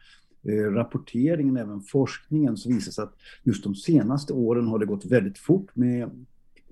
eh, 0.44 0.74
rapporteringen, 0.74 1.58
även 1.58 1.82
forskningen, 1.82 2.58
så 2.58 2.70
visar 2.70 2.92
sig 2.92 3.04
att 3.04 3.16
just 3.44 3.64
de 3.64 3.76
senaste 3.76 4.34
åren 4.34 4.68
har 4.68 4.80
det 4.80 4.86
gått 4.86 5.06
väldigt 5.06 5.38
fort 5.38 5.76
med 5.76 6.26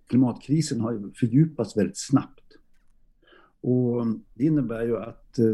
klimatkrisen 0.08 0.82
har 0.82 1.12
fördjupats 1.16 1.78
väldigt 1.78 1.98
snabbt. 1.98 2.37
Och 3.68 4.08
det 4.34 4.44
innebär 4.44 4.86
ju 4.86 4.98
att 4.98 5.40
eh, 5.40 5.46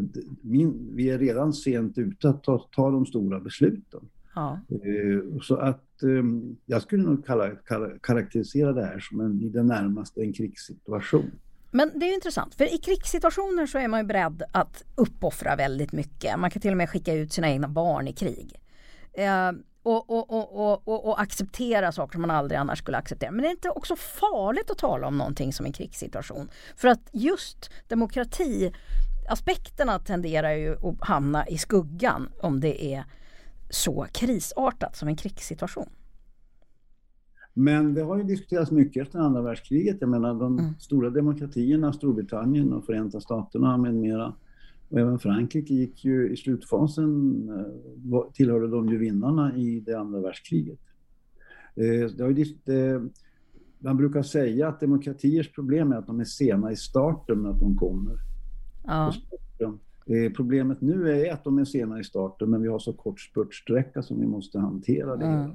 min, 0.42 0.96
vi 0.96 1.10
är 1.10 1.20
redan 1.20 1.54
sent 1.54 1.98
ute 1.98 2.30
att 2.30 2.44
ta, 2.44 2.68
ta 2.72 2.92
de 2.92 3.06
stora 3.06 3.40
besluten. 3.40 4.10
Ja. 4.36 4.60
Eh, 4.70 5.40
så 5.42 5.56
att 5.56 6.04
ehm, 6.04 6.56
jag 6.66 6.82
skulle 6.82 7.04
nog 7.04 7.26
kalla, 7.26 7.50
kalla, 7.50 7.90
karaktärisera 8.02 8.74
det 8.74 8.86
här 8.86 9.00
som 9.00 9.20
en, 9.20 9.42
i 9.42 9.50
det 9.50 9.64
närmaste 9.64 10.22
en 10.22 10.34
krigssituation. 10.34 11.32
Men 11.72 11.92
det 11.96 12.06
är 12.06 12.14
intressant, 12.14 12.56
för 12.56 12.76
i 12.76 12.78
krigssituationer 12.78 13.66
så 13.66 13.78
är 13.78 13.88
man 13.88 14.00
ju 14.00 14.06
beredd 14.06 14.44
att 14.52 14.84
uppoffra 14.96 15.56
väldigt 15.56 15.92
mycket. 15.92 16.40
Man 16.40 16.52
kan 16.52 16.62
till 16.62 16.72
och 16.72 16.78
med 16.78 16.90
skicka 16.90 17.14
ut 17.14 17.34
sina 17.34 17.50
egna 17.50 17.68
barn 17.68 18.08
i 18.08 18.14
krig. 18.14 18.60
Och, 19.84 20.10
och, 20.10 20.88
och, 20.88 21.10
och, 21.10 21.22
acceptera 21.22 21.92
saker 21.92 22.12
som 22.12 22.22
man 22.22 22.32
aldrig 22.32 22.58
annars 22.58 22.80
skulle 22.80 22.98
acceptera. 22.98 23.32
Men 23.32 23.42
det 23.42 23.48
är 23.48 23.52
inte 23.52 23.70
också 23.70 23.96
farligt 23.96 24.72
att 24.72 24.78
tala 24.78 25.08
om 25.08 25.18
någonting 25.18 25.54
som 25.54 25.66
en 25.66 25.72
krigssituation? 25.72 26.50
För 26.76 26.88
att 26.88 27.10
just 27.12 27.70
demokratiaspekterna 27.88 30.00
tenderar 30.00 30.52
ju 30.52 30.74
att 30.74 30.96
hamna 31.00 31.48
i 31.48 31.58
skuggan 31.58 32.30
om 32.42 32.60
det 32.60 32.94
är 32.94 33.06
så 33.70 34.08
krisartat 34.12 34.96
som 34.96 35.08
en 35.08 35.16
krigssituation. 35.16 35.90
Men 37.54 37.94
det 37.94 38.02
har 38.02 38.18
ju 38.18 38.24
diskuterats 38.24 38.72
mycket 38.72 39.02
efter 39.02 39.20
andra 39.20 39.42
världskriget. 39.42 39.98
Jag 40.00 40.10
menar 40.10 40.34
de 40.34 40.60
mm. 40.60 40.74
stora 40.80 41.10
demokratierna, 41.10 41.94
Storbritannien 41.94 42.74
och 42.74 42.86
Förenta 42.86 43.22
Staterna 43.22 43.78
med 43.78 43.96
mera. 43.96 44.34
Och 44.94 45.00
även 45.00 45.20
Frankrike 45.20 45.74
gick 45.74 46.06
ju 46.06 46.34
i 46.34 46.38
slutfasen, 46.38 47.50
eh, 47.50 48.32
tillhörde 48.34 48.68
de 48.68 48.90
ju 48.90 48.98
vinnarna 48.98 49.58
i 49.58 49.80
det 49.80 49.94
andra 49.94 50.20
världskriget. 50.20 50.80
Eh, 51.76 53.02
man 53.80 53.98
brukar 53.98 54.24
säga 54.24 54.68
att 54.68 54.80
demokratiers 54.80 55.52
problem 55.52 55.92
är 55.92 55.96
att 55.96 56.08
de 56.08 56.20
är 56.20 56.24
sena 56.24 56.72
i 56.72 56.76
starten 56.76 57.42
med 57.42 57.52
att 57.52 57.60
de 57.60 57.78
kommer. 57.78 58.18
Ja. 58.84 59.14
Eh, 60.06 60.32
problemet 60.36 60.82
nu 60.82 61.12
är 61.12 61.34
att 61.34 61.44
de 61.44 61.58
är 61.58 61.66
sena 61.66 62.00
i 62.00 62.04
starten 62.04 62.50
men 62.50 62.62
vi 62.62 62.68
har 62.68 62.80
så 62.80 62.94
kort 62.94 63.22
spurtsträcka 63.22 64.04
som 64.04 64.20
vi 64.20 64.28
måste 64.28 64.60
hantera 64.60 65.16
det. 65.16 65.26
Mm. 65.26 65.52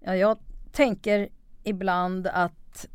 Ja, 0.00 0.16
jag 0.16 0.38
tänker 0.72 1.28
ibland 1.64 2.26
att 2.26 2.88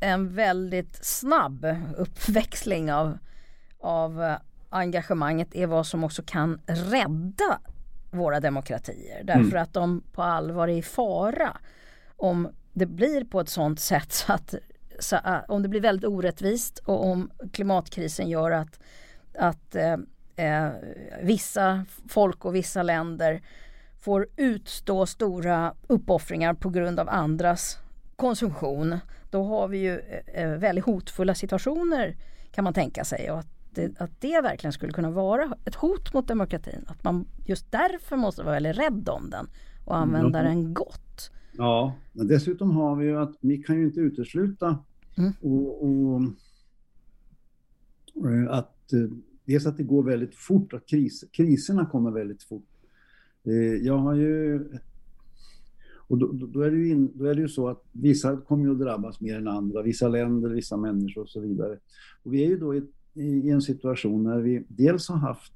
en 0.00 0.34
väldigt 0.34 1.04
snabb 1.04 1.66
uppväxling 1.96 2.92
av, 2.92 3.18
av 3.80 4.22
eh, 4.22 4.36
engagemanget 4.70 5.54
är 5.54 5.66
vad 5.66 5.86
som 5.86 6.04
också 6.04 6.22
kan 6.26 6.60
rädda 6.66 7.60
våra 8.10 8.40
demokratier. 8.40 9.24
Därför 9.24 9.40
mm. 9.40 9.62
att 9.62 9.72
de 9.72 10.02
på 10.12 10.22
allvar 10.22 10.68
är 10.68 10.76
i 10.76 10.82
fara 10.82 11.56
om 12.16 12.48
det 12.72 12.86
blir 12.86 13.24
på 13.24 13.40
ett 13.40 13.48
sånt 13.48 13.80
sätt 13.80 14.12
så 14.12 14.32
att 14.32 14.54
så, 14.98 15.16
uh, 15.16 15.38
om 15.48 15.62
det 15.62 15.68
blir 15.68 15.80
väldigt 15.80 16.08
orättvist 16.08 16.78
och 16.78 17.06
om 17.06 17.30
klimatkrisen 17.52 18.28
gör 18.28 18.50
att, 18.50 18.80
att 19.38 19.76
uh, 19.76 19.96
uh, 20.46 20.70
vissa 21.22 21.84
folk 22.08 22.44
och 22.44 22.54
vissa 22.54 22.82
länder 22.82 23.42
får 24.00 24.26
utstå 24.36 25.06
stora 25.06 25.74
uppoffringar 25.86 26.54
på 26.54 26.70
grund 26.70 27.00
av 27.00 27.08
andras 27.08 27.78
konsumtion. 28.16 28.98
Då 29.30 29.42
har 29.42 29.68
vi 29.68 29.78
ju 29.78 29.98
eh, 30.34 30.50
väldigt 30.50 30.84
hotfulla 30.84 31.34
situationer 31.34 32.16
kan 32.50 32.64
man 32.64 32.74
tänka 32.74 33.04
sig 33.04 33.30
och 33.30 33.38
att 33.38 33.48
det, 33.74 34.00
att 34.00 34.20
det 34.20 34.40
verkligen 34.40 34.72
skulle 34.72 34.92
kunna 34.92 35.10
vara 35.10 35.56
ett 35.64 35.74
hot 35.74 36.14
mot 36.14 36.28
demokratin. 36.28 36.84
Att 36.86 37.04
man 37.04 37.26
just 37.46 37.72
därför 37.72 38.16
måste 38.16 38.42
vara 38.42 38.54
väldigt 38.54 38.78
rädd 38.78 39.08
om 39.08 39.30
den 39.30 39.46
och 39.84 39.96
använda 39.96 40.40
mm. 40.40 40.54
den 40.54 40.74
gott. 40.74 41.30
Ja, 41.52 41.94
men 42.12 42.26
dessutom 42.26 42.70
har 42.70 42.96
vi 42.96 43.06
ju 43.06 43.18
att 43.18 43.36
vi 43.40 43.58
kan 43.58 43.76
ju 43.76 43.84
inte 43.84 44.00
utesluta 44.00 44.78
mm. 45.18 45.32
och, 45.40 45.84
och, 45.84 46.22
eh, 48.30 48.50
att 48.50 48.92
eh, 48.92 49.08
dels 49.44 49.66
att 49.66 49.76
det 49.76 49.82
går 49.82 50.02
väldigt 50.02 50.34
fort, 50.34 50.72
att 50.72 50.86
kris, 50.86 51.24
kriserna 51.32 51.86
kommer 51.86 52.10
väldigt 52.10 52.42
fort. 52.42 52.68
Eh, 53.44 53.52
jag 53.86 53.98
har 53.98 54.14
ju... 54.14 54.68
Och 56.08 56.18
då, 56.18 56.32
då, 56.32 56.60
är 56.60 56.70
det 56.70 56.76
ju 56.76 56.90
in, 56.90 57.10
då 57.14 57.24
är 57.24 57.34
det 57.34 57.40
ju 57.40 57.48
så 57.48 57.68
att 57.68 57.84
vissa 57.92 58.36
kommer 58.36 58.64
ju 58.64 58.72
att 58.72 58.78
drabbas 58.78 59.20
mer 59.20 59.36
än 59.36 59.48
andra, 59.48 59.82
vissa 59.82 60.08
länder, 60.08 60.48
vissa 60.48 60.76
människor 60.76 61.22
och 61.22 61.28
så 61.28 61.40
vidare. 61.40 61.78
Och 62.22 62.34
vi 62.34 62.44
är 62.44 62.48
ju 62.48 62.58
då 62.58 62.74
i 62.74 62.82
i 63.18 63.50
en 63.50 63.62
situation 63.62 64.22
när 64.22 64.38
vi 64.40 64.64
dels 64.68 65.08
har 65.08 65.16
haft, 65.16 65.52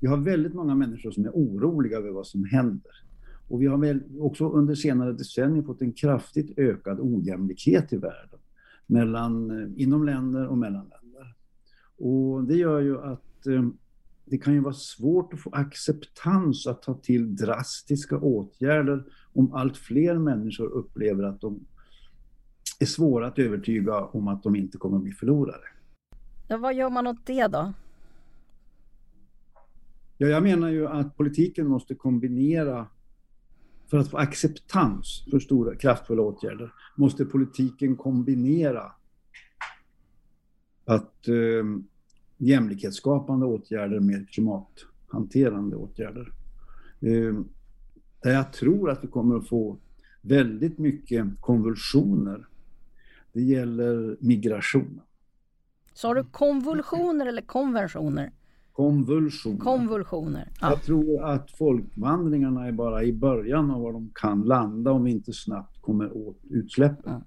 vi 0.00 0.06
har 0.06 0.16
väldigt 0.16 0.54
många 0.54 0.74
människor 0.74 1.10
som 1.10 1.24
är 1.24 1.30
oroliga 1.30 1.98
över 1.98 2.10
vad 2.10 2.26
som 2.26 2.44
händer. 2.44 2.92
Och 3.48 3.62
vi 3.62 3.66
har 3.66 3.78
väl 3.78 4.02
också 4.18 4.50
under 4.50 4.74
senare 4.74 5.12
decennier 5.12 5.62
fått 5.62 5.82
en 5.82 5.92
kraftigt 5.92 6.58
ökad 6.58 7.00
ojämlikhet 7.00 7.92
i 7.92 7.96
världen. 7.96 8.38
Mellan, 8.86 9.50
eh, 9.50 9.82
inom 9.82 10.04
länder 10.04 10.46
och 10.46 10.58
mellan 10.58 10.88
länder. 10.88 11.34
Och 11.96 12.44
det 12.44 12.56
gör 12.56 12.80
ju 12.80 13.00
att 13.00 13.46
eh, 13.46 13.68
det 14.24 14.38
kan 14.38 14.54
ju 14.54 14.60
vara 14.60 14.74
svårt 14.74 15.34
att 15.34 15.40
få 15.40 15.50
acceptans 15.50 16.66
att 16.66 16.82
ta 16.82 16.94
till 16.94 17.36
drastiska 17.36 18.18
åtgärder 18.18 19.04
om 19.32 19.52
allt 19.54 19.76
fler 19.76 20.18
människor 20.18 20.66
upplever 20.66 21.24
att 21.24 21.40
de 21.40 21.66
är 22.80 22.86
svåra 22.86 23.26
att 23.26 23.38
övertyga 23.38 24.04
om 24.04 24.28
att 24.28 24.42
de 24.42 24.56
inte 24.56 24.78
kommer 24.78 24.96
att 24.96 25.02
bli 25.02 25.12
förlorare. 25.12 25.64
Ja, 26.48 26.56
vad 26.56 26.74
gör 26.74 26.90
man 26.90 27.06
åt 27.06 27.26
det 27.26 27.46
då? 27.46 27.72
Ja, 30.18 30.26
jag 30.26 30.42
menar 30.42 30.68
ju 30.68 30.86
att 30.86 31.16
politiken 31.16 31.66
måste 31.66 31.94
kombinera 31.94 32.86
för 33.90 33.98
att 33.98 34.10
få 34.10 34.16
acceptans 34.16 35.24
för 35.30 35.38
stora 35.38 35.76
kraftfulla 35.76 36.22
åtgärder 36.22 36.72
måste 36.96 37.24
politiken 37.24 37.96
kombinera 37.96 38.92
att 40.84 41.28
eh, 41.28 41.64
jämlikhetsskapande 42.36 43.46
åtgärder 43.46 44.00
med 44.00 44.30
klimathanterande 44.30 45.76
åtgärder. 45.76 46.32
Eh, 47.00 47.34
där 48.22 48.30
jag 48.30 48.52
tror 48.52 48.90
att 48.90 49.04
vi 49.04 49.08
kommer 49.08 49.36
att 49.36 49.48
få 49.48 49.78
väldigt 50.22 50.78
mycket 50.78 51.26
konvulsioner. 51.40 52.46
Det 53.32 53.42
gäller 53.42 54.16
migration. 54.20 55.00
Sa 55.92 56.14
du 56.14 56.24
konvulsioner 56.24 57.26
eller 57.26 57.42
konventioner? 57.42 58.32
Konvulsioner. 58.72 59.58
Konvulsioner. 59.58 60.48
Ja. 60.60 60.70
Jag 60.70 60.82
tror 60.82 61.24
att 61.24 61.50
folkvandringarna 61.50 62.66
är 62.66 62.72
bara 62.72 63.04
i 63.04 63.12
början 63.12 63.70
av 63.70 63.82
var 63.82 63.92
de 63.92 64.10
kan 64.14 64.42
landa 64.42 64.92
om 64.92 65.04
vi 65.04 65.10
inte 65.10 65.32
snabbt 65.32 65.82
kommer 65.82 66.16
åt 66.16 66.38
utsläppen. 66.50 67.12
Ja. 67.12 67.22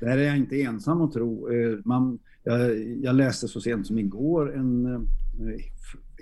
Det 0.00 0.06
här 0.06 0.18
är 0.18 0.22
jag 0.22 0.36
inte 0.36 0.62
ensam 0.62 1.00
att 1.00 1.12
tro. 1.12 1.52
Eh, 1.52 1.78
man, 1.84 2.18
jag, 2.44 2.78
jag 2.78 3.14
läste 3.14 3.48
så 3.48 3.60
sent 3.60 3.86
som 3.86 3.98
igår 3.98 4.56
en 4.56 4.86
eh, 4.86 5.00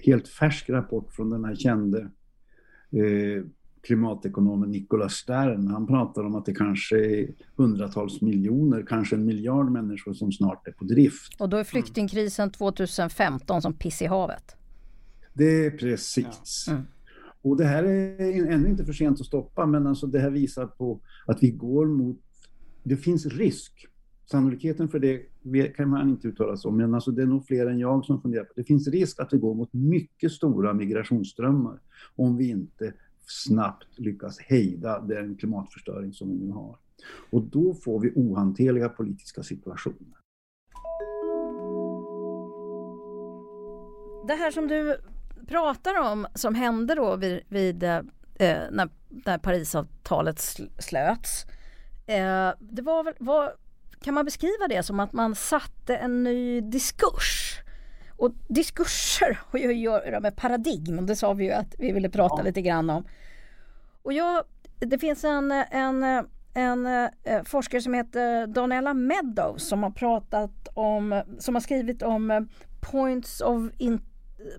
helt 0.04 0.28
färsk 0.28 0.70
rapport 0.70 1.12
från 1.12 1.30
den 1.30 1.44
här 1.44 1.54
kände 1.54 2.00
eh, 2.90 3.44
klimatekonomen 3.84 4.70
Nicolas 4.70 5.12
Stern. 5.12 5.68
Han 5.68 5.86
pratar 5.86 6.24
om 6.24 6.34
att 6.34 6.46
det 6.46 6.54
kanske 6.54 6.96
är 6.96 7.28
hundratals 7.56 8.20
miljoner, 8.20 8.84
kanske 8.88 9.16
en 9.16 9.24
miljard 9.24 9.70
människor 9.70 10.12
som 10.12 10.32
snart 10.32 10.68
är 10.68 10.72
på 10.72 10.84
drift. 10.84 11.40
Och 11.40 11.48
då 11.48 11.56
är 11.56 11.64
flyktingkrisen 11.64 12.50
2015 12.50 13.62
som 13.62 13.72
piss 13.72 14.02
i 14.02 14.06
havet. 14.06 14.56
Det 15.34 15.66
är 15.66 15.70
precis. 15.70 16.64
Ja. 16.66 16.72
Mm. 16.72 16.84
Och 17.42 17.56
det 17.56 17.64
här 17.64 17.84
är 17.84 18.52
ännu 18.52 18.68
inte 18.68 18.84
för 18.84 18.92
sent 18.92 19.20
att 19.20 19.26
stoppa, 19.26 19.66
men 19.66 19.86
alltså 19.86 20.06
det 20.06 20.18
här 20.18 20.30
visar 20.30 20.66
på 20.66 21.00
att 21.26 21.42
vi 21.42 21.50
går 21.50 21.86
mot... 21.86 22.20
Det 22.82 22.96
finns 22.96 23.26
risk. 23.26 23.86
Sannolikheten 24.30 24.88
för 24.88 24.98
det 24.98 25.18
kan 25.76 25.88
man 25.88 26.08
inte 26.08 26.28
uttala 26.28 26.56
sig 26.56 26.68
om, 26.68 26.76
men 26.76 26.94
alltså 26.94 27.10
det 27.10 27.22
är 27.22 27.26
nog 27.26 27.46
fler 27.46 27.66
än 27.66 27.78
jag 27.78 28.04
som 28.04 28.22
funderar 28.22 28.44
på 28.44 28.52
det. 28.56 28.64
finns 28.64 28.88
risk 28.88 29.20
att 29.20 29.32
vi 29.32 29.38
går 29.38 29.54
mot 29.54 29.72
mycket 29.72 30.32
stora 30.32 30.72
migrationsströmmar 30.72 31.80
om 32.16 32.36
vi 32.36 32.48
inte 32.48 32.92
snabbt 33.26 33.98
lyckas 33.98 34.38
hejda 34.38 35.00
den 35.00 35.36
klimatförstöring 35.36 36.12
som 36.12 36.30
vi 36.30 36.46
nu 36.46 36.50
har. 36.50 36.78
Och 37.30 37.42
då 37.42 37.74
får 37.74 38.00
vi 38.00 38.12
ohanterliga 38.14 38.88
politiska 38.88 39.42
situationer. 39.42 40.18
Det 44.26 44.34
här 44.34 44.50
som 44.50 44.68
du 44.68 45.00
pratar 45.46 46.12
om 46.12 46.26
som 46.34 46.54
hände 46.54 46.94
då 46.94 47.16
vid, 47.16 47.40
vid 47.48 47.82
eh, 47.82 48.00
när, 48.70 48.88
när 49.08 49.38
Parisavtalet 49.38 50.40
slöts. 50.78 51.44
Eh, 52.06 52.50
det 52.60 52.82
var 52.82 53.04
väl, 53.04 53.14
var, 53.18 53.52
kan 54.00 54.14
man 54.14 54.24
beskriva 54.24 54.68
det 54.68 54.82
som 54.82 55.00
att 55.00 55.12
man 55.12 55.34
satte 55.34 55.96
en 55.96 56.22
ny 56.24 56.60
diskurs? 56.60 57.60
Och 58.16 58.30
diskurser 58.48 59.38
har 59.50 59.58
ju 59.58 59.70
att 59.70 59.76
göra 59.76 60.20
med 60.20 60.36
paradigm, 60.36 61.06
det 61.06 61.16
sa 61.16 61.32
vi 61.32 61.44
ju 61.44 61.52
att 61.52 61.74
vi 61.78 61.92
ville 61.92 62.08
prata 62.08 62.34
ja. 62.38 62.42
lite 62.42 62.62
grann 62.62 62.90
om. 62.90 63.04
Och 64.02 64.12
jag, 64.12 64.44
det 64.78 64.98
finns 64.98 65.24
en, 65.24 65.52
en, 65.52 66.26
en, 66.54 66.86
eh, 66.86 67.42
forskare 67.44 67.80
som 67.80 67.94
heter 67.94 68.46
Donella 68.46 68.94
Meadows 68.94 69.68
som 69.68 69.82
har 69.82 69.90
pratat 69.90 70.68
om, 70.74 71.22
som 71.38 71.54
har 71.54 71.60
skrivit 71.60 72.02
om 72.02 72.30
eh, 72.30 72.40
points 72.80 73.40
of 73.40 73.62
in, 73.78 74.00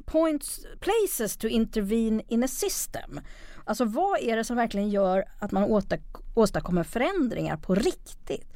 points, 0.05 0.65
places 0.79 1.37
to 1.37 1.47
intervene 1.47 2.23
in 2.27 2.43
a 2.43 2.47
system. 2.47 3.19
Alltså 3.65 3.85
vad 3.85 4.19
är 4.19 4.37
det 4.37 4.43
som 4.43 4.55
verkligen 4.55 4.89
gör 4.89 5.25
att 5.39 5.51
man 5.51 5.83
åstadkommer 6.35 6.83
förändringar 6.83 7.57
på 7.57 7.75
riktigt? 7.75 8.53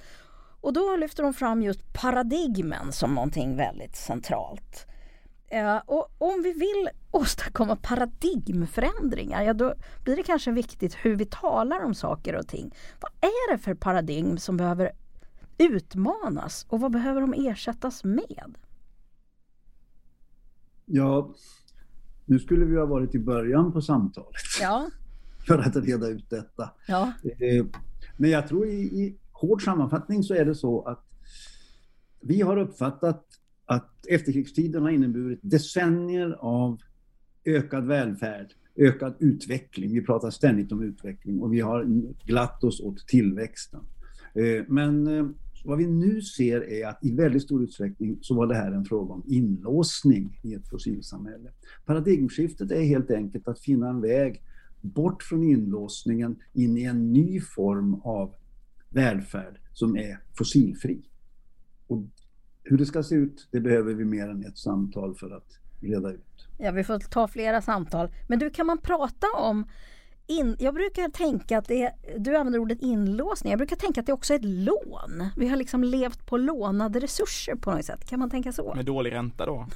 Och 0.62 0.74
då 0.74 0.96
lyfter 0.96 1.24
de 1.24 1.34
fram 1.34 1.62
just 1.62 1.94
paradigmen 1.94 2.92
som 2.92 3.16
någonting 3.16 3.56
väldigt 3.56 3.96
centralt. 3.96 4.86
Uh, 5.54 5.78
och 5.86 6.12
om 6.18 6.42
vi 6.44 6.54
vill 6.54 6.90
åstadkomma 7.12 7.76
paradigmförändringar, 7.76 9.44
ja 9.44 9.54
då 9.54 9.74
blir 10.04 10.16
det 10.16 10.24
kanske 10.24 10.52
viktigt 10.52 10.96
hur 10.96 11.16
vi 11.16 11.26
talar 11.26 11.84
om 11.84 11.94
saker 11.94 12.36
och 12.36 12.48
ting. 12.48 12.76
Vad 13.02 13.12
är 13.22 13.52
det 13.52 13.58
för 13.58 13.74
paradigm 13.74 14.38
som 14.38 14.58
behöver 14.58 14.92
utmanas 15.58 16.66
och 16.70 16.80
vad 16.80 16.92
behöver 16.92 17.22
de 17.22 17.34
ersättas 17.34 18.04
med? 18.04 18.58
Ja, 20.86 21.36
nu 22.26 22.40
skulle 22.40 22.66
vi 22.66 22.78
ha 22.78 22.86
varit 22.86 23.16
i 23.16 23.20
början 23.20 23.72
på 23.72 23.82
samtalet. 23.82 24.42
Ja. 24.62 24.90
För 25.48 25.58
att 25.58 25.76
reda 25.76 26.08
ut 26.08 26.30
detta. 26.30 26.72
Ja. 26.88 27.14
Eh, 27.24 27.66
men 28.18 28.30
jag 28.30 28.48
tror 28.48 28.68
i, 28.68 28.82
i 28.82 29.18
hård 29.42 29.64
sammanfattning 29.64 30.24
så 30.24 30.34
är 30.34 30.46
det 30.46 30.56
så 30.56 30.82
att 30.82 31.06
vi 32.22 32.42
har 32.42 32.58
uppfattat 32.58 33.26
att 33.66 34.06
efterkrigstiden 34.08 34.82
har 34.82 34.90
inneburit 34.90 35.40
decennier 35.42 36.38
av 36.40 36.82
ökad 37.46 37.88
välfärd, 37.88 38.54
ökad 38.76 39.16
utveckling. 39.20 39.94
Vi 39.94 40.02
pratar 40.02 40.30
ständigt 40.30 40.72
om 40.72 40.84
utveckling 40.84 41.42
och 41.42 41.54
vi 41.54 41.60
har 41.60 41.86
glatt 42.26 42.64
oss 42.64 42.82
åt 42.82 43.08
tillväxten. 43.08 43.82
Eh, 44.34 44.66
men 44.68 45.08
eh, 45.08 45.26
vad 45.66 45.78
vi 45.78 45.88
nu 45.88 46.22
ser 46.22 46.70
är 46.70 46.88
att 46.88 47.06
i 47.06 47.16
väldigt 47.16 47.44
stor 47.44 47.64
utsträckning 47.64 48.18
så 48.22 48.36
var 48.36 48.48
det 48.48 48.56
här 48.56 48.72
en 48.72 48.86
fråga 48.86 49.14
om 49.14 49.24
inlåsning 49.28 50.40
i 50.44 50.54
ett 50.54 50.70
fossilsamhälle. 50.70 51.50
Paradigmskiftet 51.86 52.72
är 52.72 52.82
helt 52.82 53.12
enkelt 53.12 53.48
att 53.48 53.60
finna 53.60 53.90
en 53.90 54.02
väg 54.02 54.42
bort 54.82 55.24
från 55.24 55.44
inlåsningen 55.44 56.36
in 56.54 56.78
i 56.78 56.84
en 56.84 57.14
ny 57.14 57.42
form 57.42 57.94
av 57.94 58.34
välfärd 58.90 59.60
som 59.74 59.98
är 59.98 60.20
fossilfri. 60.38 61.02
Och 61.88 62.04
hur 62.64 62.78
det 62.78 62.86
ska 62.86 63.04
se 63.04 63.16
ut, 63.16 63.48
det 63.52 63.60
behöver 63.60 63.94
vi 63.94 64.06
mer 64.06 64.30
än 64.30 64.46
ett 64.46 64.58
samtal 64.58 65.16
för 65.16 65.32
att 65.32 65.60
reda 65.82 66.12
ut. 66.12 66.48
Ja, 66.58 66.72
vi 66.72 66.84
får 66.84 67.00
ta 67.00 67.28
flera 67.28 67.62
samtal. 67.62 68.10
Men 68.28 68.40
du, 68.40 68.50
kan 68.50 68.66
man 68.66 68.78
prata 68.78 69.28
om 69.38 69.66
in, 70.28 70.56
jag 70.60 70.74
brukar 70.74 71.10
tänka 71.10 71.58
att 71.58 71.68
det 71.68 71.84
är, 71.84 71.92
du 72.18 72.38
använder 72.38 72.60
ordet 72.60 72.82
inlåsning, 72.82 73.52
jag 73.52 73.58
brukar 73.58 73.76
tänka 73.76 74.00
att 74.02 74.08
det 74.08 74.14
också 74.14 74.34
är 74.34 74.38
ett 74.38 74.46
lån. 74.46 75.30
Vi 75.38 75.48
har 75.48 75.58
liksom 75.58 75.84
levt 75.84 76.26
på 76.26 76.38
lånade 76.38 77.00
resurser 77.00 77.56
på 77.56 77.72
något 77.72 77.86
sätt. 77.86 78.10
Kan 78.10 78.20
man 78.20 78.30
tänka 78.30 78.52
så? 78.52 78.74
Med 78.76 78.86
dålig 78.86 79.12
ränta 79.12 79.46
då? 79.46 79.68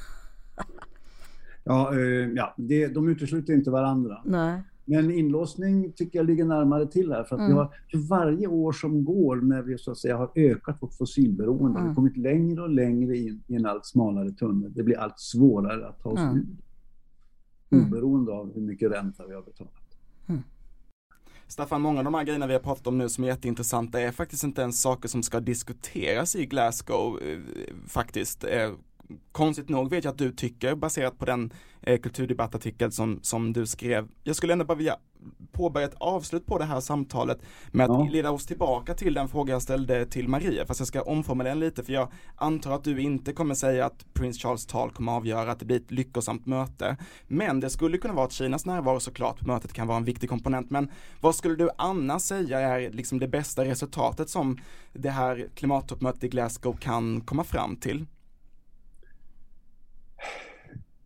ja, 1.64 1.93
eh, 1.93 2.30
ja 2.36 2.55
det, 2.57 2.88
de 2.88 3.09
utesluter 3.09 3.53
inte 3.53 3.72
varandra. 3.72 4.22
Nej. 4.26 4.61
Men 4.86 5.12
inlåsning 5.12 5.92
tycker 5.92 6.20
jag 6.20 6.26
ligger 6.26 6.46
närmare 6.46 6.88
till 6.88 7.12
här. 7.12 7.24
För 7.24 7.36
att 7.36 7.40
mm. 7.40 7.52
vi 7.52 7.58
har, 7.58 7.76
för 7.92 7.98
varje 7.98 8.48
år 8.48 8.72
som 8.72 9.06
går 9.06 9.36
när 9.36 9.62
vi 9.62 9.78
så 9.78 9.92
att 9.92 9.98
säga 9.98 10.18
har 10.18 10.32
ökat 10.36 10.78
vårt 10.82 10.94
fossilberoende, 10.94 11.80
mm. 11.80 11.90
vi 11.90 11.96
kommit 11.96 12.18
längre 12.18 12.62
och 12.62 12.70
längre 12.70 13.18
in 13.18 13.44
i 13.48 13.56
en 13.56 13.66
allt 13.66 13.86
smalare 13.86 14.32
tunnel. 14.32 14.74
Det 14.74 14.84
blir 14.84 15.00
allt 15.00 15.20
svårare 15.20 15.88
att 15.88 16.00
ta 16.00 16.10
oss 16.10 16.20
mm. 16.20 16.38
ur. 16.38 16.46
Mm. 17.70 17.86
Oberoende 17.86 18.32
av 18.32 18.54
hur 18.54 18.62
mycket 18.62 18.92
ränta 18.92 19.28
vi 19.28 19.34
har 19.34 19.42
betalat. 19.42 19.98
Mm. 20.28 20.42
Staffan, 21.48 21.82
många 21.82 22.00
av 22.00 22.06
de 22.06 22.14
här 22.14 22.24
grejerna 22.24 22.48
vi 22.48 22.54
har 22.54 22.60
pratat 22.60 22.88
om 22.88 22.98
nu 22.98 23.10
som 23.10 23.24
är 23.24 23.28
jätteintressanta 23.28 24.00
är 24.00 24.12
faktiskt 24.12 24.44
inte 24.44 24.62
ens 24.62 24.82
saker 24.82 25.10
som 25.10 25.24
ska 25.24 25.40
diskuteras 25.40 26.36
i 26.36 26.46
Glasgow 26.46 27.20
eh, 27.22 27.40
faktiskt. 27.88 28.44
Konstigt 29.32 29.70
nog 29.70 29.89
vet 29.89 30.03
jag 30.03 30.11
att 30.11 30.18
du 30.18 30.32
tycker 30.32 30.76
baserat 30.76 31.20
på 31.20 31.26
den 31.26 31.53
eh, 31.82 31.99
kulturdebattartikel 31.99 32.91
som, 32.91 33.20
som 33.22 33.53
du 33.53 33.66
skrev. 33.66 34.07
Jag 34.24 34.36
skulle 34.36 34.53
ändå 34.53 34.66
bara 34.66 34.78
vilja 34.78 34.97
påbörja 35.51 35.88
ett 35.88 35.95
avslut 35.97 36.45
på 36.45 36.57
det 36.57 36.66
här 36.66 36.80
samtalet 36.80 37.41
med 37.72 37.91
att 37.91 37.99
ja. 37.99 38.07
leda 38.11 38.32
oss 38.32 38.45
tillbaka 38.45 38.93
till 38.93 39.14
den 39.14 39.28
fråga 39.28 39.53
jag 39.53 39.61
ställde 39.61 40.05
till 40.05 40.28
Maria. 40.28 40.66
Fast 40.66 40.80
jag 40.80 40.88
ska 40.88 41.01
omformulera 41.01 41.53
den 41.53 41.59
lite 41.59 41.84
för 41.84 41.93
jag 41.93 42.11
antar 42.36 42.72
att 42.72 42.84
du 42.84 43.01
inte 43.01 43.34
kommer 43.34 43.55
säga 43.55 43.86
att 43.86 44.14
Prince 44.14 44.39
Charles 44.39 44.66
tal 44.66 44.91
kommer 44.91 45.11
avgöra 45.11 45.51
att 45.51 45.59
det 45.59 45.66
blir 45.66 45.78
ett 45.78 45.91
lyckosamt 45.91 46.45
möte. 46.45 46.97
Men 47.28 47.59
det 47.59 47.70
skulle 47.70 47.97
kunna 47.97 48.14
vara 48.14 48.26
att 48.26 48.32
Kinas 48.32 48.66
närvaro 48.66 48.99
såklart 48.99 49.39
på 49.39 49.47
mötet 49.47 49.74
kan 49.74 49.88
vara 49.88 49.97
en 49.97 50.05
viktig 50.05 50.30
komponent. 50.30 50.70
Men 50.70 50.91
vad 51.22 51.36
skulle 51.36 51.55
du 51.55 51.70
annars 51.78 52.22
säga 52.22 52.59
är 52.59 52.91
liksom 52.91 53.20
det 53.20 53.28
bästa 53.28 53.66
resultatet 53.66 54.30
som 54.30 54.57
det 54.93 55.09
här 55.09 55.47
klimattoppmötet 55.55 56.24
i 56.24 56.28
Glasgow 56.28 56.78
kan 56.80 57.22
komma 57.22 57.43
fram 57.43 57.76
till? 57.76 58.05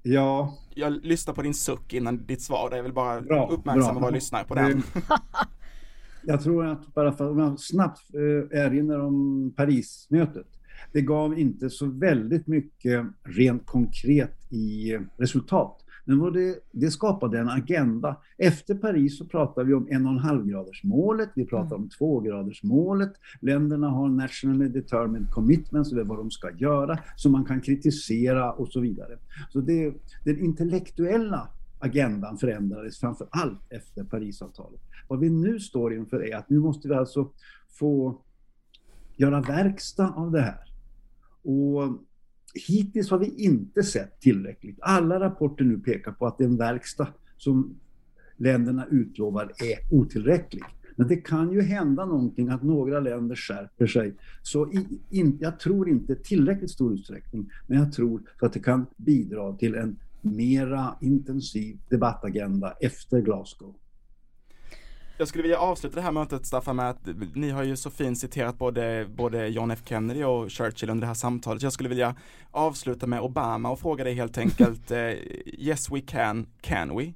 Ja. 0.03 0.57
Jag 0.75 1.05
lyssnar 1.05 1.33
på 1.33 1.41
din 1.41 1.53
suck 1.53 1.93
innan 1.93 2.25
ditt 2.25 2.41
svar, 2.41 2.69
jag 2.75 2.83
vill 2.83 2.93
bara 2.93 3.21
Bra, 3.21 3.49
uppmärksamma 3.49 3.93
bra. 3.93 3.99
vad 4.01 4.07
jag 4.07 4.13
lyssnar 4.13 4.43
på 4.43 4.55
den. 4.55 4.83
Jag 6.23 6.43
tror 6.43 6.65
att 6.65 6.93
bara 6.93 7.11
för 7.11 7.29
om 7.29 7.39
jag 7.39 7.59
snabbt 7.59 8.01
eh, 8.13 8.59
erinrar 8.59 8.99
om 8.99 9.53
Parismötet. 9.55 10.47
Det 10.93 11.01
gav 11.01 11.39
inte 11.39 11.69
så 11.69 11.85
väldigt 11.85 12.47
mycket 12.47 13.05
rent 13.23 13.65
konkret 13.65 14.53
i 14.53 14.97
resultat. 15.17 15.83
Men 16.07 16.33
det, 16.33 16.59
det 16.71 16.91
skapade 16.91 17.39
en 17.39 17.49
agenda. 17.49 18.17
Efter 18.37 18.75
Paris 18.75 19.17
så 19.17 19.25
pratar 19.25 19.63
vi 19.63 19.73
om 19.73 19.87
en 19.89 20.05
och 20.05 20.11
en 20.11 20.19
halv 20.19 20.45
graders 20.45 20.83
målet, 20.83 21.29
vi 21.35 21.45
pratar 21.45 21.75
om 21.75 21.89
två 21.89 22.19
graders 22.19 22.63
målet. 22.63 23.13
Länderna 23.41 23.89
har 23.89 24.09
nationally 24.09 24.67
determined 24.67 25.31
commitments, 25.31 25.91
är 25.91 26.03
vad 26.03 26.17
de 26.17 26.31
ska 26.31 26.51
göra, 26.51 26.99
som 27.15 27.31
man 27.31 27.45
kan 27.45 27.61
kritisera 27.61 28.51
och 28.51 28.67
så 28.67 28.79
vidare. 28.79 29.17
Så 29.49 29.59
det, 29.59 29.93
den 30.23 30.39
intellektuella 30.39 31.47
agendan 31.79 32.37
förändrades 32.37 32.99
framför 32.99 33.27
allt 33.31 33.61
efter 33.69 34.03
Parisavtalet. 34.03 34.81
Vad 35.07 35.19
vi 35.19 35.29
nu 35.29 35.59
står 35.59 35.93
inför 35.93 36.31
är 36.31 36.37
att 36.37 36.49
nu 36.49 36.59
måste 36.59 36.87
vi 36.87 36.93
alltså 36.93 37.29
få 37.69 38.21
göra 39.15 39.41
verkstad 39.41 40.13
av 40.15 40.31
det 40.31 40.41
här. 40.41 40.73
Och 41.43 42.06
hittills 42.57 43.11
har 43.11 43.17
vi 43.17 43.43
inte 43.43 43.83
sett 43.83 44.19
tillräckligt. 44.19 44.77
Alla 44.81 45.19
rapporter 45.19 45.65
nu 45.65 45.79
pekar 45.79 46.11
på 46.11 46.27
att 46.27 46.37
den 46.37 46.57
verkstad 46.57 47.07
som 47.37 47.75
länderna 48.37 48.87
utlovar 48.91 49.43
är 49.43 49.95
otillräcklig. 49.95 50.63
Men 50.95 51.07
det 51.07 51.15
kan 51.15 51.51
ju 51.51 51.61
hända 51.61 52.05
någonting 52.05 52.49
att 52.49 52.63
några 52.63 52.99
länder 52.99 53.35
skärper 53.35 53.87
sig. 53.87 54.13
Så 54.41 54.71
i, 54.71 54.99
in, 55.09 55.37
jag 55.41 55.59
tror 55.59 55.89
inte 55.89 56.15
tillräckligt 56.15 56.71
stor 56.71 56.93
utsträckning, 56.93 57.49
men 57.67 57.79
jag 57.79 57.93
tror 57.93 58.21
att 58.41 58.53
det 58.53 58.59
kan 58.59 58.85
bidra 58.95 59.53
till 59.53 59.75
en 59.75 59.99
mera 60.21 60.95
intensiv 61.01 61.77
debattagenda 61.89 62.73
efter 62.81 63.21
Glasgow. 63.21 63.75
Jag 65.19 65.27
skulle 65.27 65.41
vilja 65.41 65.57
avsluta 65.59 65.95
det 65.95 66.01
här 66.01 66.11
mötet 66.11 66.45
Staffan 66.45 66.75
med 66.75 66.89
att 66.89 67.07
ni 67.33 67.49
har 67.49 67.63
ju 67.63 67.75
så 67.75 67.89
fint 67.89 68.19
citerat 68.19 68.57
både, 68.57 69.07
både 69.15 69.47
John 69.47 69.71
F 69.71 69.79
Kennedy 69.85 70.23
och 70.23 70.51
Churchill 70.51 70.89
under 70.89 71.01
det 71.01 71.07
här 71.07 71.13
samtalet. 71.13 71.63
Jag 71.63 71.73
skulle 71.73 71.89
vilja 71.89 72.15
avsluta 72.51 73.07
med 73.07 73.21
Obama 73.21 73.69
och 73.69 73.79
fråga 73.79 74.03
dig 74.03 74.13
helt 74.13 74.37
enkelt 74.37 74.91
eh, 74.91 74.99
Yes 75.45 75.91
we 75.91 76.01
can, 76.01 76.47
can 76.61 76.97
we? 76.97 77.13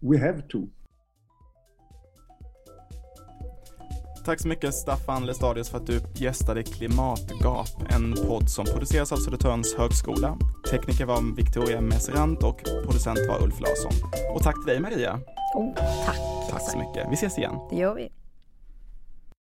We 0.00 0.18
have 0.18 0.42
to. 0.42 0.58
Tack 4.24 4.40
så 4.40 4.48
mycket 4.48 4.74
Staffan 4.74 5.26
Lestadius 5.26 5.70
för 5.70 5.78
att 5.78 5.86
du 5.86 6.00
gästade 6.14 6.62
Klimatgap, 6.62 7.68
en 7.90 8.14
podd 8.26 8.50
som 8.50 8.64
produceras 8.64 9.12
av 9.12 9.16
Södertörns 9.16 9.74
högskola. 9.74 10.38
Tekniker 10.70 11.04
var 11.04 11.36
Victoria 11.36 11.80
Messerant 11.80 12.42
och 12.42 12.62
producent 12.84 13.18
var 13.28 13.42
Ulf 13.42 13.60
Larsson. 13.60 13.92
Och 14.34 14.42
tack 14.42 14.54
till 14.54 14.72
dig 14.72 14.80
Maria. 14.80 15.20
Oh, 15.54 15.74
tack. 16.06 16.18
Tack 16.50 16.70
så 16.70 16.78
mycket. 16.78 17.06
Vi 17.10 17.14
ses 17.14 17.38
igen. 17.38 17.54
Det 17.70 17.76
gör 17.76 17.94
vi. 17.94 18.23